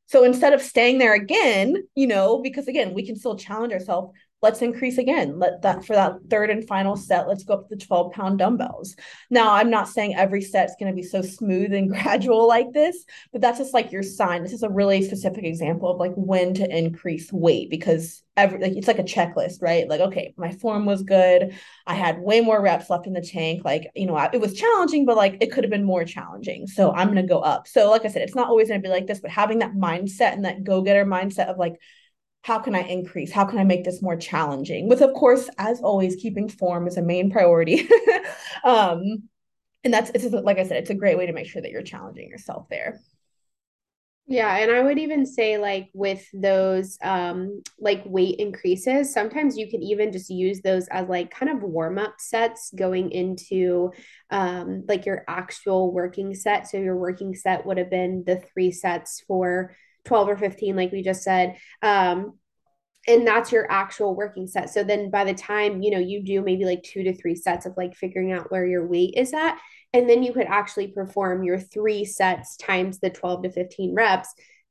So 0.08 0.26
instead 0.26 0.54
of 0.54 0.62
staying 0.62 0.98
there 0.98 1.14
again, 1.14 1.76
you 1.96 2.08
know, 2.08 2.42
because 2.42 2.68
again, 2.68 2.94
we 2.94 3.06
can 3.06 3.16
still 3.16 3.38
challenge 3.38 3.72
ourselves, 3.72 4.12
let's 4.44 4.62
increase 4.62 4.98
again. 4.98 5.40
Let 5.40 5.62
that 5.62 5.86
for 5.86 5.94
that 5.94 6.18
third 6.30 6.50
and 6.50 6.68
final 6.68 6.98
set, 6.98 7.30
let's 7.30 7.46
go 7.46 7.54
up 7.56 7.70
to 7.70 7.76
the 7.76 7.82
12 7.82 8.12
pound 8.12 8.40
dumbbells. 8.40 8.96
Now, 9.30 9.54
I'm 9.54 9.70
not 9.70 9.88
saying 9.88 10.16
every 10.16 10.42
set's 10.42 10.76
going 10.78 10.92
to 10.92 10.96
be 10.96 11.02
so 11.02 11.22
smooth 11.22 11.74
and 11.74 11.90
gradual 12.04 12.46
like 12.46 12.74
this, 12.74 13.06
but 13.32 13.40
that's 13.40 13.58
just 13.58 13.74
like 13.74 13.94
your 13.94 14.04
sign. 14.04 14.44
This 14.44 14.52
is 14.52 14.62
a 14.62 14.70
really 14.70 15.02
specific 15.02 15.46
example 15.46 15.90
of 15.90 15.98
like 15.98 16.12
when 16.16 16.54
to 16.56 16.78
increase 16.78 17.32
weight 17.32 17.70
because 17.70 18.22
every 18.36 18.60
like 18.60 18.74
it's 18.74 18.88
like 18.88 19.00
a 19.00 19.04
checklist, 19.04 19.62
right? 19.62 19.88
Like, 19.88 20.02
okay, 20.02 20.34
my 20.36 20.52
form 20.52 20.86
was 20.86 21.04
good. 21.04 21.56
I 21.88 21.96
had 21.96 22.20
way 22.20 22.42
more 22.42 22.62
reps 22.62 22.90
left 22.90 23.08
in 23.08 23.14
the 23.14 23.22
tank. 23.22 23.64
Like, 23.64 23.90
you 23.96 24.08
know, 24.08 24.18
it 24.34 24.42
was 24.42 24.56
challenging, 24.56 25.06
but 25.06 25.16
like 25.16 25.38
it 25.40 25.54
could 25.54 25.64
have 25.64 25.72
been 25.72 25.86
more 25.86 26.04
challenging. 26.04 26.68
So 26.68 26.92
I'm 26.92 27.08
going 27.08 27.16
to 27.16 27.34
go 27.34 27.40
up. 27.40 27.66
So, 27.66 27.90
like 27.90 28.04
I 28.04 28.10
said, 28.10 28.24
it's 28.24 28.36
not 28.36 28.50
always 28.50 28.68
going 28.68 28.82
to 28.82 28.86
be 28.86 28.92
like 28.92 29.08
this, 29.08 29.22
but 29.22 29.32
having 29.32 29.60
that 29.60 29.74
mindset 29.74 30.34
and 30.34 30.44
that 30.44 30.66
go 30.66 30.82
getter 30.82 31.06
mindset 31.06 31.48
of 31.48 31.58
like, 31.58 31.80
how 32.44 32.60
can 32.60 32.76
I 32.76 32.82
increase? 32.82 33.32
How 33.32 33.46
can 33.46 33.58
I 33.58 33.64
make 33.64 33.86
this 33.86 34.02
more 34.02 34.18
challenging? 34.18 34.90
With, 34.90 35.02
of 35.02 35.14
course, 35.14 35.50
as 35.58 35.82
always, 35.82 36.18
keeping 36.18 36.50
form 36.50 36.88
is 36.88 36.98
a 36.98 37.02
main 37.02 37.32
priority. 37.32 37.90
um, 38.64 39.30
and 39.84 39.94
that's 39.94 40.12
it's 40.14 40.26
like 40.34 40.60
I 40.60 40.64
said, 40.64 40.78
it's 40.78 40.90
a 40.90 40.96
great 40.96 41.18
way 41.18 41.26
to 41.26 41.34
make 41.34 41.48
sure 41.48 41.62
that 41.62 41.72
you're 41.72 41.82
challenging 41.84 42.30
yourself 42.30 42.68
there. 42.70 43.00
Yeah, 44.26 44.56
and 44.56 44.72
I 44.72 44.82
would 44.82 45.00
even 45.00 45.26
say 45.26 45.58
like 45.58 45.90
with 45.94 46.26
those 46.34 46.98
um 47.02 47.62
like 47.80 48.04
weight 48.06 48.40
increases, 48.40 49.14
sometimes 49.14 49.58
you 49.58 49.70
can 49.70 49.84
even 49.84 50.14
just 50.14 50.30
use 50.30 50.62
those 50.62 50.88
as 50.88 51.08
like 51.10 51.30
kind 51.32 51.52
of 51.52 51.62
warm-up 51.62 52.16
sets 52.20 52.72
going 52.74 53.12
into 53.12 53.92
um 54.30 54.84
like 54.88 55.06
your 55.06 55.24
actual 55.28 55.94
working 55.94 56.34
set. 56.36 56.70
So 56.70 56.78
your 56.78 56.98
working 56.98 57.36
set 57.36 57.66
would 57.66 57.78
have 57.78 57.90
been 57.90 58.24
the 58.26 58.38
three 58.54 58.72
sets 58.72 59.22
for 59.28 59.76
12 60.06 60.30
or 60.30 60.38
15 60.38 60.76
like 60.76 60.92
we 60.92 61.02
just 61.02 61.24
said 61.24 61.58
um 61.82 62.34
and 63.08 63.28
that's 63.28 63.52
your 63.52 63.70
actual 63.70 64.16
working 64.16 64.48
set. 64.48 64.70
So 64.70 64.84
then 64.84 65.10
by 65.10 65.24
the 65.26 65.34
time 65.34 65.82
you 65.82 65.92
know 65.92 66.00
you 66.00 66.24
do 66.24 66.42
maybe 66.42 66.66
like 66.66 66.84
two 66.84 67.04
to 67.04 67.16
three 67.16 67.36
sets 67.36 67.66
of 67.66 67.76
like 67.78 67.96
figuring 67.96 68.32
out 68.32 68.52
where 68.52 68.66
your 68.66 68.88
weight 68.88 69.14
is 69.18 69.34
at 69.34 69.58
and 69.94 70.10
then 70.10 70.24
you 70.24 70.34
could 70.34 70.48
actually 70.48 70.88
perform 70.88 71.44
your 71.44 71.60
three 71.60 72.06
sets 72.06 72.58
times 72.58 73.00
the 73.00 73.10
12 73.10 73.44
to 73.44 73.52
15 73.52 73.94
reps 73.94 74.30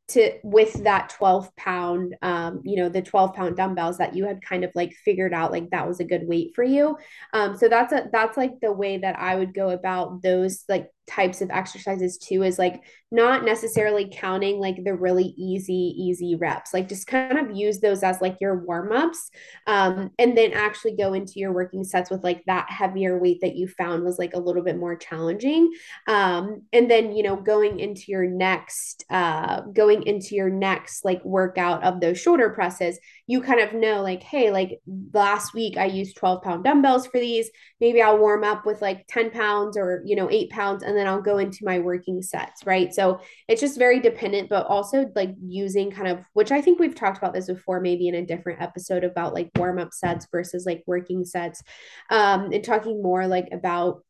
to 0.09 0.33
with 0.43 0.73
that 0.85 1.11
12 1.11 1.55
pound 1.57 2.17
um 2.23 2.61
you 2.65 2.77
know 2.77 2.89
the 2.89 3.03
12 3.03 3.35
pound 3.35 3.57
dumbbells 3.57 3.99
that 3.99 4.17
you 4.17 4.27
had 4.27 4.43
kind 4.43 4.65
of 4.65 4.71
like 4.75 4.93
figured 5.05 5.33
out 5.33 5.53
like 5.53 5.71
that 5.71 5.87
was 5.87 6.01
a 6.01 6.05
good 6.05 6.27
weight 6.27 6.53
for 6.55 6.65
you. 6.65 6.97
Um 7.33 7.57
so 7.57 7.69
that's 7.69 7.93
a 7.93 8.09
that's 8.13 8.37
like 8.37 8.61
the 8.61 8.73
way 8.73 8.99
that 8.99 9.19
i 9.19 9.37
would 9.37 9.55
go 9.55 9.71
about 9.71 10.23
those 10.23 10.65
like 10.69 10.91
types 11.07 11.41
of 11.41 11.51
exercises 11.51 12.17
too 12.17 12.43
is 12.43 12.59
like 12.59 12.83
not 13.11 13.45
necessarily 13.45 14.09
counting 14.11 14.59
like 14.59 14.83
the 14.85 14.95
really 14.95 15.35
easy 15.37 15.95
easy 15.99 16.35
reps 16.37 16.73
like 16.73 16.89
just 16.89 17.07
kind 17.07 17.39
of 17.39 17.55
use 17.55 17.81
those 17.81 18.03
as 18.03 18.21
like 18.21 18.39
your 18.41 18.65
warm-ups 18.65 19.31
um, 19.67 20.11
and 20.19 20.37
then 20.37 20.53
actually 20.53 20.97
go 20.97 21.13
into 21.13 21.35
your 21.37 21.53
working 21.53 21.85
sets 21.85 22.11
with 22.11 22.25
like 22.25 22.43
that 22.47 22.71
heavier 22.71 23.19
weight 23.19 23.39
that 23.43 23.55
you 23.57 23.69
found 23.69 24.03
was 24.03 24.19
like 24.19 24.33
a 24.35 24.39
little 24.39 24.63
bit 24.63 24.79
more 24.79 24.97
challenging 24.97 25.71
um, 26.09 26.63
and 26.73 26.91
then 26.91 27.13
you 27.13 27.23
know 27.23 27.37
going 27.37 27.81
into 27.81 28.05
your 28.09 28.27
next 28.27 29.05
uh, 29.11 29.61
going 29.73 30.05
into 30.05 30.35
your 30.35 30.51
next 30.51 31.05
like 31.05 31.23
workout 31.25 31.83
of 31.85 32.01
those 32.01 32.19
shoulder 32.19 32.51
presses 32.51 32.99
you 33.27 33.43
kind 33.43 33.61
of 33.61 33.75
know 33.75 34.03
like 34.03 34.23
hey 34.23 34.51
like 34.51 34.81
last 35.13 35.53
week 35.53 35.77
i 35.77 35.85
used 35.85 36.17
12 36.17 36.43
pound 36.43 36.65
dumbbells 36.65 37.07
for 37.07 37.21
these 37.21 37.51
maybe 37.81 38.01
i'll 38.01 38.19
warm 38.19 38.45
up 38.45 38.65
with 38.65 38.81
like 38.81 39.07
10 39.09 39.31
pounds 39.31 39.77
or 39.77 40.03
you 40.07 40.17
know 40.17 40.31
8 40.31 40.49
pounds 40.51 40.83
and 40.93 40.99
then 40.99 41.07
I'll 41.07 41.23
go 41.23 41.39
into 41.39 41.65
my 41.65 41.79
working 41.79 42.21
sets, 42.21 42.67
right? 42.67 42.93
So 42.93 43.21
it's 43.49 43.63
just 43.63 43.79
very 43.79 43.99
dependent, 43.99 44.51
but 44.51 44.67
also 44.67 45.11
like 45.17 45.35
using 45.43 45.91
kind 45.91 46.07
of, 46.07 46.27
which 46.35 46.53
I 46.53 46.61
think 46.61 46.79
we've 46.79 46.95
talked 46.95 47.17
about 47.17 47.33
this 47.33 47.47
before, 47.47 47.81
maybe 47.81 48.09
in 48.09 48.15
a 48.17 48.27
different 48.27 48.61
episode 48.61 49.05
about 49.05 49.33
like 49.33 49.51
warm 49.57 49.79
up 49.79 49.95
sets 49.95 50.29
versus 50.31 50.67
like 50.67 50.85
working 50.87 51.25
sets, 51.25 51.63
um, 52.11 52.53
and 52.53 52.63
talking 52.63 53.03
more 53.03 53.27
like 53.27 53.49
about 53.53 54.05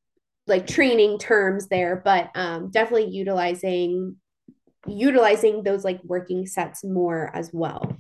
like 0.49 0.67
training 0.67 1.19
terms 1.19 1.69
there, 1.69 2.03
but 2.05 2.31
um, 2.35 2.71
definitely 2.71 3.11
utilizing 3.11 4.17
utilizing 4.89 5.63
those 5.63 5.85
like 5.85 6.03
working 6.03 6.45
sets 6.45 6.83
more 6.83 7.31
as 7.33 7.51
well. 7.53 7.97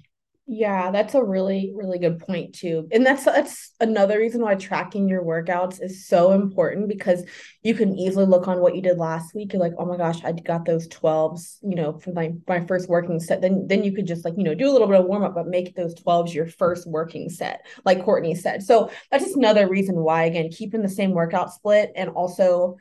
Yeah, 0.54 0.90
that's 0.90 1.14
a 1.14 1.24
really, 1.24 1.72
really 1.74 1.98
good 1.98 2.18
point 2.18 2.54
too. 2.54 2.86
And 2.92 3.06
that's 3.06 3.24
that's 3.24 3.72
another 3.80 4.18
reason 4.18 4.42
why 4.42 4.54
tracking 4.54 5.08
your 5.08 5.24
workouts 5.24 5.82
is 5.82 6.06
so 6.06 6.32
important 6.32 6.90
because 6.90 7.24
you 7.62 7.74
can 7.74 7.96
easily 7.96 8.26
look 8.26 8.48
on 8.48 8.60
what 8.60 8.76
you 8.76 8.82
did 8.82 8.98
last 8.98 9.34
week. 9.34 9.54
You're 9.54 9.62
like, 9.62 9.72
oh 9.78 9.86
my 9.86 9.96
gosh, 9.96 10.22
I 10.22 10.32
got 10.32 10.66
those 10.66 10.88
12s, 10.88 11.56
you 11.62 11.74
know, 11.74 11.98
from 11.98 12.12
my, 12.12 12.34
my 12.46 12.60
first 12.66 12.90
working 12.90 13.18
set. 13.18 13.40
Then 13.40 13.66
then 13.66 13.82
you 13.82 13.92
could 13.94 14.06
just 14.06 14.26
like, 14.26 14.34
you 14.36 14.44
know, 14.44 14.54
do 14.54 14.68
a 14.68 14.72
little 14.72 14.88
bit 14.88 15.00
of 15.00 15.06
warm 15.06 15.22
up, 15.22 15.34
but 15.34 15.46
make 15.46 15.74
those 15.74 15.94
12s 15.94 16.34
your 16.34 16.46
first 16.48 16.86
working 16.86 17.30
set, 17.30 17.64
like 17.86 18.04
Courtney 18.04 18.34
said. 18.34 18.62
So 18.62 18.90
that's 19.10 19.24
just 19.24 19.36
another 19.36 19.66
reason 19.66 19.96
why, 19.96 20.24
again, 20.24 20.50
keeping 20.50 20.82
the 20.82 20.88
same 20.90 21.12
workout 21.12 21.50
split 21.50 21.92
and 21.96 22.10
also 22.10 22.76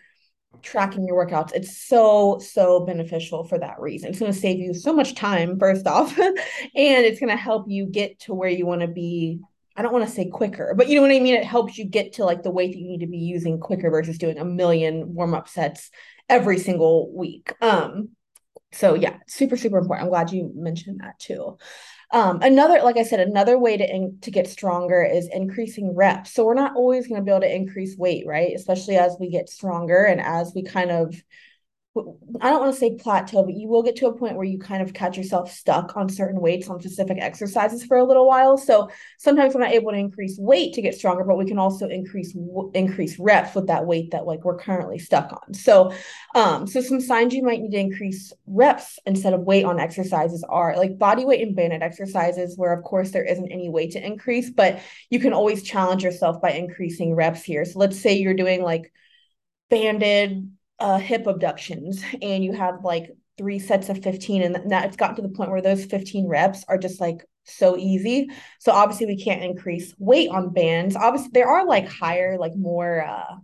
tracking 0.62 1.06
your 1.06 1.26
workouts. 1.26 1.54
It's 1.54 1.78
so, 1.78 2.40
so 2.40 2.86
beneficial 2.86 3.44
for 3.44 3.58
that 3.60 3.80
reason. 3.80 4.10
It's 4.10 4.20
going 4.20 4.32
to 4.32 4.38
save 4.38 4.60
you 4.60 4.74
so 4.74 4.94
much 4.94 5.16
time, 5.16 5.58
first 5.60 5.88
off, 5.88 6.18
and 6.20 6.36
it's 6.74 7.20
going 7.20 7.30
to 7.30 7.36
help 7.36 7.66
you 7.68 7.86
get 7.86 8.20
to 8.22 8.34
where 8.34 8.50
you 8.50 8.66
want 8.66 8.82
to 8.82 8.88
be. 8.88 9.40
I 9.76 9.82
don't 9.82 9.94
want 9.94 10.06
to 10.06 10.14
say 10.14 10.30
quicker, 10.30 10.74
but 10.76 10.90
you 10.90 10.96
know 10.96 11.02
what 11.02 11.12
I 11.12 11.20
mean? 11.20 11.36
It 11.36 11.46
helps 11.46 11.78
you 11.78 11.86
get 11.86 12.14
to 12.14 12.26
like 12.26 12.44
the 12.44 12.52
weight 12.52 12.74
that 12.74 12.80
you 12.80 12.88
need 12.88 13.00
to 13.00 13.08
be 13.08 13.20
using 13.20 13.60
quicker 13.60 13.90
versus 13.90 14.18
doing 14.18 14.38
a 14.38 14.46
million 14.46 15.14
warm 15.14 15.34
up 15.34 15.48
sets 15.48 15.90
every 16.28 16.60
single 16.60 17.16
week. 17.16 17.54
Um, 17.62 18.10
so 18.74 18.96
yeah, 18.96 19.18
super, 19.28 19.58
super 19.58 19.78
important. 19.78 20.06
I'm 20.06 20.10
glad 20.10 20.32
you 20.32 20.52
mentioned 20.56 21.00
that 21.02 21.20
too. 21.20 21.58
Um, 22.14 22.42
another, 22.42 22.82
like 22.84 22.98
I 22.98 23.04
said, 23.04 23.22
another 23.22 23.58
way 23.58 23.78
to 23.78 23.96
in, 23.96 24.20
to 24.22 24.32
get 24.32 24.48
stronger 24.48 25.02
is 25.02 25.30
increasing 25.32 25.96
reps. 25.96 26.34
So 26.34 26.44
we're 26.46 26.54
not 26.56 26.76
always 26.76 27.08
going 27.08 27.22
to 27.22 27.24
be 27.24 27.32
able 27.32 27.42
to 27.42 27.56
increase 27.56 27.98
weight, 27.98 28.26
right? 28.28 28.54
Especially 28.54 28.98
as 28.98 29.16
we 29.20 29.30
get 29.30 29.50
stronger 29.50 30.04
and 30.04 30.20
as 30.20 30.52
we 30.54 30.64
kind 30.64 30.92
of 30.92 31.16
I 31.94 32.50
don't 32.50 32.62
want 32.62 32.74
to 32.74 32.80
say 32.80 32.96
plateau, 32.96 33.44
but 33.44 33.56
you 33.56 33.68
will 33.68 33.84
get 33.84 33.98
to 33.98 34.08
a 34.08 34.18
point 34.18 34.38
where 34.38 34.46
you 34.46 34.58
kind 34.58 34.82
of 34.82 34.94
catch 34.94 35.18
yourself 35.18 35.52
stuck 35.52 35.98
on 35.98 36.08
certain 36.08 36.40
weights 36.40 36.70
on 36.70 36.80
specific 36.80 37.18
exercises 37.20 37.84
for 37.84 37.98
a 37.98 38.06
little 38.06 38.26
while. 38.26 38.58
So 38.58 38.90
sometimes 39.18 39.54
we're 39.54 39.60
not 39.60 39.74
able 39.74 39.92
to 39.92 39.98
increase 39.98 40.38
weight 40.40 40.74
to 40.74 40.82
get 40.82 40.96
stronger, 40.96 41.26
but 41.26 41.38
we 41.38 41.46
can 41.46 41.60
also 41.60 41.90
increase 41.90 42.34
increase 42.74 43.20
reps 43.20 43.56
with 43.56 43.68
that 43.68 43.86
weight 43.86 44.12
that 44.12 44.26
like 44.26 44.46
we're 44.46 44.58
currently 44.58 45.00
stuck 45.00 45.34
on. 45.34 45.54
So, 45.54 45.94
um, 46.34 46.66
so 46.66 46.80
some 46.80 47.02
signs 47.02 47.34
you 47.34 47.44
might 47.44 47.60
need 47.60 47.72
to 47.72 47.80
increase 47.80 48.32
reps 48.48 48.98
instead 49.06 49.34
of 49.34 49.42
weight 49.42 49.66
on 49.66 49.78
exercises 49.78 50.46
are 50.48 50.78
like 50.78 50.98
body 50.98 51.26
weight 51.26 51.46
and 51.46 51.58
banded 51.58 51.84
exercises, 51.84 52.58
where 52.58 52.72
of 52.72 52.86
course 52.86 53.12
there 53.12 53.26
isn't 53.26 53.52
any 53.52 53.70
weight 53.70 53.92
to 53.92 54.06
increase, 54.06 54.50
but 54.50 54.80
you 55.10 55.20
can 55.20 55.34
always 55.34 55.62
challenge 55.62 56.06
yourself 56.06 56.42
by 56.42 56.52
increasing 56.52 57.16
reps 57.16 57.44
here. 57.44 57.66
So 57.66 57.80
let's 57.80 58.00
say 58.00 58.14
you're 58.14 58.34
doing 58.34 58.64
like 58.64 58.94
banded 59.70 60.52
uh, 60.82 60.98
hip 60.98 61.28
abductions 61.28 62.04
and 62.24 62.44
you 62.44 62.54
have 62.54 62.84
like 62.84 63.12
three 63.38 63.60
sets 63.60 63.88
of 63.90 64.02
15 64.04 64.42
and 64.42 64.72
that 64.72 64.86
it's 64.86 64.98
gotten 64.98 65.16
to 65.16 65.22
the 65.22 65.30
point 65.30 65.52
where 65.52 65.62
those 65.62 65.86
15 65.86 66.28
reps 66.28 66.66
are 66.68 66.78
just 66.78 67.00
like 67.00 67.24
so 67.44 67.78
easy. 67.78 68.30
So 68.60 68.72
obviously 68.72 69.06
we 69.06 69.24
can't 69.24 69.44
increase 69.44 69.94
weight 70.00 70.30
on 70.30 70.54
bands. 70.54 70.96
Obviously 70.96 71.30
there 71.34 71.48
are 71.48 71.66
like 71.66 71.88
higher 71.88 72.38
like 72.40 72.56
more 72.56 73.06
uh 73.06 73.36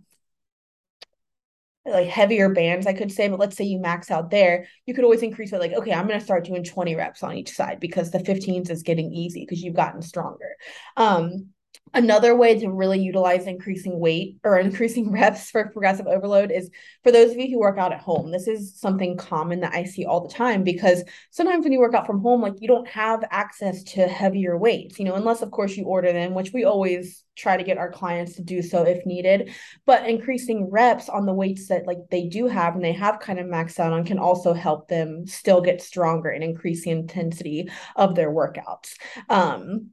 like 1.86 2.08
heavier 2.08 2.50
bands 2.50 2.86
i 2.86 2.92
could 2.92 3.10
say 3.10 3.28
but 3.28 3.38
let's 3.38 3.56
say 3.56 3.64
you 3.64 3.78
max 3.80 4.10
out 4.10 4.30
there 4.30 4.66
you 4.84 4.92
could 4.92 5.04
always 5.04 5.22
increase 5.22 5.54
it 5.54 5.58
like 5.58 5.72
okay 5.72 5.94
i'm 5.94 6.06
going 6.06 6.18
to 6.18 6.24
start 6.24 6.44
doing 6.44 6.62
20 6.62 6.94
reps 6.94 7.22
on 7.22 7.34
each 7.34 7.50
side 7.50 7.80
because 7.80 8.10
the 8.10 8.18
15s 8.18 8.68
is 8.68 8.82
getting 8.82 9.10
easy 9.10 9.40
because 9.40 9.62
you've 9.62 9.74
gotten 9.74 10.02
stronger. 10.02 10.54
Um 10.98 11.48
Another 11.94 12.36
way 12.36 12.58
to 12.58 12.70
really 12.70 13.00
utilize 13.00 13.46
increasing 13.46 13.98
weight 13.98 14.36
or 14.44 14.58
increasing 14.58 15.10
reps 15.12 15.50
for 15.50 15.70
progressive 15.70 16.06
overload 16.06 16.50
is 16.50 16.70
for 17.02 17.10
those 17.10 17.30
of 17.30 17.38
you 17.38 17.50
who 17.50 17.58
work 17.58 17.78
out 17.78 17.92
at 17.92 18.00
home. 18.00 18.30
This 18.30 18.46
is 18.46 18.78
something 18.78 19.16
common 19.16 19.60
that 19.60 19.74
I 19.74 19.84
see 19.84 20.04
all 20.04 20.26
the 20.26 20.34
time 20.34 20.64
because 20.64 21.02
sometimes 21.30 21.64
when 21.64 21.72
you 21.72 21.80
work 21.80 21.94
out 21.94 22.06
from 22.06 22.20
home, 22.20 22.42
like 22.42 22.60
you 22.60 22.68
don't 22.68 22.88
have 22.88 23.24
access 23.30 23.82
to 23.84 24.06
heavier 24.06 24.56
weights, 24.58 24.98
you 24.98 25.04
know, 25.04 25.14
unless 25.14 25.42
of 25.42 25.50
course 25.50 25.76
you 25.76 25.84
order 25.84 26.12
them, 26.12 26.34
which 26.34 26.52
we 26.52 26.64
always 26.64 27.24
try 27.36 27.56
to 27.56 27.64
get 27.64 27.78
our 27.78 27.90
clients 27.90 28.34
to 28.34 28.42
do 28.42 28.60
so 28.62 28.82
if 28.82 29.06
needed. 29.06 29.52
But 29.86 30.08
increasing 30.08 30.70
reps 30.70 31.08
on 31.08 31.24
the 31.24 31.34
weights 31.34 31.68
that 31.68 31.86
like 31.86 31.98
they 32.10 32.26
do 32.26 32.48
have 32.48 32.74
and 32.74 32.84
they 32.84 32.92
have 32.92 33.20
kind 33.20 33.38
of 33.38 33.46
maxed 33.46 33.78
out 33.78 33.92
on 33.92 34.04
can 34.04 34.18
also 34.18 34.52
help 34.52 34.88
them 34.88 35.26
still 35.26 35.60
get 35.60 35.80
stronger 35.80 36.28
and 36.28 36.44
increase 36.44 36.84
the 36.84 36.90
intensity 36.90 37.70
of 37.96 38.14
their 38.14 38.30
workouts. 38.30 38.94
Um, 39.28 39.90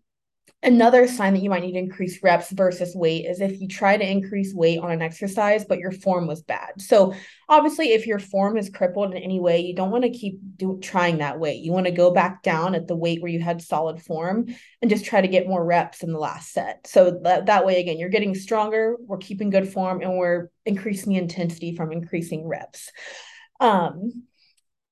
Another 0.66 1.08
sign 1.08 1.36
that 1.36 1.44
you 1.44 1.50
might 1.52 1.62
need 1.62 1.74
to 1.74 1.78
increase 1.78 2.24
reps 2.24 2.50
versus 2.50 2.96
weight 2.96 3.26
is 3.28 3.40
if 3.40 3.62
you 3.62 3.68
try 3.68 3.98
to 3.98 4.04
increase 4.04 4.52
weight 4.52 4.80
on 4.80 4.90
an 4.90 5.00
exercise, 5.04 5.64
but 5.64 5.78
your 5.78 5.92
form 5.92 6.26
was 6.26 6.42
bad. 6.42 6.82
So, 6.82 7.14
obviously, 7.48 7.94
if 7.94 8.08
your 8.08 8.18
form 8.18 8.58
is 8.58 8.72
crippled 8.72 9.14
in 9.14 9.22
any 9.22 9.40
way, 9.40 9.60
you 9.60 9.76
don't 9.76 9.92
want 9.92 10.06
to 10.06 10.10
keep 10.10 10.40
do, 10.58 10.80
trying 10.82 11.20
that 11.20 11.40
weight. 11.40 11.62
You 11.62 11.72
want 11.72 11.86
to 11.86 11.92
go 11.92 12.10
back 12.10 12.42
down 12.42 12.74
at 12.74 12.88
the 12.88 12.96
weight 12.96 13.22
where 13.22 13.32
you 13.32 13.40
had 13.40 13.62
solid 13.62 14.02
form 14.02 14.48
and 14.82 14.90
just 14.90 15.06
try 15.06 15.22
to 15.22 15.28
get 15.28 15.48
more 15.48 15.64
reps 15.64 16.02
in 16.02 16.12
the 16.12 16.18
last 16.18 16.52
set. 16.52 16.88
So, 16.88 17.20
that, 17.22 17.46
that 17.46 17.64
way, 17.64 17.80
again, 17.80 18.00
you're 18.00 18.10
getting 18.10 18.34
stronger, 18.34 18.96
we're 19.00 19.18
keeping 19.18 19.52
good 19.52 19.72
form, 19.72 20.02
and 20.02 20.18
we're 20.18 20.50
increasing 20.66 21.14
the 21.14 21.20
intensity 21.20 21.76
from 21.76 21.92
increasing 21.92 22.48
reps. 22.48 22.92
Um, 23.60 24.24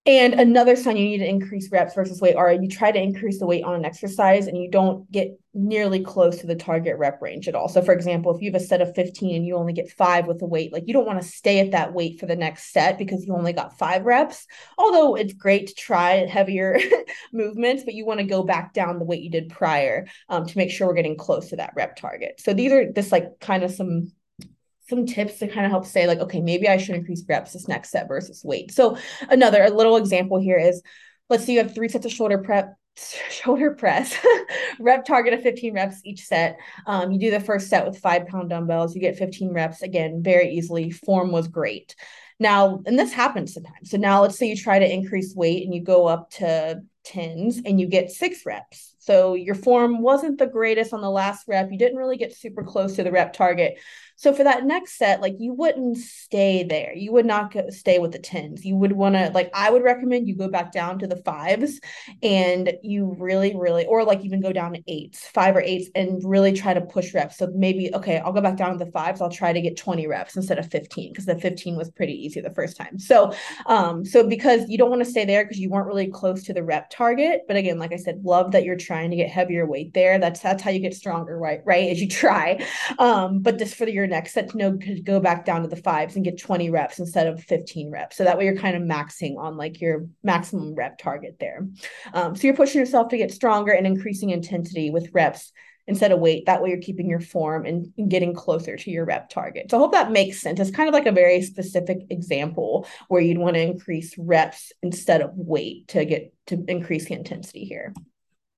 and 0.06 0.34
another 0.34 0.76
sign 0.76 0.98
you 0.98 1.06
need 1.06 1.20
to 1.20 1.28
increase 1.28 1.72
reps 1.72 1.94
versus 1.94 2.20
weight 2.20 2.36
are 2.36 2.52
you 2.52 2.68
try 2.68 2.92
to 2.92 3.02
increase 3.02 3.40
the 3.40 3.46
weight 3.46 3.64
on 3.64 3.76
an 3.76 3.86
exercise 3.86 4.48
and 4.48 4.58
you 4.58 4.70
don't 4.70 5.10
get 5.12 5.40
nearly 5.54 6.02
close 6.02 6.40
to 6.40 6.48
the 6.48 6.56
target 6.56 6.98
rep 6.98 7.22
range 7.22 7.48
at 7.48 7.56
all. 7.56 7.70
So, 7.70 7.82
for 7.82 7.94
example, 7.94 8.36
if 8.36 8.42
you 8.42 8.52
have 8.52 8.62
a 8.62 8.66
set 8.66 8.82
of 8.82 8.94
15 8.96 9.34
and 9.34 9.46
you 9.46 9.56
only 9.56 9.72
get 9.72 9.90
five 9.90 10.28
with 10.28 10.40
the 10.40 10.46
weight, 10.46 10.74
like 10.74 10.84
you 10.88 10.94
don't 10.94 11.06
want 11.06 11.22
to 11.22 11.28
stay 11.28 11.60
at 11.60 11.72
that 11.72 11.94
weight 11.94 12.20
for 12.20 12.26
the 12.26 12.36
next 12.36 12.74
set 12.74 12.98
because 12.98 13.26
you 13.26 13.34
only 13.34 13.54
got 13.54 13.78
five 13.78 14.04
reps. 14.04 14.46
Although 14.78 15.16
it's 15.16 15.34
great 15.34 15.68
to 15.68 15.74
try 15.76 16.26
heavier 16.26 16.80
movements, 17.32 17.84
but 17.86 17.94
you 17.94 18.06
want 18.06 18.20
to 18.20 18.26
go 18.26 18.44
back 18.44 18.74
down 18.74 19.00
the 19.00 19.06
weight 19.06 19.22
you 19.22 19.32
did 19.32 19.50
prior 19.50 20.08
um, 20.28 20.46
to 20.46 20.58
make 20.58 20.70
sure 20.72 20.88
we're 20.88 20.96
getting 20.96 21.18
close 21.18 21.50
to 21.50 21.56
that 21.56 21.74
rep 21.78 21.96
target. 21.96 22.42
So, 22.44 22.54
these 22.54 22.74
are 22.74 22.92
just 22.92 23.14
like 23.14 23.40
kind 23.40 23.64
of 23.64 23.72
some 23.72 24.12
some 24.94 25.06
tips 25.06 25.40
to 25.40 25.48
kind 25.48 25.66
of 25.66 25.72
help 25.72 25.86
say 25.86 26.08
like 26.08 26.20
okay 26.20 26.42
maybe 26.42 26.68
i 26.68 26.78
should 26.78 26.96
increase 26.96 27.24
reps 27.28 27.54
this 27.54 27.68
next 27.68 27.90
set 27.90 28.08
versus 28.08 28.44
weight. 28.44 28.72
So 28.72 28.98
another 29.30 29.64
a 29.64 29.70
little 29.70 29.98
example 29.98 30.40
here 30.40 30.58
is 30.58 30.82
let's 31.30 31.46
say 31.46 31.54
you 31.54 31.60
have 31.60 31.74
three 31.74 31.90
sets 31.90 32.06
of 32.06 32.12
shoulder 32.12 32.38
prep 32.38 32.76
shoulder 33.30 33.72
press 33.72 34.16
rep 34.80 35.06
target 35.06 35.34
of 35.34 35.42
15 35.42 35.74
reps 35.74 36.02
each 36.04 36.26
set. 36.26 36.58
Um, 36.86 37.12
you 37.12 37.20
do 37.20 37.32
the 37.32 37.40
first 37.40 37.68
set 37.68 37.86
with 37.86 38.00
five 38.00 38.28
pound 38.28 38.50
dumbbells 38.50 38.94
you 38.94 39.02
get 39.02 39.18
15 39.18 39.52
reps 39.52 39.82
again 39.82 40.22
very 40.22 40.52
easily 40.52 40.92
form 40.92 41.32
was 41.32 41.48
great. 41.48 41.96
Now 42.40 42.82
and 42.86 42.98
this 43.00 43.14
happens 43.14 43.54
sometimes. 43.54 43.90
So 43.90 43.98
now 43.98 44.22
let's 44.22 44.38
say 44.38 44.48
you 44.48 44.56
try 44.56 44.80
to 44.80 44.94
increase 44.94 45.36
weight 45.36 45.66
and 45.66 45.74
you 45.74 45.82
go 45.82 46.06
up 46.06 46.30
to 46.32 46.82
tens 47.04 47.60
and 47.66 47.80
you 47.80 47.88
get 47.88 48.12
six 48.12 48.46
reps. 48.46 48.96
So 49.00 49.34
your 49.34 49.56
form 49.56 50.02
wasn't 50.02 50.38
the 50.38 50.48
greatest 50.48 50.94
on 50.94 51.02
the 51.02 51.10
last 51.10 51.48
rep 51.48 51.72
you 51.72 51.78
didn't 51.78 51.98
really 51.98 52.18
get 52.18 52.36
super 52.36 52.64
close 52.64 52.96
to 52.96 53.04
the 53.04 53.12
rep 53.12 53.34
target 53.34 53.78
so 54.16 54.34
for 54.34 54.44
that 54.44 54.66
next 54.66 54.98
set, 54.98 55.22
like 55.22 55.36
you 55.40 55.54
wouldn't 55.54 55.98
stay 55.98 56.64
there. 56.64 56.94
You 56.96 57.12
would 57.14 57.26
not 57.26 57.52
go, 57.54 57.70
stay 57.70 58.00
with 58.00 58.12
the 58.12 58.20
tens. 58.20 58.66
You 58.66 58.76
would 58.76 58.94
want 58.94 59.16
to 59.16 59.32
like 59.34 59.50
I 59.54 59.70
would 59.70 59.84
recommend 59.84 60.28
you 60.28 60.36
go 60.36 60.48
back 60.48 60.72
down 60.72 61.00
to 61.00 61.08
the 61.08 61.18
fives 61.18 61.80
and 62.22 62.74
you 62.84 63.16
really 63.20 63.56
really 63.56 63.86
or 63.86 64.04
like 64.04 64.24
even 64.24 64.42
go 64.42 64.54
down 64.54 64.74
to 64.74 64.84
eights, 64.88 65.28
five 65.28 65.56
or 65.56 65.62
eights 65.62 65.90
and 65.96 66.22
really 66.24 66.54
try 66.54 66.74
to 66.74 66.82
push 66.82 67.14
reps. 67.14 67.38
So 67.38 67.52
maybe 67.54 67.94
okay, 67.94 68.20
I'll 68.20 68.34
go 68.34 68.42
back 68.42 68.56
down 68.56 68.78
to 68.78 68.86
the 68.86 68.92
fives. 68.92 69.22
I'll 69.22 69.30
try 69.30 69.52
to 69.52 69.62
get 69.62 69.78
20 69.78 70.08
reps 70.08 70.36
instead 70.36 70.60
of 70.60 70.70
15 70.70 71.12
because 71.12 71.26
the 71.26 71.40
15 71.40 71.76
was 71.76 71.90
pretty 71.90 72.14
easy 72.14 72.40
the 72.42 72.54
first 72.54 72.78
time. 72.78 73.00
So 73.00 73.34
um 73.66 74.06
so 74.06 74.28
because 74.28 74.70
you 74.70 74.78
don't 74.78 74.90
want 74.90 75.04
to 75.04 75.10
stay 75.10 75.26
there 75.26 75.44
because 75.44 75.60
you 75.60 75.70
weren't 75.70 75.88
really 75.88 76.08
close 76.08 76.44
to 76.44 76.54
the 76.54 76.64
rep 76.64 76.90
target, 76.90 77.42
but 77.48 77.58
again, 77.58 77.80
like 77.80 77.94
I 77.94 77.98
said, 77.98 78.24
love 78.24 78.52
that 78.52 78.64
you're 78.64 78.78
trying 78.78 79.10
to 79.10 79.18
get 79.18 79.30
heavier 79.30 79.66
weight 79.66 79.94
there. 79.94 80.20
That's 80.20 80.40
that's 80.40 80.62
how 80.62 80.72
you 80.72 80.80
get 80.80 80.94
stronger, 80.94 81.38
right? 81.38 81.62
Right? 81.66 81.90
As 81.90 82.02
you 82.02 82.08
try. 82.08 82.66
Um 83.00 83.42
but 83.42 83.58
just 83.58 83.76
for 83.76 83.88
your 83.88 84.03
your 84.04 84.10
next 84.10 84.34
set 84.34 84.50
to 84.50 84.58
know 84.58 84.78
could 84.78 85.06
go 85.06 85.20
back 85.20 85.46
down 85.46 85.62
to 85.62 85.68
the 85.68 85.78
fives 85.78 86.16
and 86.16 86.26
get 86.26 86.38
20 86.38 86.70
reps 86.70 87.00
instead 87.00 87.28
of 87.28 87.42
15 87.44 87.90
reps. 87.90 88.18
So 88.18 88.26
that 88.26 88.38
way 88.38 88.46
you're 88.46 88.58
kind 88.58 88.76
of 88.76 88.84
maxing 88.84 89.38
on 89.38 89.56
like 89.56 89.80
your 89.80 90.08
maximum 90.24 90.76
rep 90.76 90.98
target 90.98 91.38
there. 91.40 91.66
Um, 92.14 92.36
so 92.36 92.48
you're 92.48 92.56
pushing 92.56 92.80
yourself 92.80 93.08
to 93.10 93.18
get 93.18 93.32
stronger 93.32 93.72
and 93.72 93.88
increasing 93.88 94.32
intensity 94.32 94.90
with 94.90 95.10
reps 95.14 95.54
instead 95.88 96.12
of 96.12 96.20
weight. 96.20 96.46
That 96.46 96.62
way 96.62 96.70
you're 96.70 96.82
keeping 96.82 97.10
your 97.10 97.20
form 97.22 97.66
and, 97.66 97.94
getting 98.10 98.34
closer 98.34 98.76
to 98.76 98.92
your 98.92 99.06
rep 99.06 99.30
target. 99.30 99.72
So 99.72 99.78
I 99.78 99.80
hope 99.80 99.94
that 99.94 100.12
makes 100.12 100.42
sense. 100.42 100.60
It's 100.60 100.72
kind 100.72 100.90
of 100.90 100.94
like 100.94 101.06
a 101.06 101.12
very 101.12 101.42
specific 101.42 102.00
example 102.10 102.88
where 103.08 103.22
you'd 103.22 103.38
want 103.38 103.56
to 103.56 103.62
increase 103.62 104.16
reps 104.18 104.74
instead 104.82 105.22
of 105.22 105.32
weight 105.34 105.88
to 105.90 106.04
get 106.04 106.34
to 106.48 106.64
increase 106.68 107.06
the 107.06 107.14
intensity 107.14 107.64
here. 107.64 107.94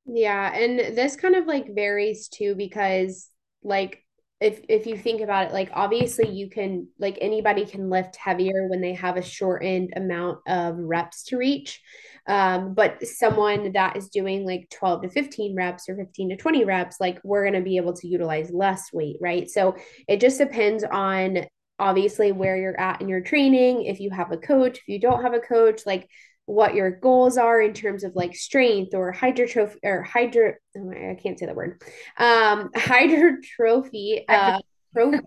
Yeah. 0.06 0.54
And 0.54 0.96
this 0.96 1.16
kind 1.16 1.36
of 1.36 1.46
like 1.46 1.74
varies 1.74 2.28
too 2.28 2.56
because 2.56 3.30
like 3.64 4.05
if 4.46 4.60
if 4.70 4.86
you 4.86 4.96
think 4.96 5.22
about 5.22 5.48
it 5.48 5.54
like 5.54 5.72
obviously 5.74 6.30
you 6.30 6.48
can 6.48 6.88
like 7.00 7.18
anybody 7.20 7.66
can 7.66 7.90
lift 7.90 8.16
heavier 8.16 8.68
when 8.68 8.80
they 8.80 8.94
have 8.94 9.18
a 9.18 9.22
shortened 9.24 9.92
amount 9.96 10.38
of 10.48 10.78
reps 10.78 11.24
to 11.24 11.38
reach. 11.38 11.82
Um, 12.28 12.76
but 12.76 13.04
someone 13.06 13.72
that 13.72 13.98
is 13.98 14.10
doing 14.10 14.46
like 14.46 14.70
12 14.72 15.04
to 15.04 15.10
15 15.10 15.56
reps 15.56 15.90
or 15.90 15.96
15 15.96 16.30
to 16.30 16.38
20 16.38 16.64
reps 16.64 16.98
like 17.00 17.20
we're 17.24 17.44
going 17.44 17.56
to 17.56 17.62
be 17.62 17.78
able 17.78 17.94
to 17.94 18.08
utilize 18.08 18.52
less 18.52 18.94
weight 18.94 19.18
right? 19.20 19.50
So 19.50 19.76
it 20.08 20.22
just 20.22 20.38
depends 20.38 20.84
on 20.84 21.46
obviously 21.80 22.32
where 22.32 22.56
you're 22.56 22.80
at 22.80 23.02
in 23.02 23.10
your 23.10 23.22
training. 23.22 23.86
If 23.86 24.00
you 24.00 24.12
have 24.12 24.32
a 24.32 24.38
coach 24.38 24.78
if 24.78 24.88
you 24.88 25.00
don't 25.00 25.24
have 25.24 25.34
a 25.34 25.40
coach 25.40 25.82
like 25.88 26.08
what 26.46 26.76
your 26.76 26.92
goals 26.92 27.38
are 27.38 27.62
in 27.62 27.74
terms 27.74 28.04
of 28.04 28.16
like 28.16 28.36
strength 28.36 28.94
or 28.94 29.12
hydrotrophy 29.14 29.78
or 29.84 30.04
hydro 30.04 30.54
oh 30.78 30.92
I 30.92 31.18
can't 31.22 31.40
say 31.40 31.46
the 31.46 31.54
word. 31.54 31.82
Um 32.18 32.70
hydrotrophy 32.76 34.26
uh 34.30 34.60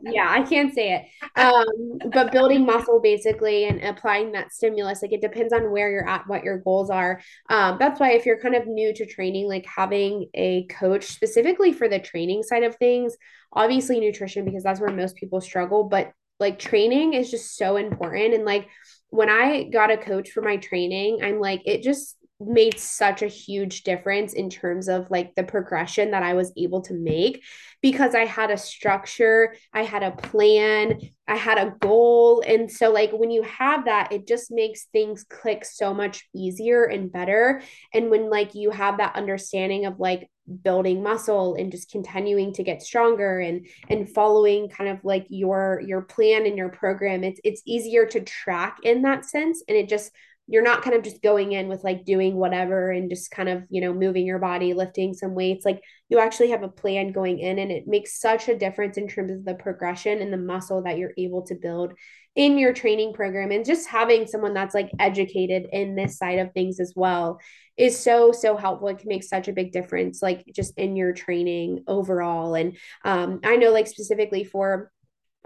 yeah 0.02 0.26
I 0.30 0.42
can't 0.44 0.72
say 0.72 0.94
it. 0.94 1.40
Um 1.40 2.10
but 2.12 2.32
building 2.32 2.64
muscle 2.64 3.00
basically 3.00 3.64
and 3.64 3.82
applying 3.82 4.32
that 4.32 4.52
stimulus 4.52 5.02
like 5.02 5.12
it 5.12 5.20
depends 5.20 5.52
on 5.52 5.70
where 5.70 5.90
you're 5.90 6.08
at 6.08 6.26
what 6.28 6.44
your 6.44 6.58
goals 6.58 6.88
are. 6.88 7.20
Um 7.50 7.76
that's 7.78 7.98
why 7.98 8.12
if 8.12 8.24
you're 8.24 8.40
kind 8.40 8.54
of 8.54 8.66
new 8.66 8.94
to 8.94 9.04
training 9.04 9.48
like 9.48 9.66
having 9.66 10.28
a 10.34 10.66
coach 10.66 11.04
specifically 11.04 11.72
for 11.72 11.88
the 11.88 11.98
training 11.98 12.44
side 12.44 12.62
of 12.62 12.76
things 12.76 13.16
obviously 13.52 13.98
nutrition 13.98 14.44
because 14.44 14.62
that's 14.62 14.80
where 14.80 14.90
most 14.90 15.16
people 15.16 15.40
struggle 15.40 15.84
but 15.84 16.12
like 16.40 16.58
training 16.58 17.14
is 17.14 17.30
just 17.30 17.56
so 17.56 17.76
important. 17.76 18.34
And 18.34 18.44
like 18.44 18.68
when 19.10 19.28
I 19.28 19.64
got 19.64 19.90
a 19.90 19.96
coach 19.96 20.30
for 20.30 20.42
my 20.42 20.56
training, 20.56 21.20
I'm 21.22 21.40
like, 21.40 21.62
it 21.64 21.82
just 21.82 22.16
made 22.40 22.78
such 22.78 23.22
a 23.22 23.26
huge 23.26 23.82
difference 23.82 24.32
in 24.32 24.48
terms 24.48 24.88
of 24.88 25.10
like 25.10 25.34
the 25.34 25.42
progression 25.42 26.12
that 26.12 26.22
I 26.22 26.34
was 26.34 26.52
able 26.56 26.82
to 26.82 26.94
make 26.94 27.42
because 27.82 28.14
I 28.14 28.26
had 28.26 28.52
a 28.52 28.56
structure, 28.56 29.56
I 29.72 29.82
had 29.82 30.04
a 30.04 30.12
plan, 30.12 31.00
I 31.26 31.36
had 31.36 31.58
a 31.58 31.74
goal. 31.80 32.42
And 32.46 32.70
so, 32.70 32.92
like, 32.92 33.10
when 33.12 33.30
you 33.30 33.42
have 33.42 33.86
that, 33.86 34.12
it 34.12 34.26
just 34.26 34.50
makes 34.50 34.84
things 34.86 35.24
click 35.24 35.64
so 35.64 35.92
much 35.92 36.28
easier 36.34 36.84
and 36.84 37.10
better. 37.10 37.62
And 37.92 38.10
when, 38.10 38.30
like, 38.30 38.54
you 38.54 38.70
have 38.70 38.98
that 38.98 39.16
understanding 39.16 39.86
of 39.86 39.98
like 39.98 40.28
building 40.62 41.02
muscle 41.02 41.54
and 41.54 41.70
just 41.70 41.90
continuing 41.90 42.52
to 42.54 42.62
get 42.62 42.82
stronger 42.82 43.40
and 43.40 43.66
and 43.88 44.08
following 44.08 44.68
kind 44.68 44.90
of 44.90 45.04
like 45.04 45.26
your 45.28 45.82
your 45.86 46.02
plan 46.02 46.46
and 46.46 46.56
your 46.56 46.70
program 46.70 47.24
it's 47.24 47.40
it's 47.44 47.62
easier 47.66 48.06
to 48.06 48.20
track 48.20 48.78
in 48.82 49.02
that 49.02 49.24
sense. 49.24 49.62
And 49.68 49.76
it 49.76 49.88
just 49.88 50.10
you're 50.50 50.62
not 50.62 50.82
kind 50.82 50.96
of 50.96 51.02
just 51.02 51.20
going 51.20 51.52
in 51.52 51.68
with 51.68 51.84
like 51.84 52.06
doing 52.06 52.34
whatever 52.34 52.90
and 52.90 53.10
just 53.10 53.30
kind 53.30 53.50
of 53.50 53.64
you 53.68 53.82
know 53.82 53.92
moving 53.92 54.26
your 54.26 54.38
body 54.38 54.72
lifting 54.72 55.12
some 55.14 55.34
weights. 55.34 55.64
Like 55.64 55.82
you 56.08 56.18
actually 56.18 56.50
have 56.50 56.62
a 56.62 56.68
plan 56.68 57.12
going 57.12 57.38
in 57.38 57.58
and 57.58 57.70
it 57.70 57.86
makes 57.86 58.18
such 58.18 58.48
a 58.48 58.58
difference 58.58 58.96
in 58.96 59.08
terms 59.08 59.30
of 59.30 59.44
the 59.44 59.54
progression 59.54 60.22
and 60.22 60.32
the 60.32 60.38
muscle 60.38 60.82
that 60.82 60.96
you're 60.96 61.12
able 61.18 61.42
to 61.42 61.54
build 61.54 61.92
in 62.38 62.56
your 62.56 62.72
training 62.72 63.12
program 63.12 63.50
and 63.50 63.66
just 63.66 63.88
having 63.88 64.24
someone 64.24 64.54
that's 64.54 64.72
like 64.72 64.88
educated 65.00 65.66
in 65.72 65.96
this 65.96 66.16
side 66.16 66.38
of 66.38 66.52
things 66.52 66.78
as 66.78 66.92
well 66.94 67.40
is 67.76 67.98
so 67.98 68.30
so 68.30 68.56
helpful. 68.56 68.86
It 68.88 68.98
can 68.98 69.08
make 69.08 69.24
such 69.24 69.48
a 69.48 69.52
big 69.52 69.72
difference 69.72 70.22
like 70.22 70.44
just 70.54 70.72
in 70.78 70.94
your 70.94 71.12
training 71.12 71.82
overall. 71.88 72.54
And 72.54 72.76
um, 73.04 73.40
i 73.44 73.56
know 73.56 73.72
like 73.72 73.88
specifically 73.88 74.44
for 74.44 74.92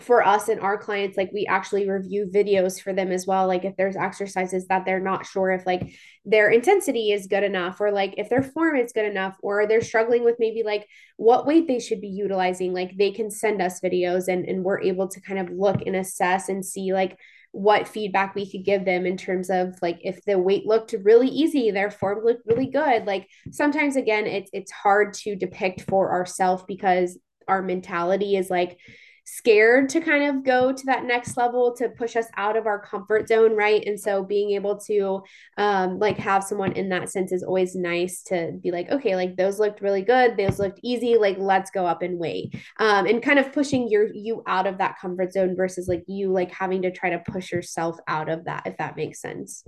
for 0.03 0.27
us 0.27 0.49
and 0.49 0.61
our 0.61 0.77
clients 0.77 1.17
like 1.17 1.31
we 1.33 1.47
actually 1.47 1.89
review 1.89 2.31
videos 2.33 2.81
for 2.81 2.93
them 2.93 3.11
as 3.11 3.27
well 3.27 3.47
like 3.47 3.65
if 3.65 3.77
there's 3.77 3.97
exercises 3.97 4.67
that 4.67 4.85
they're 4.85 5.01
not 5.01 5.25
sure 5.27 5.51
if 5.51 5.65
like 5.67 5.95
their 6.25 6.51
intensity 6.51 7.13
is 7.13 7.27
good 7.27 7.43
enough 7.43 7.81
or 7.81 7.91
like 7.91 8.15
if 8.19 8.29
their 8.29 8.43
form 8.43 8.77
is 8.77 8.93
good 8.93 9.07
enough 9.07 9.37
or 9.43 9.67
they're 9.67 9.81
struggling 9.81 10.25
with 10.25 10.37
maybe 10.39 10.63
like 10.63 10.87
what 11.17 11.47
weight 11.47 11.67
they 11.67 11.79
should 11.79 12.01
be 12.01 12.09
utilizing 12.09 12.73
like 12.73 12.97
they 12.97 13.11
can 13.11 13.31
send 13.31 13.63
us 13.63 13.81
videos 13.81 14.29
and 14.29 14.47
and 14.47 14.65
we're 14.65 14.81
able 14.83 15.09
to 15.09 15.21
kind 15.21 15.39
of 15.39 15.51
look 15.51 15.83
and 15.87 15.97
assess 15.97 16.49
and 16.49 16.65
see 16.65 16.93
like 16.93 17.17
what 17.53 17.87
feedback 17.87 18.35
we 18.35 18.51
could 18.51 18.65
give 18.65 18.85
them 18.85 19.05
in 19.05 19.17
terms 19.17 19.51
of 19.51 19.75
like 19.83 19.99
if 20.03 20.25
the 20.25 20.39
weight 20.39 20.67
looked 20.67 20.95
really 21.03 21.29
easy 21.29 21.71
their 21.71 21.91
form 21.91 22.25
looked 22.25 22.47
really 22.47 22.67
good. 22.67 23.07
Like 23.07 23.29
sometimes 23.51 23.97
again 23.97 24.27
it's 24.27 24.51
it's 24.53 24.73
hard 24.73 25.13
to 25.15 25.37
depict 25.37 25.83
for 25.83 26.13
ourselves 26.13 26.65
because 26.67 27.19
our 27.47 27.61
mentality 27.61 28.37
is 28.37 28.49
like 28.49 28.79
scared 29.25 29.89
to 29.89 30.01
kind 30.01 30.25
of 30.25 30.45
go 30.45 30.73
to 30.73 30.87
that 30.87 31.05
next 31.05 31.37
level 31.37 31.75
to 31.77 31.89
push 31.91 32.17
us 32.17 32.27
out 32.37 32.57
of 32.57 32.67
our 32.67 32.81
comfort 32.81 33.29
zone 33.29 33.55
right? 33.55 33.83
And 33.87 33.99
so 33.99 34.25
being 34.25 34.51
able 34.53 34.79
to 34.81 35.23
um 35.57 35.99
like 35.99 36.19
have 36.19 36.45
someone 36.45 36.73
in 36.73 36.89
that 36.89 37.11
sense 37.11 37.33
is 37.33 37.43
always 37.43 37.75
nice 37.75 38.23
to 38.25 38.53
be 38.63 38.71
like 38.71 38.91
okay 38.91 39.17
like 39.17 39.37
those 39.37 39.59
looked 39.59 39.81
really 39.81 40.03
good. 40.03 40.37
Those 40.37 40.59
looked 40.59 40.81
easy. 40.83 41.17
Like 41.17 41.37
let's 41.39 41.71
go 41.71 41.87
up 41.87 42.03
and 42.03 42.19
wait. 42.19 42.55
Um 42.79 43.07
and 43.07 43.23
kind 43.23 43.39
of 43.39 43.53
pushing 43.53 43.89
your 43.89 44.13
you 44.13 44.43
out 44.47 44.67
of 44.67 44.79
that 44.79 44.99
comfort 44.99 45.33
zone 45.33 45.57
versus 45.57 45.89
like 45.89 46.05
you 46.07 46.33
like 46.33 46.51
having 46.51 46.83
to 46.83 46.91
try 46.91 47.11
to 47.11 47.19
push 47.31 47.53
yourself 47.53 47.99
out 48.09 48.29
of 48.29 48.45
that 48.45 48.67
if 48.67 48.77
that 48.79 48.97
makes 48.97 49.21
sense. 49.21 49.65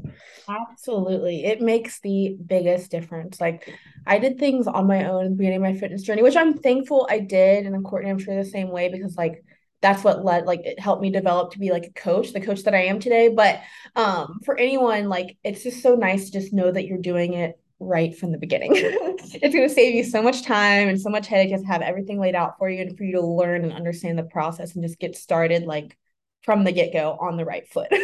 Absolutely. 0.49 1.45
It 1.45 1.61
makes 1.61 2.01
the 2.01 2.37
biggest 2.47 2.91
difference. 2.91 3.41
Like 3.41 3.73
i 4.07 4.19
did 4.19 4.39
things 4.39 4.67
on 4.67 4.87
my 4.87 5.09
own 5.09 5.37
beginning 5.37 5.57
of 5.57 5.63
my 5.63 5.75
fitness 5.75 6.03
journey 6.03 6.23
which 6.23 6.37
i'm 6.37 6.55
thankful 6.59 7.07
i 7.11 7.19
did 7.19 7.67
and 7.67 7.85
courtney 7.85 8.11
i'm 8.11 8.19
sure 8.19 8.37
the 8.37 8.49
same 8.49 8.71
way 8.71 8.89
because 8.89 9.17
like 9.17 9.43
that's 9.85 10.03
what 10.03 10.25
led 10.25 10.47
like 10.47 10.61
it 10.65 10.81
helped 10.81 11.03
me 11.03 11.11
develop 11.11 11.53
to 11.53 11.59
be 11.59 11.71
like 11.71 11.85
a 11.85 11.93
coach 11.93 12.33
the 12.33 12.41
coach 12.41 12.63
that 12.63 12.75
i 12.75 12.85
am 12.85 12.99
today. 12.99 13.29
But 13.29 13.61
um 13.95 14.41
for 14.43 14.59
anyone 14.59 15.11
like 15.11 15.37
it's 15.45 15.63
just 15.63 15.83
so 15.83 15.95
nice 15.95 16.25
to 16.27 16.33
just 16.33 16.55
know 16.55 16.73
that 16.73 16.87
you're 16.87 16.97
doing 16.97 17.35
it 17.35 17.61
right 17.81 18.17
from 18.17 18.33
the 18.33 18.39
beginning. 18.39 18.73
It's 19.37 19.55
going 19.55 19.69
to 19.69 19.75
save 19.75 19.95
you 19.95 20.05
so 20.05 20.23
much 20.23 20.43
time 20.43 20.89
and 20.89 21.01
so 21.01 21.11
much 21.11 21.27
headache 21.27 21.51
just 21.51 21.67
have 21.67 21.83
everything 21.83 22.21
laid 22.21 22.37
out 22.37 22.57
for 22.57 22.71
you 22.71 22.81
and 22.83 22.97
for 22.97 23.05
you 23.05 23.13
to 23.13 23.21
learn 23.21 23.65
and 23.65 23.73
understand 23.73 24.17
the 24.17 24.23
process 24.23 24.75
and 24.75 24.85
just 24.85 24.99
get 24.99 25.17
started 25.17 25.65
like 25.65 25.97
from 26.43 26.63
the 26.63 26.73
get-go 26.73 27.17
on 27.21 27.37
the 27.37 27.45
right 27.45 27.67
foot. 27.69 27.89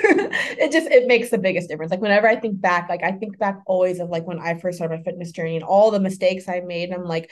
It 0.62 0.72
just 0.72 0.88
it 0.88 1.06
makes 1.06 1.30
the 1.30 1.38
biggest 1.38 1.68
difference. 1.68 1.90
Like 1.90 2.00
whenever 2.02 2.28
i 2.28 2.36
think 2.36 2.60
back 2.60 2.88
like 2.88 3.02
i 3.02 3.12
think 3.12 3.38
back 3.38 3.60
always 3.66 4.00
of 4.00 4.10
like 4.10 4.26
when 4.26 4.40
i 4.40 4.54
first 4.54 4.76
started 4.76 4.98
my 4.98 5.04
fitness 5.04 5.32
journey 5.32 5.56
and 5.56 5.64
all 5.64 5.90
the 5.90 6.00
mistakes 6.00 6.48
i 6.48 6.60
made 6.60 6.92
i'm 6.92 7.04
like 7.04 7.30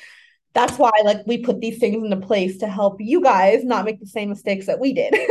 that's 0.59 0.77
why 0.77 0.91
like 1.05 1.19
we 1.25 1.39
put 1.39 1.61
these 1.61 1.79
things 1.79 2.03
into 2.03 2.17
place 2.17 2.59
to 2.59 2.67
help 2.67 2.97
you 3.01 3.23
guys 3.23 3.63
not 3.65 3.85
make 3.85 4.01
the 4.01 4.07
same 4.07 4.29
mistakes 4.29 4.67
that 4.67 4.81
we 4.81 4.93
did. 4.93 5.15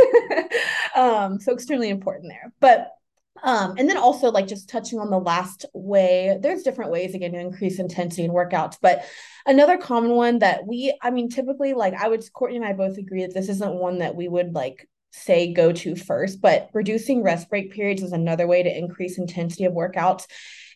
Um 0.95 1.39
so 1.39 1.53
extremely 1.53 1.89
important 1.89 2.31
there. 2.31 2.51
But 2.59 2.91
um 3.43 3.75
and 3.77 3.87
then 3.87 3.97
also 3.97 4.31
like 4.31 4.47
just 4.47 4.67
touching 4.67 4.99
on 4.99 5.11
the 5.11 5.19
last 5.19 5.63
way 5.73 6.39
there's 6.41 6.63
different 6.63 6.89
ways 6.89 7.13
again 7.13 7.33
to 7.33 7.39
increase 7.39 7.77
intensity 7.77 8.23
in 8.23 8.31
workouts 8.31 8.77
but 8.81 9.05
another 9.45 9.77
common 9.77 10.11
one 10.11 10.39
that 10.39 10.65
we 10.65 10.97
i 11.03 11.11
mean 11.11 11.29
typically 11.29 11.73
like 11.73 11.93
i 11.93 12.07
would 12.07 12.23
courtney 12.33 12.57
and 12.57 12.65
i 12.65 12.73
both 12.73 12.97
agree 12.97 13.21
that 13.21 13.33
this 13.35 13.47
isn't 13.47 13.75
one 13.75 13.99
that 13.99 14.15
we 14.15 14.27
would 14.27 14.55
like 14.55 14.89
say 15.11 15.53
go 15.53 15.71
to 15.71 15.95
first 15.95 16.41
but 16.41 16.67
reducing 16.73 17.21
rest 17.21 17.47
break 17.47 17.71
periods 17.71 18.01
is 18.01 18.11
another 18.11 18.47
way 18.47 18.63
to 18.63 18.77
increase 18.77 19.19
intensity 19.19 19.65
of 19.65 19.73
workouts. 19.73 20.25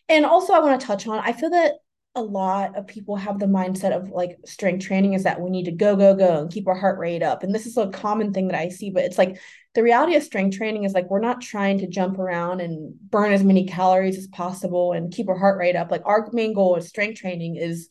And 0.08 0.24
also 0.24 0.52
i 0.52 0.60
want 0.60 0.80
to 0.80 0.86
touch 0.86 1.06
on 1.08 1.18
i 1.18 1.32
feel 1.32 1.50
that 1.50 1.72
a 2.14 2.22
lot 2.22 2.76
of 2.76 2.86
people 2.86 3.16
have 3.16 3.38
the 3.38 3.46
mindset 3.46 3.96
of 3.96 4.10
like 4.10 4.36
strength 4.44 4.84
training 4.84 5.14
is 5.14 5.22
that 5.22 5.40
we 5.40 5.48
need 5.48 5.64
to 5.64 5.72
go 5.72 5.96
go 5.96 6.14
go 6.14 6.40
and 6.40 6.52
keep 6.52 6.68
our 6.68 6.74
heart 6.74 6.98
rate 6.98 7.22
up. 7.22 7.42
And 7.42 7.54
this 7.54 7.66
is 7.66 7.76
a 7.76 7.88
common 7.88 8.32
thing 8.32 8.48
that 8.48 8.58
i 8.58 8.68
see 8.68 8.90
but 8.90 9.04
it's 9.04 9.18
like 9.18 9.38
the 9.74 9.82
reality 9.82 10.16
of 10.16 10.22
strength 10.22 10.56
training 10.56 10.84
is 10.84 10.92
like 10.92 11.08
we're 11.08 11.20
not 11.20 11.40
trying 11.40 11.78
to 11.78 11.86
jump 11.86 12.18
around 12.18 12.60
and 12.60 12.94
burn 13.10 13.32
as 13.32 13.42
many 13.42 13.66
calories 13.66 14.18
as 14.18 14.26
possible 14.26 14.92
and 14.92 15.12
keep 15.12 15.28
our 15.28 15.38
heart 15.38 15.58
rate 15.58 15.76
up. 15.76 15.90
Like 15.90 16.02
our 16.04 16.28
main 16.32 16.52
goal 16.52 16.74
with 16.74 16.86
strength 16.86 17.20
training 17.20 17.56
is 17.56 17.88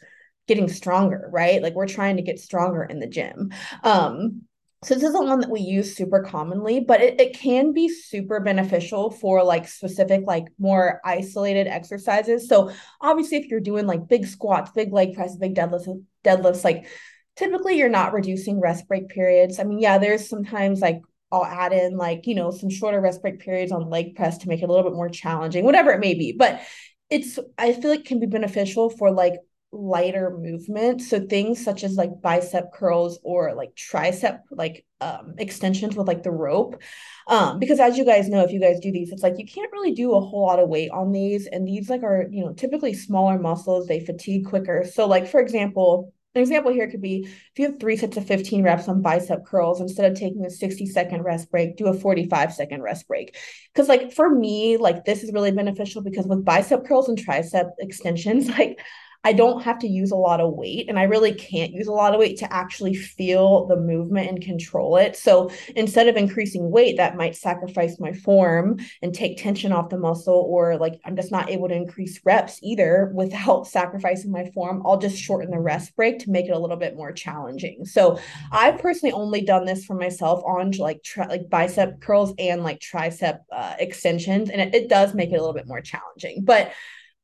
getting 0.47 0.67
stronger 0.67 1.30
right? 1.32 1.61
Like 1.61 1.74
we're 1.74 1.88
trying 1.88 2.17
to 2.17 2.24
get 2.24 2.39
stronger 2.39 2.84
in 2.84 2.99
the 2.99 3.07
gym. 3.07 3.51
Um 3.84 4.43
so 4.84 4.96
this 4.96 5.04
isn't 5.04 5.28
one 5.28 5.40
that 5.40 5.50
we 5.50 5.60
use 5.60 5.96
super 5.96 6.22
commonly 6.22 6.80
but 6.80 7.02
it, 7.02 7.20
it 7.20 7.34
can 7.34 7.72
be 7.74 7.88
super 7.88 8.40
beneficial 8.40 9.12
for 9.12 9.44
like 9.44 9.68
specific 9.68 10.22
like 10.26 10.46
more 10.60 11.00
isolated 11.06 11.68
exercises 11.68 12.48
so 12.48 12.72
obviously 13.00 13.38
if 13.38 13.48
you're 13.48 13.60
doing 13.60 13.86
like 13.86 14.08
big 14.08 14.26
squats 14.26 14.72
big 14.72 14.92
leg 14.92 15.14
press 15.14 15.36
big 15.36 15.56
deadlifts 15.56 15.88
deadlifts 16.24 16.64
like 16.64 16.88
typically 17.36 17.78
you're 17.78 17.90
not 17.90 18.14
reducing 18.14 18.60
rest 18.60 18.88
break 18.88 19.08
periods 19.10 19.60
i 19.60 19.64
mean 19.64 19.80
yeah 19.80 19.98
there's 19.98 20.28
sometimes 20.28 20.82
like 20.82 21.02
I'll 21.32 21.46
add 21.46 21.72
in 21.72 21.96
like, 21.96 22.28
you 22.28 22.36
know, 22.36 22.52
some 22.52 22.70
shorter 22.70 23.00
rest 23.00 23.22
break 23.22 23.40
periods 23.40 23.72
on 23.72 23.90
leg 23.90 24.16
press 24.16 24.40
to 24.40 24.50
make 24.50 24.62
it 24.62 24.66
a 24.66 24.68
little 24.68 24.84
bit 24.84 24.96
more 24.96 25.10
challenging, 25.10 25.64
whatever 25.64 25.92
it 25.92 26.00
may 26.00 26.14
be. 26.14 26.34
But 26.34 26.62
it's, 27.10 27.40
I 27.58 27.74
feel 27.74 27.90
like 27.90 28.06
can 28.06 28.20
be 28.20 28.26
beneficial 28.26 28.90
for 28.90 29.12
like 29.12 29.36
lighter 29.72 30.38
movement. 30.38 31.01
So 31.01 31.19
things 31.19 31.63
such 31.63 31.84
as 31.84 31.95
like 31.95 32.22
bicep 32.22 32.74
curls 32.74 33.19
or 33.24 33.53
like 33.53 33.74
tricep 33.76 34.41
like 34.51 34.86
um, 34.99 35.36
extensions 35.38 35.95
with 35.95 36.07
like 36.07 36.24
the 36.24 36.32
rope. 36.32 36.82
Um, 37.28 37.59
because 37.59 37.80
as 37.80 37.97
you 37.97 38.05
guys 38.05 38.28
know, 38.28 38.43
if 38.43 38.51
you 38.51 38.59
guys 38.59 38.80
do 38.80 38.91
these, 38.91 39.11
it's 39.11 39.24
like 39.24 39.39
you 39.39 39.45
can't 39.45 39.72
really 39.72 39.93
do 39.93 40.13
a 40.13 40.19
whole 40.19 40.45
lot 40.45 40.59
of 40.59 40.69
weight 40.69 40.91
on 40.91 41.11
these. 41.11 41.47
And 41.47 41.67
these 41.67 41.89
like 41.89 42.03
are, 42.03 42.28
you 42.30 42.43
know, 42.43 42.53
typically 42.53 42.93
smaller 42.93 43.39
muscles, 43.39 43.88
they 43.88 43.99
fatigue 43.99 44.45
quicker. 44.45 44.86
So 44.91 45.07
like 45.07 45.28
for 45.28 45.39
example, 45.39 46.13
an 46.34 46.41
example 46.41 46.72
here 46.72 46.89
could 46.89 47.01
be 47.01 47.24
if 47.26 47.51
you 47.57 47.65
have 47.65 47.80
three 47.80 47.97
sets 47.97 48.15
of 48.15 48.26
15 48.26 48.63
reps 48.63 48.88
on 48.88 49.01
bicep 49.01 49.45
curls, 49.45 49.82
instead 49.82 50.09
of 50.09 50.17
taking 50.17 50.45
a 50.45 50.49
60 50.49 50.86
second 50.86 51.24
rest 51.24 51.51
break, 51.51 51.76
do 51.76 51.88
a 51.88 51.93
45 51.93 52.53
second 52.53 52.82
rest 52.82 53.05
break. 53.07 53.36
Because, 53.74 53.89
like, 53.89 54.13
for 54.13 54.34
me, 54.34 54.78
like, 54.78 55.03
this 55.03 55.24
is 55.24 55.34
really 55.34 55.51
beneficial 55.51 56.01
because 56.01 56.26
with 56.26 56.45
bicep 56.45 56.86
curls 56.86 57.09
and 57.09 57.17
tricep 57.17 57.72
extensions, 57.80 58.47
like, 58.57 58.80
I 59.24 59.34
don't 59.34 59.61
have 59.61 59.80
to 59.80 59.88
use 59.88 60.11
a 60.11 60.15
lot 60.15 60.41
of 60.41 60.53
weight 60.53 60.89
and 60.89 60.97
I 60.97 61.03
really 61.03 61.34
can't 61.34 61.74
use 61.74 61.88
a 61.88 61.91
lot 61.91 62.13
of 62.13 62.19
weight 62.19 62.38
to 62.39 62.51
actually 62.51 62.95
feel 62.95 63.67
the 63.67 63.76
movement 63.76 64.30
and 64.30 64.41
control 64.41 64.97
it. 64.97 65.15
So 65.15 65.51
instead 65.76 66.07
of 66.07 66.17
increasing 66.17 66.72
weight, 66.72 66.97
that 66.97 67.15
might 67.15 67.36
sacrifice 67.36 67.99
my 67.99 68.13
form 68.13 68.80
and 69.03 69.13
take 69.13 69.38
tension 69.38 69.72
off 69.72 69.89
the 69.89 69.97
muscle, 69.97 70.45
or 70.49 70.78
like 70.78 70.99
I'm 71.05 71.15
just 71.15 71.32
not 71.32 71.51
able 71.51 71.69
to 71.69 71.76
increase 71.76 72.19
reps 72.26 72.59
either 72.63 73.11
without 73.13 73.67
sacrificing 73.67 74.32
my 74.32 74.49
form. 74.51 74.82
I'll 74.86 74.97
just 74.97 75.17
shorten 75.17 75.51
the 75.51 75.59
rest 75.59 75.95
break 75.95 76.19
to 76.19 76.32
make 76.32 76.47
it 76.47 76.55
a 76.55 76.59
little 76.59 76.78
bit 76.78 76.95
more 76.95 77.11
challenging. 77.11 77.86
So 77.86 78.19
I've 78.51 78.80
personally 78.80 79.13
only 79.13 79.41
done 79.41 79.65
this 79.65 79.86
for 79.86 79.95
myself 79.95 80.43
on 80.45 80.72
like 80.72 81.03
tri- 81.03 81.28
like 81.28 81.49
bicep 81.49 82.01
curls 82.01 82.34
and 82.39 82.63
like 82.63 82.80
tricep 82.80 83.39
uh, 83.51 83.76
extensions, 83.78 84.49
and 84.49 84.61
it, 84.61 84.74
it 84.74 84.89
does 84.89 85.13
make 85.13 85.32
it 85.32 85.36
a 85.36 85.39
little 85.39 85.53
bit 85.53 85.67
more 85.67 85.82
challenging. 85.82 86.43
But 86.43 86.72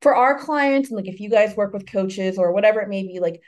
for 0.01 0.15
our 0.15 0.39
clients 0.39 0.89
and 0.89 0.97
like 0.97 1.07
if 1.07 1.19
you 1.19 1.29
guys 1.29 1.55
work 1.55 1.73
with 1.73 1.91
coaches 1.91 2.37
or 2.37 2.51
whatever 2.51 2.81
it 2.81 2.89
may 2.89 3.03
be 3.03 3.19
like 3.19 3.41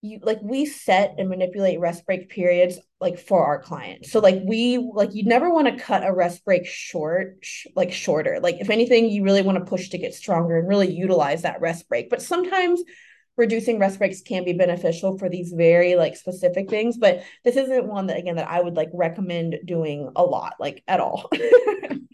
you 0.00 0.20
like 0.22 0.38
we 0.42 0.64
set 0.64 1.14
and 1.18 1.28
manipulate 1.28 1.80
rest 1.80 2.06
break 2.06 2.28
periods 2.28 2.78
like 3.00 3.18
for 3.18 3.44
our 3.44 3.60
clients. 3.60 4.12
So 4.12 4.20
like 4.20 4.40
we 4.44 4.78
like 4.78 5.12
you 5.12 5.24
never 5.24 5.50
want 5.50 5.66
to 5.66 5.82
cut 5.82 6.06
a 6.06 6.12
rest 6.12 6.44
break 6.44 6.66
short 6.66 7.38
sh- 7.42 7.66
like 7.74 7.92
shorter. 7.92 8.38
Like 8.40 8.56
if 8.60 8.70
anything 8.70 9.08
you 9.08 9.24
really 9.24 9.42
want 9.42 9.58
to 9.58 9.64
push 9.64 9.88
to 9.88 9.98
get 9.98 10.14
stronger 10.14 10.58
and 10.58 10.68
really 10.68 10.90
utilize 10.90 11.42
that 11.42 11.60
rest 11.60 11.88
break. 11.88 12.10
But 12.10 12.22
sometimes 12.22 12.80
reducing 13.36 13.78
rest 13.78 13.98
breaks 13.98 14.20
can 14.20 14.44
be 14.44 14.52
beneficial 14.52 15.16
for 15.18 15.28
these 15.28 15.52
very 15.52 15.94
like 15.94 16.16
specific 16.16 16.68
things 16.68 16.98
but 16.98 17.22
this 17.44 17.56
isn't 17.56 17.86
one 17.86 18.08
that 18.08 18.18
again 18.18 18.34
that 18.34 18.50
i 18.50 18.60
would 18.60 18.74
like 18.74 18.90
recommend 18.92 19.56
doing 19.64 20.10
a 20.16 20.24
lot 20.24 20.54
like 20.58 20.82
at 20.88 20.98
all 20.98 21.30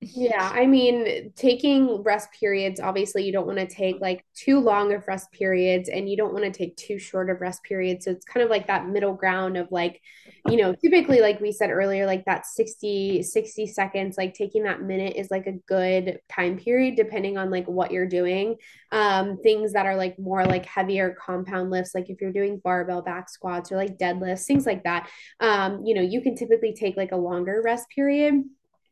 Yeah, 0.00 0.48
I 0.54 0.66
mean, 0.66 1.32
taking 1.34 2.04
rest 2.04 2.28
periods, 2.38 2.78
obviously, 2.78 3.24
you 3.24 3.32
don't 3.32 3.48
want 3.48 3.58
to 3.58 3.66
take 3.66 4.00
like 4.00 4.24
too 4.32 4.60
long 4.60 4.92
of 4.94 5.08
rest 5.08 5.32
periods 5.32 5.88
and 5.88 6.08
you 6.08 6.16
don't 6.16 6.32
want 6.32 6.44
to 6.44 6.52
take 6.56 6.76
too 6.76 7.00
short 7.00 7.28
of 7.30 7.40
rest 7.40 7.64
periods. 7.64 8.04
So 8.04 8.12
it's 8.12 8.24
kind 8.24 8.44
of 8.44 8.48
like 8.48 8.68
that 8.68 8.86
middle 8.86 9.12
ground 9.14 9.56
of 9.56 9.66
like, 9.72 10.00
you 10.48 10.56
know, 10.56 10.72
typically, 10.72 11.20
like 11.20 11.40
we 11.40 11.50
said 11.50 11.70
earlier, 11.70 12.06
like 12.06 12.24
that 12.26 12.46
60, 12.46 13.24
60 13.24 13.66
seconds, 13.66 14.16
like 14.16 14.34
taking 14.34 14.62
that 14.62 14.80
minute 14.82 15.16
is 15.16 15.32
like 15.32 15.48
a 15.48 15.58
good 15.66 16.20
time 16.28 16.58
period, 16.58 16.94
depending 16.94 17.36
on 17.36 17.50
like 17.50 17.66
what 17.66 17.90
you're 17.90 18.06
doing. 18.06 18.54
Um, 18.92 19.38
things 19.42 19.72
that 19.72 19.84
are 19.86 19.96
like 19.96 20.16
more 20.16 20.44
like 20.44 20.64
heavier 20.64 21.16
compound 21.20 21.70
lifts, 21.70 21.92
like 21.92 22.08
if 22.08 22.20
you're 22.20 22.32
doing 22.32 22.60
barbell 22.62 23.02
back 23.02 23.28
squats 23.28 23.72
or 23.72 23.76
like 23.76 23.98
deadlifts, 23.98 24.46
things 24.46 24.64
like 24.64 24.84
that, 24.84 25.10
um, 25.40 25.82
you 25.84 25.94
know, 25.96 26.02
you 26.02 26.20
can 26.22 26.36
typically 26.36 26.72
take 26.72 26.96
like 26.96 27.10
a 27.10 27.16
longer 27.16 27.60
rest 27.64 27.88
period 27.92 28.44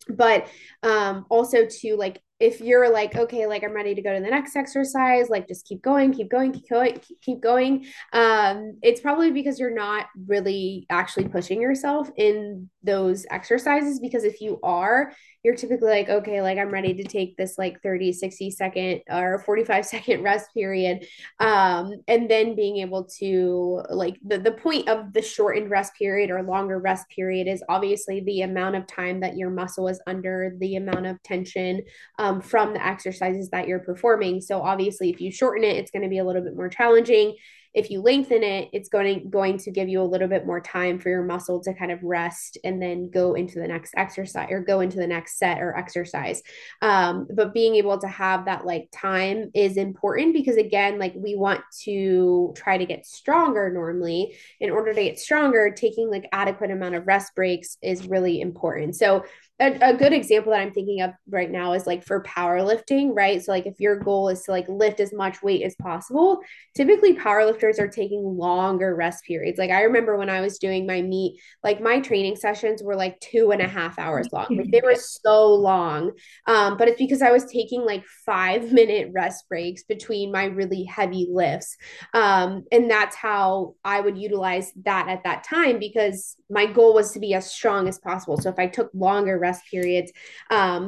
but 0.08 0.48
um 0.82 1.26
also 1.28 1.66
to 1.66 1.96
like 1.96 2.20
if 2.38 2.60
you're 2.60 2.90
like 2.90 3.16
okay 3.16 3.46
like 3.46 3.64
i'm 3.64 3.72
ready 3.72 3.94
to 3.94 4.02
go 4.02 4.14
to 4.14 4.20
the 4.20 4.30
next 4.30 4.56
exercise 4.56 5.30
like 5.30 5.48
just 5.48 5.66
keep 5.66 5.82
going 5.82 6.12
keep 6.12 6.30
going 6.30 6.52
keep 6.52 6.68
going 6.68 7.00
keep 7.22 7.40
going 7.40 7.86
um 8.12 8.76
it's 8.82 9.00
probably 9.00 9.30
because 9.30 9.58
you're 9.58 9.74
not 9.74 10.06
really 10.26 10.86
actually 10.90 11.26
pushing 11.28 11.60
yourself 11.60 12.10
in 12.16 12.68
those 12.86 13.26
exercises 13.30 14.00
because 14.00 14.24
if 14.24 14.40
you 14.40 14.58
are 14.62 15.12
you're 15.42 15.54
typically 15.54 15.90
like 15.90 16.08
okay 16.08 16.40
like 16.40 16.58
i'm 16.58 16.70
ready 16.70 16.94
to 16.94 17.04
take 17.04 17.36
this 17.36 17.58
like 17.58 17.80
30 17.82 18.12
60 18.12 18.50
second 18.50 19.02
or 19.10 19.42
45 19.44 19.84
second 19.96 20.22
rest 20.22 20.48
period 20.54 21.06
um 21.40 21.92
and 22.08 22.30
then 22.30 22.54
being 22.54 22.78
able 22.78 23.04
to 23.04 23.82
like 23.90 24.16
the, 24.24 24.38
the 24.38 24.52
point 24.52 24.88
of 24.88 25.12
the 25.12 25.22
shortened 25.22 25.70
rest 25.70 25.94
period 25.94 26.30
or 26.30 26.42
longer 26.42 26.78
rest 26.78 27.06
period 27.08 27.46
is 27.46 27.62
obviously 27.68 28.20
the 28.20 28.42
amount 28.42 28.76
of 28.76 28.86
time 28.86 29.20
that 29.20 29.36
your 29.36 29.50
muscle 29.50 29.88
is 29.88 30.00
under 30.06 30.56
the 30.58 30.76
amount 30.76 31.06
of 31.06 31.22
tension 31.22 31.82
um, 32.18 32.40
from 32.40 32.72
the 32.72 32.84
exercises 32.84 33.50
that 33.50 33.66
you're 33.66 33.80
performing. 33.80 34.40
So 34.40 34.60
obviously, 34.60 35.10
if 35.10 35.20
you 35.20 35.30
shorten 35.30 35.64
it, 35.64 35.76
it's 35.76 35.90
going 35.90 36.02
to 36.02 36.08
be 36.08 36.18
a 36.18 36.24
little 36.24 36.42
bit 36.42 36.56
more 36.56 36.68
challenging. 36.68 37.34
If 37.76 37.90
you 37.90 38.00
lengthen 38.00 38.42
it 38.42 38.70
it's 38.72 38.88
going 38.88 39.28
going 39.30 39.58
to 39.58 39.70
give 39.70 39.88
you 39.88 40.00
a 40.00 40.02
little 40.02 40.26
bit 40.26 40.46
more 40.46 40.60
time 40.60 40.98
for 40.98 41.10
your 41.10 41.22
muscle 41.22 41.60
to 41.62 41.74
kind 41.74 41.92
of 41.92 42.02
rest 42.02 42.58
and 42.64 42.80
then 42.80 43.10
go 43.10 43.34
into 43.34 43.60
the 43.60 43.68
next 43.68 43.92
exercise 43.96 44.48
or 44.50 44.60
go 44.60 44.80
into 44.80 44.96
the 44.96 45.06
next 45.06 45.38
set 45.38 45.60
or 45.60 45.76
exercise. 45.76 46.42
Um, 46.82 47.28
but 47.32 47.52
being 47.52 47.76
able 47.76 47.98
to 47.98 48.08
have 48.08 48.46
that 48.46 48.64
like 48.64 48.88
time 48.92 49.50
is 49.54 49.76
important 49.76 50.32
because 50.32 50.56
again 50.56 50.98
like 50.98 51.12
we 51.14 51.36
want 51.36 51.60
to 51.82 52.54
try 52.56 52.78
to 52.78 52.86
get 52.86 53.06
stronger 53.06 53.70
normally. 53.70 54.36
In 54.60 54.70
order 54.70 54.94
to 54.94 55.02
get 55.02 55.18
stronger 55.18 55.70
taking 55.70 56.10
like 56.10 56.28
adequate 56.32 56.70
amount 56.70 56.94
of 56.94 57.06
rest 57.06 57.34
breaks 57.34 57.76
is 57.82 58.08
really 58.08 58.40
important. 58.40 58.96
So 58.96 59.24
a, 59.58 59.78
a, 59.80 59.94
good 59.94 60.12
example 60.12 60.52
that 60.52 60.60
I'm 60.60 60.72
thinking 60.72 61.00
of 61.00 61.12
right 61.30 61.50
now 61.50 61.72
is 61.72 61.86
like 61.86 62.04
for 62.04 62.22
powerlifting, 62.22 63.12
right? 63.14 63.42
So 63.42 63.52
like 63.52 63.64
if 63.64 63.80
your 63.80 63.96
goal 63.96 64.28
is 64.28 64.42
to 64.42 64.50
like 64.50 64.68
lift 64.68 65.00
as 65.00 65.14
much 65.14 65.42
weight 65.42 65.62
as 65.62 65.74
possible, 65.76 66.40
typically 66.74 67.14
powerlifters 67.14 67.78
are 67.78 67.88
taking 67.88 68.22
longer 68.22 68.94
rest 68.94 69.24
periods. 69.24 69.58
Like 69.58 69.70
I 69.70 69.82
remember 69.82 70.18
when 70.18 70.28
I 70.28 70.42
was 70.42 70.58
doing 70.58 70.86
my 70.86 71.00
meet, 71.00 71.40
like 71.64 71.80
my 71.80 72.00
training 72.00 72.36
sessions 72.36 72.82
were 72.82 72.96
like 72.96 73.18
two 73.20 73.50
and 73.50 73.62
a 73.62 73.68
half 73.68 73.98
hours 73.98 74.28
long. 74.30 74.46
Like 74.50 74.70
they 74.70 74.82
were 74.82 74.94
so 74.94 75.54
long. 75.54 76.12
Um, 76.46 76.76
but 76.76 76.88
it's 76.88 77.00
because 77.00 77.22
I 77.22 77.30
was 77.30 77.46
taking 77.46 77.82
like 77.82 78.04
five 78.26 78.72
minute 78.76 79.10
rest 79.14 79.48
breaks 79.48 79.84
between 79.84 80.32
my 80.32 80.44
really 80.44 80.84
heavy 80.84 81.28
lifts. 81.30 81.78
Um, 82.12 82.64
and 82.70 82.90
that's 82.90 83.16
how 83.16 83.74
I 83.84 84.00
would 84.00 84.18
utilize 84.18 84.70
that 84.84 85.08
at 85.08 85.24
that 85.24 85.44
time 85.44 85.78
because 85.78 86.36
my 86.50 86.66
goal 86.66 86.92
was 86.92 87.12
to 87.12 87.20
be 87.20 87.32
as 87.32 87.50
strong 87.50 87.88
as 87.88 87.98
possible. 87.98 88.36
So 88.36 88.50
if 88.50 88.58
I 88.58 88.66
took 88.66 88.90
longer 88.92 89.45
rest 89.46 89.62
periods, 89.70 90.10
um, 90.50 90.82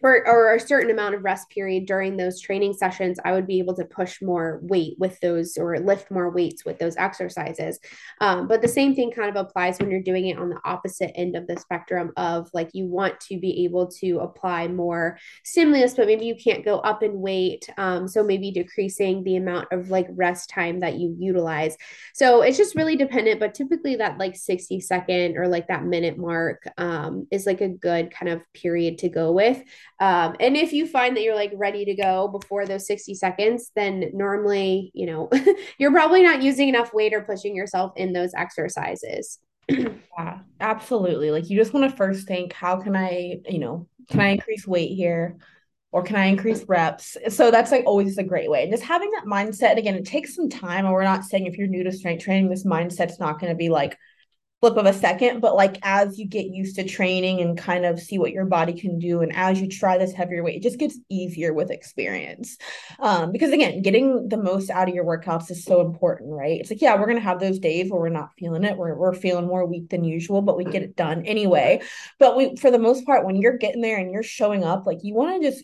or, 0.00 0.26
or 0.26 0.54
a 0.54 0.60
certain 0.60 0.90
amount 0.90 1.14
of 1.14 1.24
rest 1.24 1.48
period 1.50 1.86
during 1.86 2.16
those 2.16 2.40
training 2.40 2.72
sessions, 2.72 3.18
I 3.24 3.32
would 3.32 3.46
be 3.46 3.58
able 3.58 3.74
to 3.74 3.84
push 3.84 4.22
more 4.22 4.58
weight 4.62 4.96
with 4.98 5.18
those 5.20 5.56
or 5.58 5.78
lift 5.78 6.10
more 6.10 6.30
weights 6.30 6.64
with 6.64 6.78
those 6.78 6.96
exercises. 6.96 7.78
Um, 8.20 8.48
but 8.48 8.62
the 8.62 8.68
same 8.68 8.94
thing 8.94 9.12
kind 9.12 9.28
of 9.28 9.36
applies 9.36 9.78
when 9.78 9.90
you're 9.90 10.02
doing 10.02 10.28
it 10.28 10.38
on 10.38 10.48
the 10.48 10.60
opposite 10.64 11.12
end 11.14 11.36
of 11.36 11.46
the 11.46 11.58
spectrum 11.58 12.12
of 12.16 12.48
like 12.54 12.70
you 12.72 12.86
want 12.86 13.20
to 13.20 13.38
be 13.38 13.64
able 13.64 13.86
to 14.00 14.20
apply 14.20 14.68
more 14.68 15.18
stimulus, 15.44 15.94
but 15.94 16.06
maybe 16.06 16.24
you 16.24 16.34
can't 16.34 16.64
go 16.64 16.78
up 16.78 17.02
in 17.02 17.20
weight. 17.20 17.68
Um, 17.76 18.08
so 18.08 18.22
maybe 18.22 18.50
decreasing 18.50 19.22
the 19.22 19.36
amount 19.36 19.68
of 19.70 19.90
like 19.90 20.06
rest 20.10 20.48
time 20.48 20.80
that 20.80 20.94
you 20.94 21.14
utilize. 21.18 21.76
So 22.14 22.42
it's 22.42 22.58
just 22.58 22.74
really 22.74 22.96
dependent, 22.96 23.38
but 23.38 23.54
typically 23.54 23.96
that 23.96 24.18
like 24.18 24.36
60 24.36 24.80
second 24.80 25.36
or 25.36 25.46
like 25.46 25.68
that 25.68 25.84
minute 25.84 26.16
mark 26.16 26.66
um, 26.78 27.26
is 27.30 27.46
like 27.46 27.60
a 27.60 27.68
good 27.68 28.10
kind 28.10 28.30
of 28.30 28.40
period 28.54 28.98
to 28.98 29.08
go 29.10 29.32
with. 29.32 29.62
Um, 30.00 30.36
and 30.40 30.56
if 30.56 30.72
you 30.72 30.86
find 30.86 31.16
that 31.16 31.22
you're 31.22 31.34
like 31.34 31.52
ready 31.54 31.84
to 31.84 31.94
go 31.94 32.28
before 32.28 32.66
those 32.66 32.86
60 32.86 33.14
seconds, 33.14 33.70
then 33.74 34.10
normally, 34.12 34.90
you 34.94 35.06
know, 35.06 35.30
you're 35.78 35.92
probably 35.92 36.22
not 36.22 36.42
using 36.42 36.68
enough 36.68 36.92
weight 36.92 37.14
or 37.14 37.22
pushing 37.22 37.54
yourself 37.54 37.92
in 37.96 38.12
those 38.12 38.32
exercises. 38.34 39.38
yeah, 39.68 40.40
absolutely. 40.60 41.30
Like 41.30 41.48
you 41.48 41.58
just 41.58 41.72
want 41.72 41.90
to 41.90 41.96
first 41.96 42.26
think, 42.26 42.52
how 42.52 42.80
can 42.80 42.96
I, 42.96 43.40
you 43.48 43.58
know, 43.58 43.88
can 44.10 44.20
I 44.20 44.28
increase 44.28 44.66
weight 44.66 44.94
here? 44.94 45.38
Or 45.92 46.02
can 46.02 46.16
I 46.16 46.24
increase 46.24 46.64
reps? 46.64 47.16
So 47.28 47.52
that's 47.52 47.70
like 47.70 47.84
always 47.86 48.18
a 48.18 48.24
great 48.24 48.50
way. 48.50 48.64
And 48.64 48.72
just 48.72 48.82
having 48.82 49.12
that 49.12 49.26
mindset, 49.26 49.76
again, 49.76 49.94
it 49.94 50.04
takes 50.04 50.34
some 50.34 50.48
time. 50.48 50.86
And 50.86 50.92
we're 50.92 51.04
not 51.04 51.22
saying 51.22 51.46
if 51.46 51.56
you're 51.56 51.68
new 51.68 51.84
to 51.84 51.92
strength 51.92 52.24
training, 52.24 52.50
this 52.50 52.64
mindset's 52.64 53.20
not 53.20 53.38
going 53.38 53.52
to 53.52 53.56
be 53.56 53.68
like, 53.68 53.96
flip 54.64 54.78
of 54.78 54.86
a 54.86 54.98
second 54.98 55.40
but 55.40 55.54
like 55.54 55.76
as 55.82 56.18
you 56.18 56.26
get 56.26 56.46
used 56.46 56.76
to 56.76 56.88
training 56.88 57.42
and 57.42 57.58
kind 57.58 57.84
of 57.84 58.00
see 58.00 58.16
what 58.18 58.32
your 58.32 58.46
body 58.46 58.72
can 58.72 58.98
do 58.98 59.20
and 59.20 59.30
as 59.36 59.60
you 59.60 59.68
try 59.68 59.98
this 59.98 60.14
heavier 60.14 60.42
weight 60.42 60.56
it 60.56 60.62
just 60.62 60.78
gets 60.78 60.98
easier 61.10 61.52
with 61.52 61.70
experience 61.70 62.56
um, 62.98 63.30
because 63.30 63.52
again 63.52 63.82
getting 63.82 64.26
the 64.30 64.38
most 64.38 64.70
out 64.70 64.88
of 64.88 64.94
your 64.94 65.04
workouts 65.04 65.50
is 65.50 65.62
so 65.64 65.82
important 65.82 66.32
right 66.32 66.60
it's 66.60 66.70
like 66.70 66.80
yeah 66.80 66.98
we're 66.98 67.12
to 67.12 67.20
have 67.20 67.40
those 67.40 67.58
days 67.58 67.90
where 67.90 68.00
we're 68.00 68.08
not 68.08 68.30
feeling 68.38 68.64
it 68.64 68.78
we're, 68.78 68.96
we're 68.96 69.12
feeling 69.12 69.46
more 69.46 69.66
weak 69.66 69.90
than 69.90 70.02
usual 70.02 70.40
but 70.40 70.56
we 70.56 70.64
get 70.64 70.82
it 70.82 70.96
done 70.96 71.26
anyway 71.26 71.78
but 72.18 72.34
we 72.34 72.56
for 72.56 72.70
the 72.70 72.78
most 72.78 73.04
part 73.04 73.26
when 73.26 73.36
you're 73.36 73.58
getting 73.58 73.82
there 73.82 73.98
and 73.98 74.12
you're 74.12 74.22
showing 74.22 74.64
up 74.64 74.86
like 74.86 75.00
you 75.02 75.12
want 75.12 75.42
to 75.42 75.50
just 75.50 75.62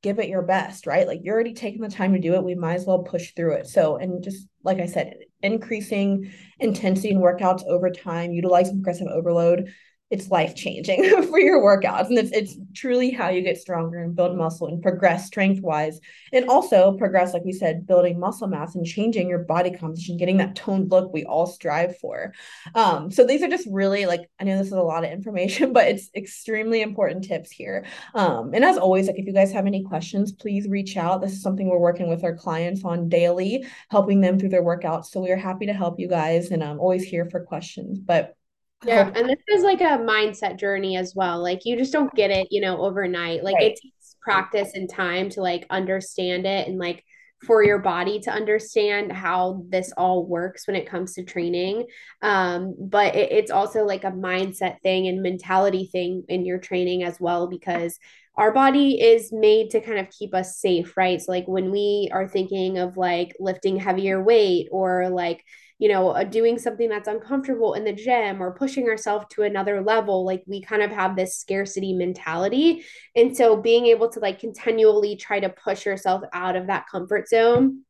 give 0.00 0.20
it 0.20 0.28
your 0.28 0.42
best, 0.42 0.86
right? 0.86 1.08
Like 1.08 1.22
you're 1.24 1.34
already 1.34 1.54
taking 1.54 1.80
the 1.80 1.88
time 1.88 2.12
to 2.12 2.20
do 2.20 2.34
it. 2.34 2.44
We 2.44 2.54
might 2.54 2.74
as 2.74 2.86
well 2.86 3.00
push 3.00 3.32
through 3.34 3.54
it. 3.54 3.66
So, 3.66 3.96
and 3.96 4.22
just 4.22 4.46
like 4.62 4.78
I 4.78 4.86
said, 4.86 5.16
increasing 5.42 6.30
intensity 6.58 7.10
in 7.10 7.18
workouts 7.18 7.64
over 7.66 7.90
time, 7.90 8.32
utilizing 8.32 8.76
progressive 8.76 9.08
overload 9.08 9.72
it's 10.10 10.30
life 10.30 10.54
changing 10.54 11.22
for 11.28 11.38
your 11.38 11.60
workouts 11.60 12.08
and 12.08 12.18
it's 12.18 12.30
it's 12.32 12.56
truly 12.74 13.10
how 13.10 13.28
you 13.28 13.42
get 13.42 13.58
stronger 13.58 14.02
and 14.02 14.16
build 14.16 14.36
muscle 14.36 14.66
and 14.66 14.82
progress 14.82 15.26
strength 15.26 15.60
wise 15.60 16.00
and 16.32 16.48
also 16.48 16.96
progress 16.96 17.34
like 17.34 17.44
we 17.44 17.52
said 17.52 17.86
building 17.86 18.18
muscle 18.18 18.48
mass 18.48 18.74
and 18.74 18.86
changing 18.86 19.28
your 19.28 19.40
body 19.40 19.70
composition 19.70 20.16
getting 20.16 20.38
that 20.38 20.56
toned 20.56 20.90
look 20.90 21.12
we 21.12 21.24
all 21.24 21.46
strive 21.46 21.96
for. 21.98 22.32
Um 22.74 23.10
so 23.10 23.26
these 23.26 23.42
are 23.42 23.48
just 23.48 23.68
really 23.70 24.06
like 24.06 24.28
i 24.40 24.44
know 24.44 24.56
this 24.56 24.68
is 24.68 24.72
a 24.72 24.80
lot 24.80 25.04
of 25.04 25.10
information 25.10 25.72
but 25.74 25.88
it's 25.88 26.10
extremely 26.14 26.80
important 26.80 27.24
tips 27.24 27.50
here. 27.50 27.84
Um 28.14 28.52
and 28.54 28.64
as 28.64 28.78
always 28.78 29.06
like 29.06 29.18
if 29.18 29.26
you 29.26 29.32
guys 29.32 29.52
have 29.52 29.66
any 29.66 29.82
questions 29.82 30.32
please 30.32 30.68
reach 30.68 30.96
out. 30.96 31.20
This 31.20 31.32
is 31.32 31.42
something 31.42 31.68
we're 31.68 31.78
working 31.78 32.08
with 32.08 32.24
our 32.24 32.34
clients 32.34 32.84
on 32.84 33.08
daily 33.08 33.66
helping 33.90 34.20
them 34.20 34.38
through 34.38 34.48
their 34.48 34.64
workouts 34.64 35.06
so 35.06 35.20
we 35.20 35.30
are 35.30 35.36
happy 35.36 35.66
to 35.66 35.72
help 35.72 35.98
you 35.98 36.08
guys 36.08 36.50
and 36.50 36.62
i'm 36.62 36.78
always 36.80 37.04
here 37.04 37.28
for 37.30 37.40
questions 37.40 37.98
but 37.98 38.37
yeah, 38.84 39.10
and 39.14 39.28
this 39.28 39.38
is 39.48 39.62
like 39.62 39.80
a 39.80 39.98
mindset 39.98 40.58
journey 40.58 40.96
as 40.96 41.14
well. 41.14 41.42
Like 41.42 41.64
you 41.64 41.76
just 41.76 41.92
don't 41.92 42.14
get 42.14 42.30
it, 42.30 42.48
you 42.50 42.60
know, 42.60 42.80
overnight. 42.80 43.42
Like 43.42 43.56
right. 43.56 43.72
it 43.72 43.80
takes 43.82 44.16
practice 44.20 44.72
and 44.74 44.88
time 44.88 45.30
to 45.30 45.40
like 45.40 45.66
understand 45.70 46.46
it 46.46 46.68
and 46.68 46.78
like 46.78 47.04
for 47.44 47.62
your 47.62 47.78
body 47.78 48.18
to 48.18 48.30
understand 48.30 49.12
how 49.12 49.62
this 49.68 49.92
all 49.96 50.26
works 50.26 50.66
when 50.66 50.76
it 50.76 50.88
comes 50.88 51.14
to 51.14 51.24
training. 51.24 51.86
Um, 52.22 52.74
but 52.78 53.14
it, 53.14 53.32
it's 53.32 53.50
also 53.50 53.84
like 53.84 54.04
a 54.04 54.10
mindset 54.10 54.80
thing 54.82 55.06
and 55.06 55.22
mentality 55.22 55.88
thing 55.90 56.24
in 56.28 56.44
your 56.44 56.58
training 56.58 57.04
as 57.04 57.18
well, 57.20 57.46
because 57.46 57.98
our 58.36 58.52
body 58.52 59.00
is 59.00 59.32
made 59.32 59.70
to 59.70 59.80
kind 59.80 59.98
of 59.98 60.10
keep 60.10 60.34
us 60.34 60.58
safe, 60.58 60.96
right? 60.96 61.20
So, 61.20 61.32
like 61.32 61.46
when 61.46 61.70
we 61.70 62.08
are 62.12 62.28
thinking 62.28 62.78
of 62.78 62.96
like 62.96 63.34
lifting 63.40 63.76
heavier 63.76 64.22
weight 64.22 64.68
or 64.70 65.08
like, 65.08 65.44
you 65.78 65.88
know, 65.88 66.10
uh, 66.10 66.24
doing 66.24 66.58
something 66.58 66.88
that's 66.88 67.08
uncomfortable 67.08 67.74
in 67.74 67.84
the 67.84 67.92
gym 67.92 68.42
or 68.42 68.52
pushing 68.52 68.88
ourselves 68.88 69.26
to 69.30 69.42
another 69.42 69.80
level, 69.80 70.24
like 70.24 70.42
we 70.46 70.60
kind 70.60 70.82
of 70.82 70.90
have 70.90 71.14
this 71.14 71.38
scarcity 71.38 71.92
mentality. 71.92 72.84
And 73.14 73.36
so 73.36 73.56
being 73.56 73.86
able 73.86 74.08
to 74.10 74.20
like 74.20 74.40
continually 74.40 75.16
try 75.16 75.38
to 75.38 75.48
push 75.48 75.86
yourself 75.86 76.22
out 76.32 76.56
of 76.56 76.66
that 76.66 76.86
comfort 76.90 77.28
zone 77.28 77.84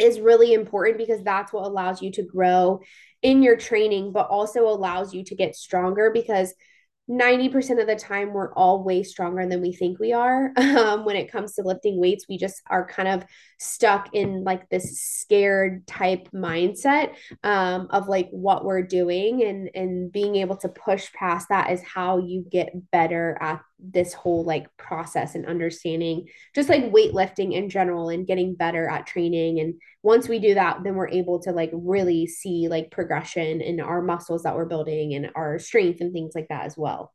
is 0.00 0.20
really 0.20 0.54
important 0.54 0.98
because 0.98 1.22
that's 1.22 1.52
what 1.52 1.66
allows 1.66 2.02
you 2.02 2.10
to 2.12 2.22
grow 2.22 2.80
in 3.22 3.42
your 3.42 3.56
training, 3.56 4.12
but 4.12 4.28
also 4.28 4.66
allows 4.66 5.14
you 5.14 5.22
to 5.24 5.34
get 5.34 5.54
stronger 5.54 6.10
because 6.12 6.54
90% 7.08 7.80
of 7.80 7.86
the 7.86 7.96
time 7.96 8.32
we're 8.32 8.52
all 8.54 8.82
way 8.82 9.02
stronger 9.02 9.46
than 9.46 9.60
we 9.60 9.72
think 9.72 9.98
we 9.98 10.12
are. 10.12 10.52
Um, 10.74 11.04
when 11.04 11.14
it 11.14 11.30
comes 11.30 11.54
to 11.54 11.62
lifting 11.62 12.00
weights 12.00 12.26
we 12.28 12.36
just 12.36 12.60
are 12.68 12.86
kind 12.86 13.06
of 13.06 13.24
stuck 13.58 14.12
in 14.12 14.42
like 14.44 14.68
this 14.70 15.00
scared 15.00 15.86
type 15.86 16.28
mindset 16.34 17.14
um, 17.44 17.86
of 17.90 18.08
like 18.08 18.28
what 18.30 18.64
we're 18.64 18.82
doing 18.82 19.42
and 19.44 19.70
and 19.74 20.10
being 20.10 20.36
able 20.36 20.56
to 20.56 20.68
push 20.68 21.12
past 21.12 21.48
that 21.50 21.70
is 21.70 21.80
how 21.82 22.18
you 22.18 22.44
get 22.50 22.72
better 22.90 23.38
at 23.40 23.60
this 23.92 24.12
whole 24.12 24.44
like 24.44 24.66
process 24.76 25.34
and 25.34 25.46
understanding 25.46 26.26
just 26.54 26.68
like 26.68 26.92
weightlifting 26.92 27.52
in 27.52 27.68
general 27.68 28.08
and 28.08 28.26
getting 28.26 28.54
better 28.54 28.88
at 28.88 29.06
training 29.06 29.60
and 29.60 29.74
once 30.02 30.28
we 30.28 30.38
do 30.38 30.54
that 30.54 30.82
then 30.84 30.94
we're 30.94 31.08
able 31.08 31.40
to 31.40 31.52
like 31.52 31.70
really 31.72 32.26
see 32.26 32.68
like 32.68 32.90
progression 32.90 33.60
in 33.60 33.80
our 33.80 34.02
muscles 34.02 34.42
that 34.42 34.54
we're 34.56 34.64
building 34.64 35.14
and 35.14 35.30
our 35.34 35.58
strength 35.58 36.00
and 36.00 36.12
things 36.12 36.32
like 36.34 36.48
that 36.48 36.64
as 36.64 36.76
well 36.76 37.12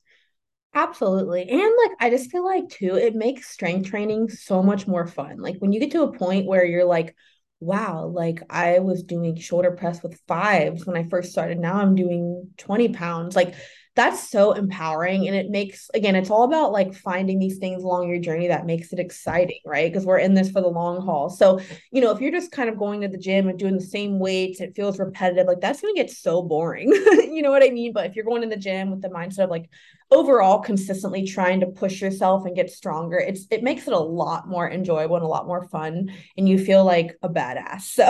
Absolutely. 0.74 1.50
And 1.50 1.74
like 1.84 1.98
I 2.00 2.10
just 2.12 2.32
feel 2.32 2.46
like 2.46 2.70
too, 2.70 2.96
it 2.96 3.16
makes 3.16 3.50
strength 3.50 3.90
training 3.90 4.30
so 4.30 4.62
much 4.62 4.86
more 4.86 5.08
fun. 5.08 5.38
Like 5.42 5.58
when 5.58 5.74
you 5.74 5.80
get 5.80 5.92
to 5.92 6.04
a 6.04 6.12
point 6.16 6.46
where 6.46 6.64
you're 6.64 6.86
like, 6.86 7.16
wow, 7.60 8.06
like 8.06 8.42
I 8.50 8.80
was 8.80 9.04
doing 9.04 9.36
shoulder 9.36 9.72
press 9.72 10.02
with 10.04 10.22
fives 10.28 10.86
when 10.86 10.96
I 10.96 11.04
first 11.10 11.32
started. 11.32 11.60
Now 11.60 11.76
I'm 11.76 11.96
doing 11.96 12.52
20 12.58 12.90
pounds. 12.90 13.36
Like 13.36 13.56
that's 14.00 14.30
so 14.30 14.54
empowering 14.54 15.28
and 15.28 15.36
it 15.36 15.50
makes 15.50 15.90
again 15.94 16.16
it's 16.16 16.30
all 16.30 16.44
about 16.44 16.72
like 16.72 16.94
finding 16.94 17.38
these 17.38 17.58
things 17.58 17.84
along 17.84 18.08
your 18.08 18.18
journey 18.18 18.48
that 18.48 18.66
makes 18.66 18.94
it 18.94 19.00
exciting 19.00 19.60
right? 19.66 19.92
Because 19.92 20.06
we're 20.06 20.20
in 20.20 20.34
this 20.36 20.50
for 20.50 20.62
the 20.62 20.70
long 20.70 21.02
haul. 21.06 21.30
So 21.30 21.60
you 21.92 22.00
know 22.00 22.12
if 22.12 22.22
you're 22.22 22.32
just 22.32 22.54
kind 22.54 22.70
of 22.70 22.78
going 22.78 23.02
to 23.02 23.10
the 23.10 23.18
gym 23.18 23.50
and 23.50 23.60
doing 23.60 23.76
the 23.76 23.84
same 23.84 24.18
weights 24.18 24.62
it 24.62 24.74
feels 24.74 25.00
repetitive 25.00 25.48
like 25.48 25.60
that's 25.60 25.82
going 25.82 25.94
to 25.94 26.02
get 26.02 26.12
so 26.12 26.42
boring. 26.42 26.90
You 27.30 27.44
know 27.44 27.52
what 27.52 27.64
i 27.64 27.70
mean? 27.70 27.94
But 27.94 28.06
if 28.06 28.16
you're 28.16 28.26
going 28.26 28.42
to 28.42 28.50
the 28.50 28.58
gym 28.58 28.90
with 28.90 29.02
the 29.02 29.10
mindset 29.10 29.46
of 29.46 29.50
like 29.50 29.70
overall 30.12 30.60
consistently 30.60 31.26
trying 31.26 31.60
to 31.60 31.68
push 31.68 32.02
yourself 32.02 32.46
and 32.46 32.56
get 32.56 32.72
stronger 32.72 33.18
it's 33.18 33.46
it 33.52 33.64
makes 33.64 33.88
it 33.88 33.94
a 33.94 34.00
lot 34.00 34.48
more 34.48 34.70
enjoyable 34.70 35.16
and 35.16 35.24
a 35.24 35.28
lot 35.28 35.46
more 35.46 35.68
fun 35.70 36.12
and 36.38 36.50
you 36.50 36.58
feel 36.58 36.84
like 36.86 37.18
a 37.22 37.30
badass. 37.30 37.82
So 37.82 38.06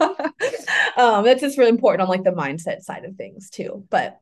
um 0.96 1.24
that's 1.24 1.42
just 1.42 1.58
really 1.58 1.70
important 1.70 2.02
on 2.02 2.08
like 2.08 2.24
the 2.24 2.30
mindset 2.30 2.80
side 2.80 3.04
of 3.04 3.16
things 3.16 3.50
too. 3.50 3.84
But 3.90 4.18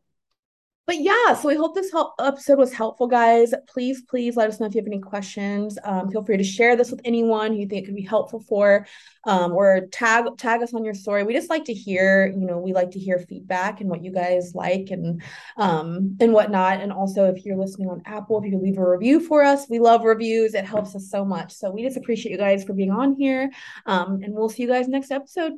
but 0.87 1.01
yeah, 1.01 1.34
so 1.34 1.49
we 1.49 1.57
hope 1.57 1.74
this 1.74 1.91
help- 1.91 2.14
episode 2.20 2.59
was 2.59 2.72
helpful, 2.72 3.09
guys. 3.09 3.53
Please, 3.68 4.03
please 4.03 4.37
let 4.37 4.49
us 4.49 4.61
know 4.61 4.66
if 4.66 4.74
you 4.74 4.80
have 4.80 4.87
any 4.87 5.01
questions. 5.01 5.78
Um, 5.82 6.09
feel 6.11 6.24
free 6.24 6.37
to 6.37 6.45
share 6.45 6.76
this 6.76 6.93
with 6.93 7.01
anyone 7.05 7.53
who 7.53 7.59
you 7.59 7.66
think 7.66 7.82
it 7.82 7.87
could 7.87 7.97
be 7.97 8.03
helpful 8.03 8.39
for, 8.39 8.87
um, 9.24 9.53
or 9.53 9.89
tag 9.91 10.24
tag 10.39 10.62
us 10.62 10.74
on 10.74 10.84
your 10.84 10.95
story. 10.95 11.24
We 11.24 11.32
just 11.34 11.51
like 11.51 11.64
to 11.64 11.74
hear, 11.74 12.28
you 12.28 12.47
know, 12.47 12.59
we 12.59 12.72
like 12.72 12.93
to 12.93 13.01
hear 13.01 13.18
feedback 13.18 13.80
and 13.80 13.91
what 13.91 14.05
you 14.05 14.12
guys 14.12 14.55
like 14.55 14.89
and 14.91 15.22
um 15.57 16.16
and 16.20 16.32
whatnot. 16.32 16.80
And 16.80 16.93
also, 16.93 17.24
if 17.24 17.45
you're 17.45 17.57
listening 17.57 17.89
on 17.89 18.03
Apple, 18.07 18.39
if 18.39 18.45
you 18.45 18.53
could 18.53 18.62
leave 18.62 18.78
a 18.78 18.89
review 18.89 19.18
for 19.18 19.43
us, 19.43 19.66
we 19.68 19.80
love 19.80 20.05
reviews. 20.05 20.55
It 20.55 20.64
helps 20.64 20.95
us 20.95 21.11
so 21.11 21.24
much. 21.24 21.53
So 21.53 21.70
we 21.70 21.82
just 21.82 21.97
appreciate 21.97 22.30
you 22.30 22.39
guys 22.39 22.62
for 22.62 22.74
being 22.74 22.93
on 22.93 23.16
here. 23.16 23.51
Um, 23.87 24.20
and 24.22 24.32
we'll 24.32 24.49
see 24.49 24.62
you 24.62 24.68
guys 24.68 24.87
next 24.87 25.11
episode. 25.11 25.55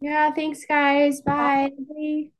Yeah, 0.00 0.32
thanks, 0.32 0.66
guys. 0.66 1.22
Bye. 1.22 1.70
Bye. 1.88 2.35